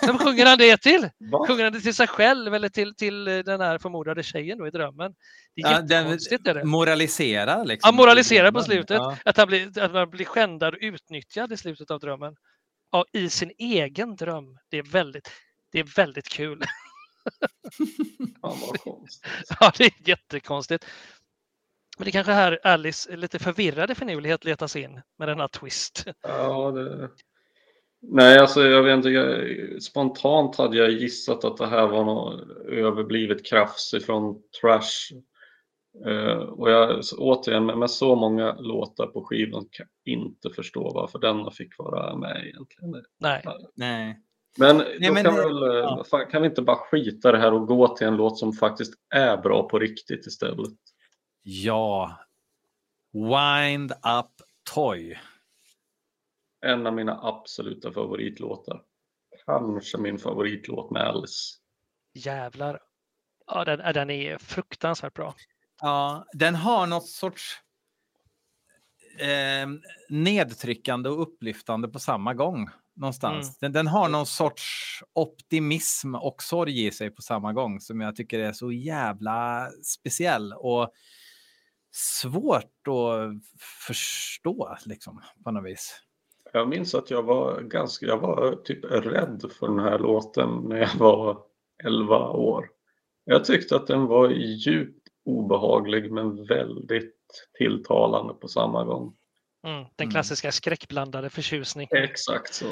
[0.01, 1.01] Vem sjunger han det till?
[1.31, 1.47] Va?
[1.47, 4.67] Sjunger han det till sig själv eller till, till eh, den här förmodade tjejen då
[4.67, 5.13] i drömmen?
[5.55, 6.47] Det är Ja, den jättekonstigt.
[6.47, 6.63] är det.
[6.63, 7.87] moraliserar liksom.
[7.87, 8.97] Han moraliserar på slutet.
[8.97, 9.17] Ja.
[9.25, 12.35] Att, han blir, att man blir skändad och utnyttjad i slutet av drömmen.
[12.91, 14.57] Ja, I sin egen dröm.
[14.69, 15.31] Det är väldigt,
[15.71, 16.63] det är väldigt kul.
[18.83, 19.31] Konstigt.
[19.59, 20.85] ja, det är jättekonstigt.
[21.97, 26.05] Men det kanske här Alice lite förvirrade finurlighet letas in med denna twist.
[26.21, 27.09] Ja, det...
[28.01, 29.09] Nej, alltså jag vet inte.
[29.09, 35.11] Jag, spontant hade jag gissat att det här var något överblivet krafs ifrån Trash.
[36.05, 40.49] Eh, och jag, så, återigen, med, med så många låtar på skivan kan jag inte
[40.49, 43.03] förstå varför denna fick vara med egentligen.
[43.19, 43.43] Nej,
[43.75, 44.19] Nej.
[44.57, 46.03] Men, Nej, då men kan, det- vi väl, eh, ja.
[46.09, 48.93] fan, kan vi inte bara skita det här och gå till en låt som faktiskt
[49.15, 50.69] är bra på riktigt istället?
[51.41, 52.17] Ja.
[53.13, 54.31] Wind Up
[54.73, 55.17] Toy.
[56.65, 58.81] En av mina absoluta favoritlåtar.
[59.45, 61.55] Kanske min favoritlåt med Alice.
[62.13, 62.79] jävlar.
[63.45, 65.33] Ja, den, den är fruktansvärt bra.
[65.81, 67.59] Ja, den har något sorts
[69.19, 69.69] eh,
[70.09, 72.69] nedtryckande och upplyftande på samma gång.
[72.95, 73.47] Någonstans.
[73.47, 73.55] Mm.
[73.59, 74.63] Den, den har någon sorts
[75.13, 80.53] optimism och sorg i sig på samma gång som jag tycker är så jävla speciell
[80.53, 80.91] och
[81.91, 86.01] svårt att förstå liksom, på något vis.
[86.53, 90.77] Jag minns att jag var ganska, jag var typ rädd för den här låten när
[90.77, 91.37] jag var
[91.83, 92.69] 11 år.
[93.25, 94.98] Jag tyckte att den var djupt
[95.37, 97.15] obehaglig men väldigt
[97.57, 99.13] tilltalande på samma gång.
[99.67, 100.11] Mm, den Mm.
[100.11, 101.87] klassiska skräckblandade förtjusning.
[101.91, 102.65] Exakt så.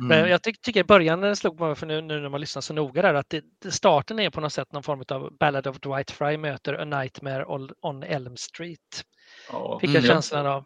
[0.00, 0.30] Men Mm.
[0.30, 2.62] jag tyck, tycker i början när det slog mig, för nu, nu när man lyssnar
[2.62, 5.80] så noga där, att det, starten är på något sätt någon form av Ballad of
[5.80, 7.44] Dwight Fry möter A Nightmare
[7.80, 9.04] on, Elm Street.
[9.52, 9.78] Ja.
[9.80, 10.08] Fick jag Mm.
[10.08, 10.64] känslan av.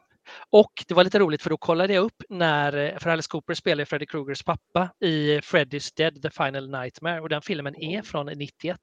[0.50, 3.54] Och det var lite roligt för då kollade jag upp när, eh, för Alice Cooper
[3.54, 8.26] spelar Freddy Krugers pappa i Freddy's Dead, The Final Nightmare och den filmen är från
[8.26, 8.78] 91.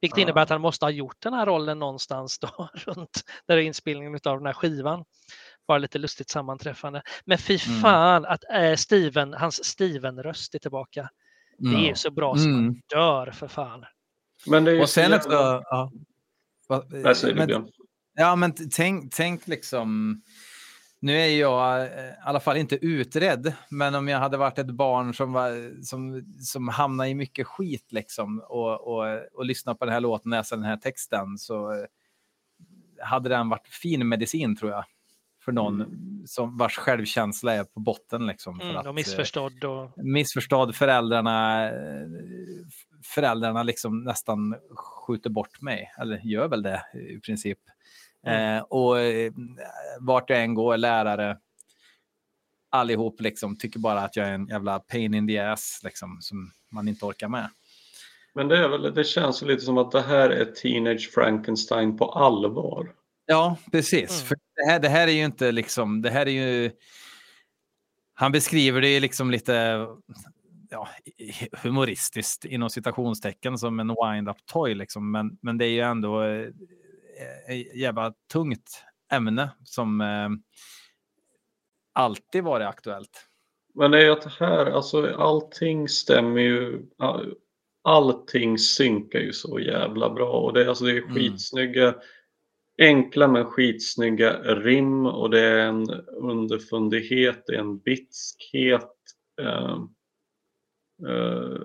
[0.00, 3.60] Vilket innebär att han måste ha gjort den här rollen någonstans då, runt där är
[3.60, 5.04] inspelningen av den här skivan.
[5.68, 7.02] Bara lite lustigt sammanträffande.
[7.24, 7.80] Men fy Mm.
[7.80, 11.08] fan att äh, Steven, hans Steven-röst är tillbaka.
[11.58, 11.94] Det är Mm.
[11.96, 12.80] så bra som man Mm.
[12.90, 13.84] dör för fan.
[14.46, 15.30] Men det är ju Och så sen också...
[15.30, 15.92] Ja.
[16.68, 17.68] Va- Nej, säg det, men- Björn.
[18.14, 20.22] Ja, men tänk, tänk liksom...
[21.00, 24.70] Nu är jag eh, i alla fall inte utredd, men om jag hade varit ett
[24.70, 29.84] barn som, var, som, som hamnade i mycket skit liksom, och, och, och lyssnade på
[29.84, 31.86] den här låten, läsa den här texten, så eh,
[33.02, 34.84] hade den varit fin medicin tror jag.
[35.44, 35.84] För någon
[36.26, 38.26] som vars självkänsla är på botten.
[38.26, 39.64] Liksom, för Mm, att, och eh, missförstådd.
[39.64, 40.74] Och, missförstådd.
[40.74, 41.70] Föräldrarna,
[43.04, 46.82] föräldrarna liksom nästan skjuter bort mig, eller gör väl det
[47.16, 47.58] i princip.
[48.26, 49.32] Eh, och eh,
[50.00, 51.38] vart jag än går, lärare,
[52.70, 56.50] allihop liksom tycker bara att jag är en jävla pain in the ass liksom, som
[56.72, 57.50] man inte orkar med.
[58.34, 61.96] Men det, är väl, det känns ju lite som att det här är Teenage Frankenstein
[61.96, 62.92] på allvar.
[63.26, 64.10] Ja, precis.
[64.10, 64.26] Mm.
[64.26, 66.70] För det, här, det här är ju inte liksom, det här är ju...
[68.14, 69.86] Han beskriver det ju liksom lite
[70.70, 70.88] ja,
[71.62, 74.74] humoristiskt inom citationstecken som en wind-up toy.
[74.74, 75.10] Liksom.
[75.10, 76.22] Men, men det är ju ändå
[77.48, 80.28] ett jävla tungt ämne som eh,
[81.92, 83.24] alltid varit aktuellt.
[83.74, 86.82] Men det är ju att här, alltså allting stämmer ju.
[86.98, 87.34] all-
[87.82, 91.14] Allting synkar ju så jävla bra och det, är- alltså, det är Mm.
[91.14, 91.94] skitsnygga,
[92.78, 98.90] enkla men skitsnygga rim och det är en underfundighet, det är en bitskhet.
[99.40, 99.78] eh,
[101.08, 101.58] eh,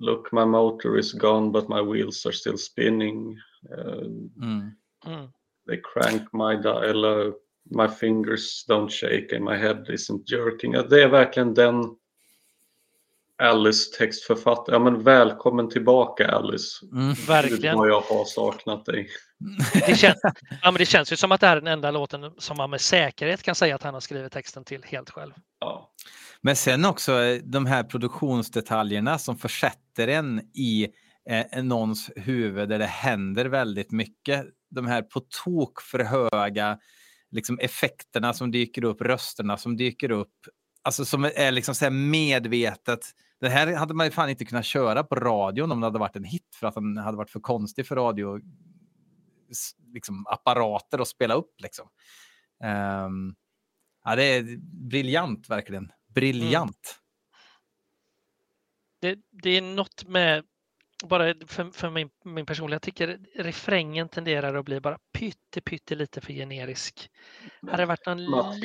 [0.00, 3.38] look my motor is gone but my wheels are still spinning.
[3.70, 4.06] Eh,
[4.42, 4.70] Mm.
[5.06, 5.28] Mm.
[5.66, 7.32] they crank my dial,
[7.70, 10.72] my fingers don't shake and my head isn't jerking.
[10.72, 11.96] Ja, det är verkligen den
[13.38, 14.74] Alice textförfattare.
[14.74, 16.86] Ja men välkommen tillbaka Alice.
[16.92, 17.14] Mm.
[17.14, 17.76] Verkligen.
[17.76, 19.08] Vad jag har saknat dig.
[19.86, 20.14] Det, kän,
[20.62, 22.70] ja, men det känns ju som att det här är den enda låten som man
[22.70, 25.32] med säkerhet kan säga att han har skrivit texten till helt själv.
[25.60, 25.92] Ja.
[26.40, 30.88] Men sen också eh, de här produktionsdetaljerna som försätter en i
[31.30, 34.46] eh, någons huvud där det händer väldigt mycket.
[34.70, 36.78] De här på tok för höga
[37.30, 40.34] liksom, effekterna som dyker upp, rösterna som dyker upp.
[40.82, 43.00] Alltså som är liksom så här medvetet.
[43.40, 46.16] Det här hade man ju fan inte kunnat köra på radion om det hade varit
[46.16, 48.40] en hit för att den hade varit för konstig för radio
[49.92, 51.60] liksom, apparater att spela upp.
[51.62, 51.88] Liksom.
[52.64, 53.34] Ehm,
[54.04, 54.56] ja, det är
[54.90, 55.92] briljant verkligen.
[56.14, 57.00] Briljant.
[59.00, 60.44] Det, det är något med,
[61.06, 65.94] bara för, för min, min personliga, jag tycker refrängen tenderar att bli bara pytte, pytte
[65.94, 67.10] lite för generisk.
[67.70, 68.62] Hade det varit någon Mattias.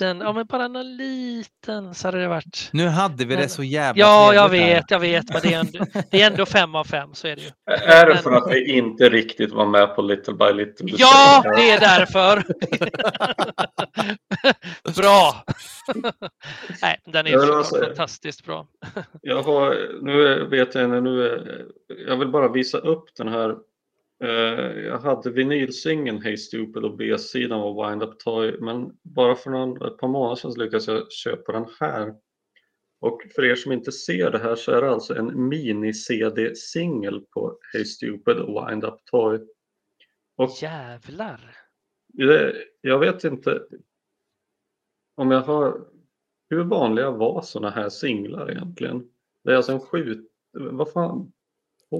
[0.00, 2.68] liten, ja men bara någon liten så hade det varit.
[2.72, 5.84] Nu hade vi det så jävla Ja, jag vet, jag vet, men det är, ändå,
[6.10, 7.50] det är ändå fem av fem, så är det ju.
[7.70, 10.88] Är det Men- för att vi inte riktigt var med på Little by Little?
[10.98, 12.44] Ja, det är därför.
[15.02, 15.44] bra!
[16.82, 18.66] Nej, den är säga- fantastiskt bra.
[19.22, 21.42] Jag har, nu vet jag nu
[22.08, 23.54] jag vill bara visa upp den här.
[24.20, 29.50] Eh, jag hade vinylsingeln Hey Stupid och B-sidan var Wind Up Toy, men bara för
[29.50, 32.14] någon, ett par månader sedan lyckades jag köpa den här.
[33.00, 37.58] Och för er som inte ser det här så är det alltså en mini-CD-singel på
[37.72, 39.40] Hey Stupid och Wind Up Toy.
[40.36, 41.56] Och Jävlar!
[42.12, 43.62] det, jag vet inte
[45.14, 45.88] om jag har...
[46.50, 49.10] Hur vanliga var sådana här singlar egentligen?
[49.44, 50.24] Det är alltså en sju...
[50.52, 51.32] Vad fan?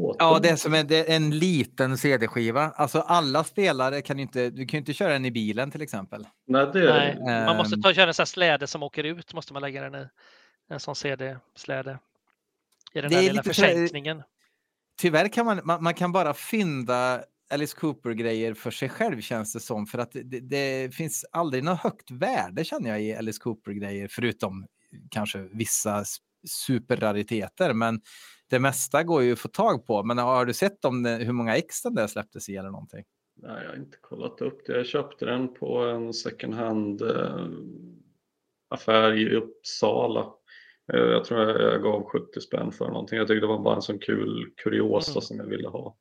[0.00, 2.70] Två, Ja, det är som en, det är en liten CD-skiva.
[2.70, 6.26] Alltså alla spelare kan inte, du kan ju inte köra den i bilen till exempel.
[6.46, 9.34] Nej, det är Nej, man måste ta köra en sån här släde som åker ut,
[9.34, 10.08] måste man lägga den i.
[10.68, 11.98] En sån CD-släde.
[12.92, 14.22] I den Det där är lilla försänkningen.
[15.00, 19.60] Tyvärr kan man, man, man kan bara fynda Alice Cooper-grejer för sig själv känns det
[19.60, 19.86] som.
[19.86, 24.08] För att det, det, finns aldrig något högt värde känner jag i Alice Cooper-grejer.
[24.10, 24.66] Förutom
[25.10, 26.04] kanske vissa
[26.48, 27.72] superrariteter.
[27.72, 28.00] Men
[28.54, 30.02] det mesta går ju att få tag på.
[30.02, 33.04] Men har du sett om det, hur många ex den där släpptes i eller någonting?
[33.36, 34.76] Nej, jag har inte kollat upp det.
[34.76, 37.46] Jag köpte den på en second hand eh,
[38.68, 40.32] affär i Uppsala.
[40.92, 43.18] Eh, jag tror jag, gav 70 spänn för någonting.
[43.18, 45.20] Jag tyckte det var bara en sån kul kuriosa Mm.
[45.22, 45.96] som jag ville ha.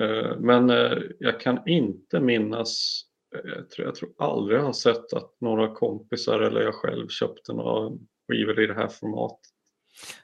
[0.00, 0.68] Eh, men
[1.18, 3.02] jag kan inte minnas,
[3.44, 7.52] jag tror, jag tror aldrig jag har sett att några kompisar eller jag själv köpte
[7.52, 7.98] några
[8.28, 9.53] skivor i det här formatet.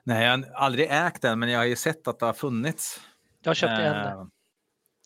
[0.05, 3.01] Nej, jag har aldrig ägt den, men jag har ju sett att det har funnits.
[3.43, 4.27] Jag köpte en, Eh,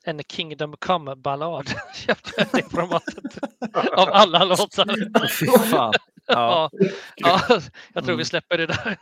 [0.07, 1.69] en Kingdom Come-ballad.
[1.95, 3.39] köpte jag det formatet.
[3.99, 5.28] Av alla låtar.
[5.41, 5.93] Fy fan.
[6.27, 6.70] Ja.
[7.16, 7.61] Ja, ja,
[7.95, 8.19] jag tror Mm.
[8.19, 8.99] vi släpper det där.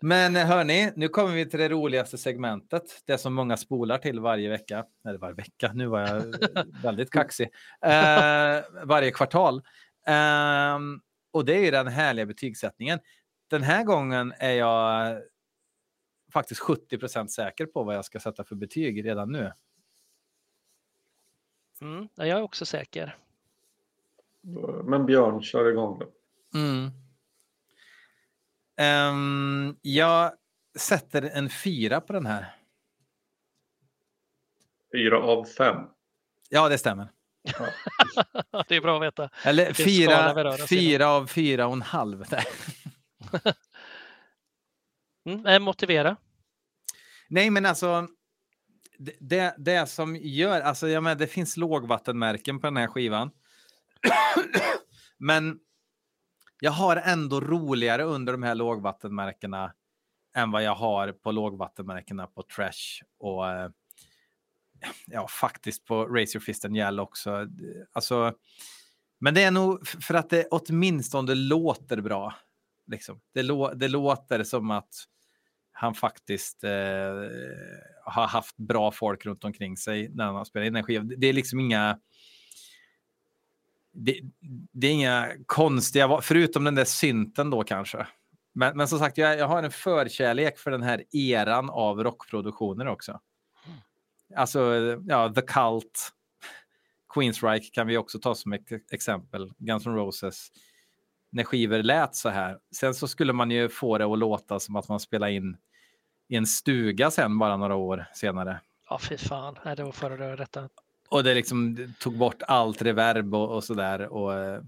[0.00, 2.82] Men eh, hörni, nu kommer vi till det roligaste segmentet.
[3.06, 4.84] Det som många spolar till varje vecka.
[5.08, 6.34] Eller varje vecka, nu var jag
[6.82, 7.48] väldigt kaxig.
[7.84, 9.62] Eh, varje kvartal.
[10.06, 11.00] Ehm,
[11.32, 12.98] och det är ju den härliga betygssättningen.
[13.48, 15.16] Den här gången är jag
[16.32, 19.52] faktiskt 70% säker på vad jag ska sätta för betyg redan nu.
[21.80, 23.16] Mm, ja, jag är också säker.
[24.84, 26.12] Men Björn, kör igång då.
[26.58, 26.90] Mm.
[28.76, 30.32] Ehm, jag
[30.78, 32.56] sätter en fyra på den här.
[34.92, 35.76] Fyra av fem.
[36.48, 37.08] Ja, det stämmer.
[38.68, 39.30] det är bra att veta.
[39.44, 42.24] Eller fyra, fyra av fyra och en halv.
[45.26, 46.16] Mm, eh, motivera.
[47.28, 48.08] Nej, men alltså.
[48.98, 53.30] Det, det, det som gör, alltså jag menar, det finns lågvattenmärken på den här skivan.
[55.18, 55.58] men
[56.60, 59.72] jag har ändå roligare under de här lågvattenmärkena
[60.36, 63.70] än vad jag har på lågvattenmärkena på Trash och eh,
[65.06, 67.46] ja, faktiskt på Raise Your Fist and Yell också.
[67.92, 68.34] Alltså,
[69.18, 72.34] men det är nog för att det åtminstone låter bra.
[72.86, 73.20] Liksom.
[73.34, 74.94] Det, lå, det låter som att
[75.72, 76.70] han faktiskt eh,
[78.04, 81.12] har haft bra folk runt omkring sig när han har spelat in den skivan.
[81.16, 81.98] Det är liksom inga...
[83.92, 84.20] Det,
[84.72, 88.06] det är inga konstiga, förutom den där synten då kanske.
[88.52, 92.86] Men, men som sagt, jag, jag har en förkärlek för den här eran av rockproduktioner
[92.86, 93.20] också.
[94.36, 94.60] Alltså,
[95.06, 96.12] ja, The Cult,
[97.14, 100.48] Queensryche kan vi också ta som ett exempel, Guns N' Roses.
[101.30, 102.58] När skivor lät så här.
[102.76, 105.56] Sen så skulle man ju få det att låta som att man spelar in
[106.28, 108.60] i en stuga sen bara några år senare.
[108.88, 109.58] Ja, fy fan.
[109.64, 110.68] Nej, det var före det detta.
[111.08, 114.08] Och det liksom tog bort allt reverb och, och så där.
[114.08, 114.60] Och, eh,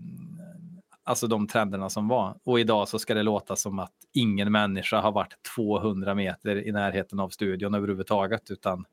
[1.05, 2.39] alltså de trenderna som var.
[2.45, 6.73] Och idag så ska det låta som att ingen människa har varit 200 meter i
[6.73, 8.85] närheten av studion överhuvudtaget, utan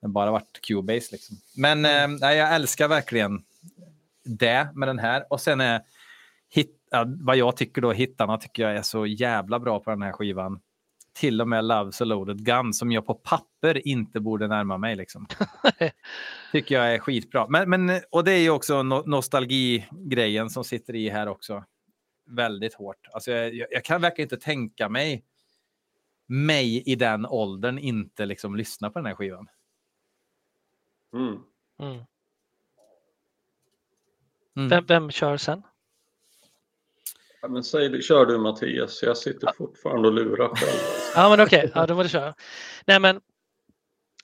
[0.00, 1.08] det bara varit Cubase.
[1.12, 1.36] Liksom.
[1.56, 3.44] Men eh, nej, jag älskar verkligen
[4.24, 5.32] det med den här.
[5.32, 5.82] Och sen är
[6.48, 10.02] hit, ja, vad jag tycker då, hittarna tycker jag är så jävla bra på den
[10.02, 10.60] här skivan.
[11.14, 14.96] Till och med Love's a loaded gun som jag på papper inte borde närma mig.
[14.96, 15.26] Liksom.
[16.52, 17.46] tycker jag är skitbra.
[17.48, 21.64] Men, men, och det är ju också no nostalgigrejen som sitter i här också.
[22.26, 23.08] Väldigt hårt.
[23.12, 25.24] Alltså jag, jag, jag kan verkligen inte tänka mig
[26.26, 29.48] mig i den åldern inte liksom lyssna på den här skivan.
[31.14, 31.42] Mm.
[31.78, 32.04] Mm.
[34.56, 34.68] Mm.
[34.68, 35.62] Vem, vem kör sen?
[37.42, 40.78] Ja, men säg, kör du Mattias, jag sitter fortfarande och lurar själv.
[41.14, 42.34] Ja, men okej, ja, då får du köra.
[42.86, 43.16] Nej, men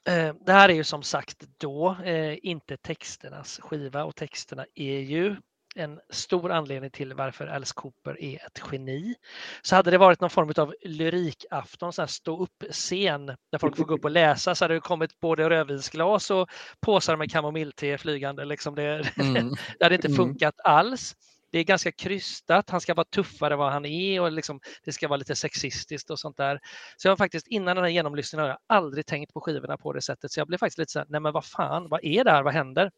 [0.08, 4.98] eh, det här är ju som sagt då eh, inte texternas skiva och texterna är
[4.98, 5.36] ju
[5.76, 9.14] en stor anledning till varför Alice Cooper är ett geni.
[9.62, 13.76] Så hade det varit någon form av lyrikafton, så här stå upp scen där folk
[13.76, 17.98] får gå upp och läsa så hade det kommit både rödvinsglas och påsar med kamomillte
[17.98, 18.44] flygande.
[18.44, 19.48] Liksom det, Mm.
[19.78, 20.16] det hade inte Mm.
[20.16, 21.16] funkat alls.
[21.52, 22.70] Det är ganska krystat.
[22.70, 26.10] Han ska vara tuffare än vad han är och liksom, det ska vara lite sexistiskt
[26.10, 26.60] och sånt där.
[26.96, 29.92] Så jag har faktiskt innan den här genomlyssningen har jag aldrig tänkt på skivorna på
[29.92, 30.32] det sättet.
[30.32, 32.42] Så jag blev faktiskt lite så här, nej men vad fan, vad är det här,
[32.42, 32.90] vad händer?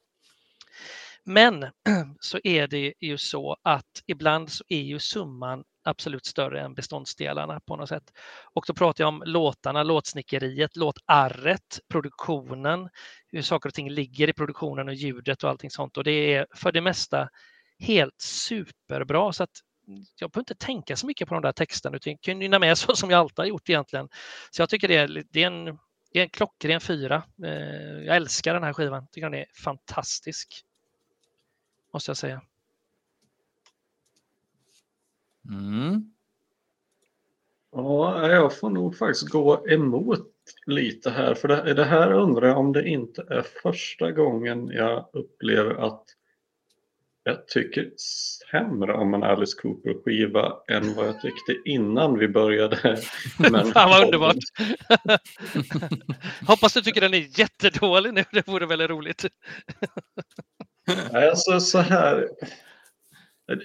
[1.24, 1.66] Men
[2.20, 7.60] så är det ju så att ibland så är ju summan absolut större än beståndsdelarna
[7.60, 8.12] på något sätt.
[8.54, 12.88] Och då pratar jag om låtarna, låtsnickeriet, låtarret, produktionen,
[13.32, 15.96] hur saker och ting ligger i produktionen och ljudet och allting sånt.
[15.96, 17.28] Och det är för det mesta
[17.78, 19.32] helt superbra.
[19.32, 19.60] Så att
[20.20, 22.78] jag behöver inte tänka så mycket på de där texterna utan jag kan nynna med
[22.78, 24.08] så som jag alltid har gjort egentligen.
[24.50, 25.64] Så jag tycker det är, det är en,
[26.12, 27.22] det är en klockren fyra.
[27.44, 29.06] Eh, Jag älskar den här skivan.
[29.12, 30.64] Tycker den är fantastisk.
[31.92, 32.42] Måste jag säga.
[35.48, 36.14] Mm.
[37.72, 40.32] Ja, jag får nog faktiskt gå emot
[40.66, 41.34] lite här.
[41.34, 46.04] För det, det här undrar jag om det inte är första gången jag upplever att
[47.24, 47.90] jag tycker
[48.50, 53.02] sämre om en Alice Cooper-skiva än vad jag tyckte innan vi började.
[53.38, 54.36] Men- Fan vad underbart!
[56.46, 58.24] Hoppas du tycker den är jättedålig nu.
[58.32, 59.24] Det vore väldigt roligt.
[61.12, 62.28] Alltså så här.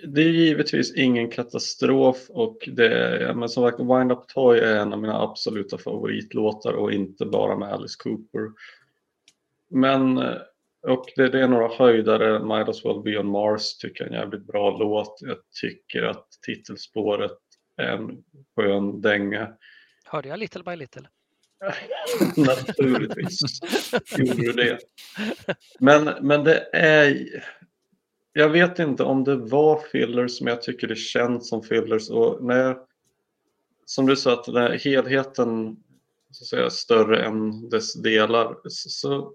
[0.07, 4.75] Det är givetvis ingen katastrof och det är, men som sagt, Wind Up Toy är
[4.75, 8.49] en av mina absoluta favoritlåtar och inte bara med Alice Cooper.
[9.69, 10.35] Men, eh,
[10.87, 14.15] och det, det är några höjdare, Might As Well Be On Mars tycker jag är
[14.15, 15.17] en jävligt bra låt.
[15.21, 17.37] Jag tycker att titelspåret
[17.77, 18.23] är en
[18.55, 19.53] skön dänga.
[20.05, 21.07] Hörde jag Little by Little?
[22.37, 23.39] Naturligtvis
[24.17, 24.79] gjorde du det.
[25.79, 27.27] Men, men det är...
[28.33, 32.09] Jag vet inte om det var fillers, men jag tycker det känns som fillers.
[32.09, 32.77] Och när jag,
[33.85, 35.77] som du sa, att helheten
[36.31, 38.55] så att säga, större än dess delar.
[38.63, 39.33] Så, så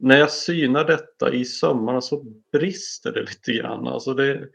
[0.00, 3.86] när jag synar detta i sömmarna så brister det lite grann.
[3.86, 4.48] Alltså det,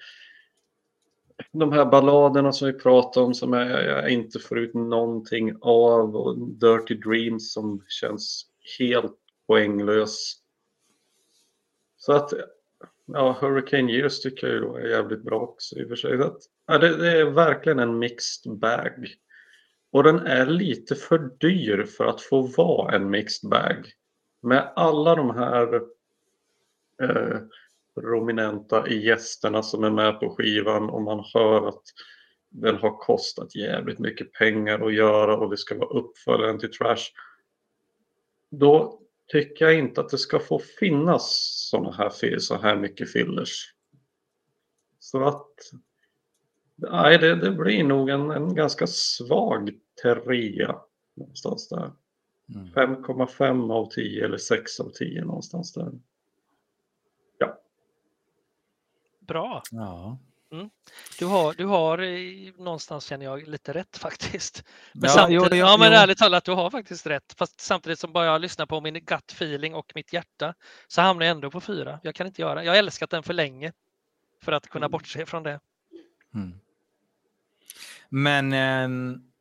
[1.52, 6.16] de här balladerna som vi pratade om som jag, jag inte får ut någonting av
[6.16, 8.46] och Dirty Dreams som känns
[8.80, 9.18] helt
[9.48, 10.36] poänglös.
[11.98, 12.34] Så att
[13.06, 16.22] ja, Hurricane Years tycker jag ju då är jävligt bra också i och för sig.
[16.22, 19.08] Att, ja, det, det är verkligen en mixed bag.
[19.92, 23.92] Och den är lite för dyr för att få vara en mixed bag.
[24.46, 25.74] Med alla de här
[27.02, 27.40] eh,
[27.96, 31.84] prominenta gästerna som är med på skivan och man hör att
[32.50, 37.04] den har kostat jävligt mycket pengar att göra och det ska vara uppföljaren till Trash.
[38.52, 41.30] Då tycker jag inte att det ska få finnas
[41.70, 43.74] sådana här, så här mycket fillers.
[45.00, 45.56] Så att
[46.76, 50.76] nej, det, det blir nog en, en ganska svag trea
[51.16, 51.92] någonstans där.
[52.54, 52.68] Mm.
[52.68, 55.92] 5,5 av 10 eller 6 av 10 någonstans där.
[59.28, 59.62] Bra.
[59.72, 60.18] Ja.
[61.20, 64.64] Du har, du har eh, någonstans känner jag lite rätt faktiskt.
[64.94, 65.98] Men Ja, jo, jo, ja, men jo.
[65.98, 67.34] ärligt talat, du har faktiskt rätt.
[67.38, 70.54] Fast samtidigt som bara jag lyssnar på min gut feeling och mitt hjärta
[70.88, 72.00] så hamnar jag ändå på fyra.
[72.04, 72.64] Jag kan inte göra.
[72.64, 73.74] Jag har älskat den för länge
[74.42, 75.60] för att kunna bortse från det.
[76.34, 76.60] Mm.
[78.10, 79.32] Men ehm,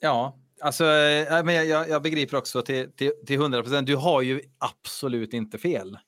[0.00, 3.86] ja, alltså, eh, men jag, jag, jag begriper också till, till, till 100 procent.
[3.86, 5.98] Du har ju absolut inte fel.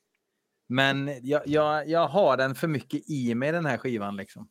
[0.69, 4.15] Men jag, jag, jag har den för mycket i mig, den här skivan.
[4.15, 4.47] Liksom.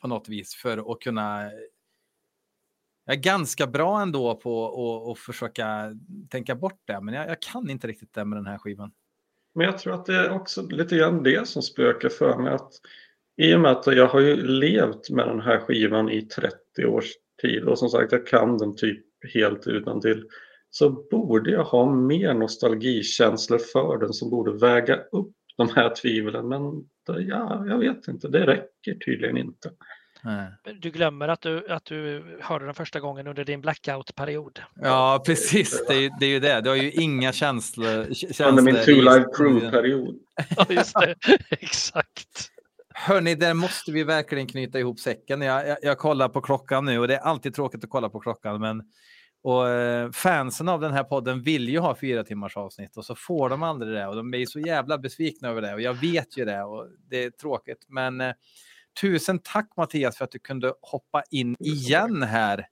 [0.00, 1.50] På något vis för att kunna...
[3.04, 5.92] Jag är ganska bra ändå på att att försöka
[6.30, 8.92] tänka bort det, men jag, jag kan inte riktigt det med den här skivan.
[9.54, 12.52] Men jag tror att det är också lite grann det som spökar för mig.
[12.52, 12.72] Att
[13.36, 17.12] I och med att jag har ju levt med den här skivan i 30 års
[17.42, 19.04] tid och som sagt jag kan den typ
[19.34, 20.24] helt utan till
[20.70, 26.48] så borde jag ha mer nostalgikänslor för den som borde väga upp de här tvivlen.
[26.48, 26.62] Men
[27.06, 29.70] det, ja, jag vet inte, det räcker tydligen inte.
[30.24, 30.46] Nej.
[30.80, 34.60] Du glömmer att du, att du hörde den första gången under din blackout-period.
[34.74, 35.84] Ja, precis.
[35.88, 36.60] Det är, ju- det är ju det.
[36.60, 38.14] Du har ju inga känslor.
[38.14, 39.24] känslor Under min Two Live.
[39.36, 40.16] Crew-period.
[40.56, 41.14] Ja, just det.
[41.50, 42.50] Exakt.
[42.98, 45.40] Hörni, där måste vi verkligen knyta ihop säcken.
[45.40, 48.20] Jag, jag, jag kollar på klockan nu och det är alltid tråkigt att kolla på
[48.20, 48.60] klockan.
[48.60, 48.82] Men,
[49.42, 53.14] och, eh, fansen av den här podden vill ju ha fyra timmars avsnitt och så
[53.14, 54.06] får de aldrig det.
[54.06, 57.24] Och de är så jävla besvikna över det och jag vet ju det och det
[57.24, 57.84] är tråkigt.
[57.88, 58.32] Men eh,
[59.00, 62.68] tusen tack Mattias för att du kunde hoppa in igen här.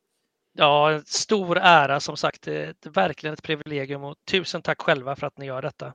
[0.56, 2.42] Ja, stor ära som sagt.
[2.42, 5.94] Det är ett- verkligen ett privilegium och tusen tack själva för att ni gör detta.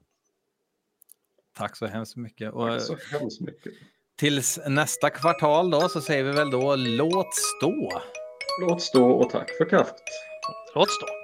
[1.58, 2.54] Tack så hemskt mycket.
[2.54, 3.74] Och, Tack så hemskt mycket.
[4.20, 8.02] Tills nästa kvartal då så säger vi väl då låt stå.
[8.62, 10.04] Låt stå och tack för kaffet.
[10.76, 11.19] Låt stå.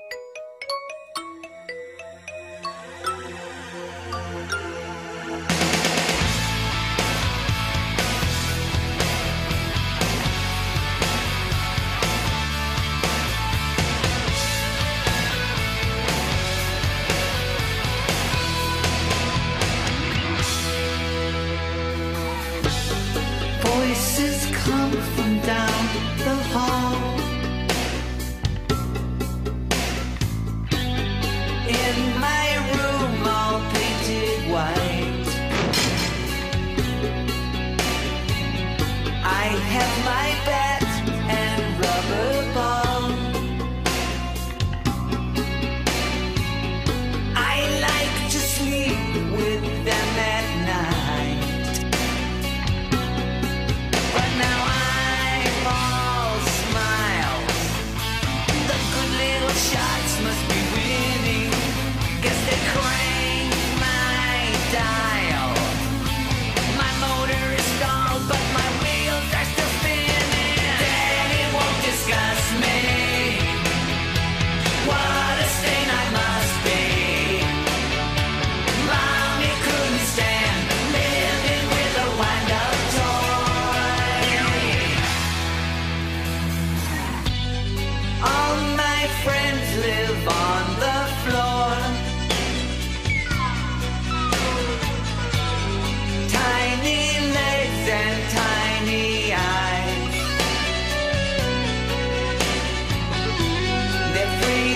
[104.66, 104.72] To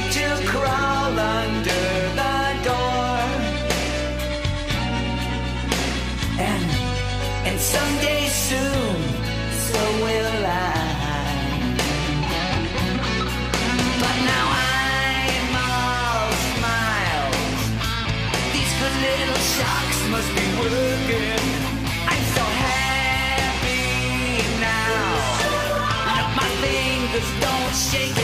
[0.45, 1.86] crawl under
[2.20, 3.18] the door.
[6.38, 6.66] And
[7.48, 8.98] and someday soon,
[9.68, 10.78] so will I.
[14.02, 14.45] But now
[14.78, 17.61] I'm all smiles.
[18.53, 21.44] These good little shocks must be working.
[22.14, 23.90] I'm so happy
[24.61, 25.18] now.
[26.38, 28.19] My fingers don't shake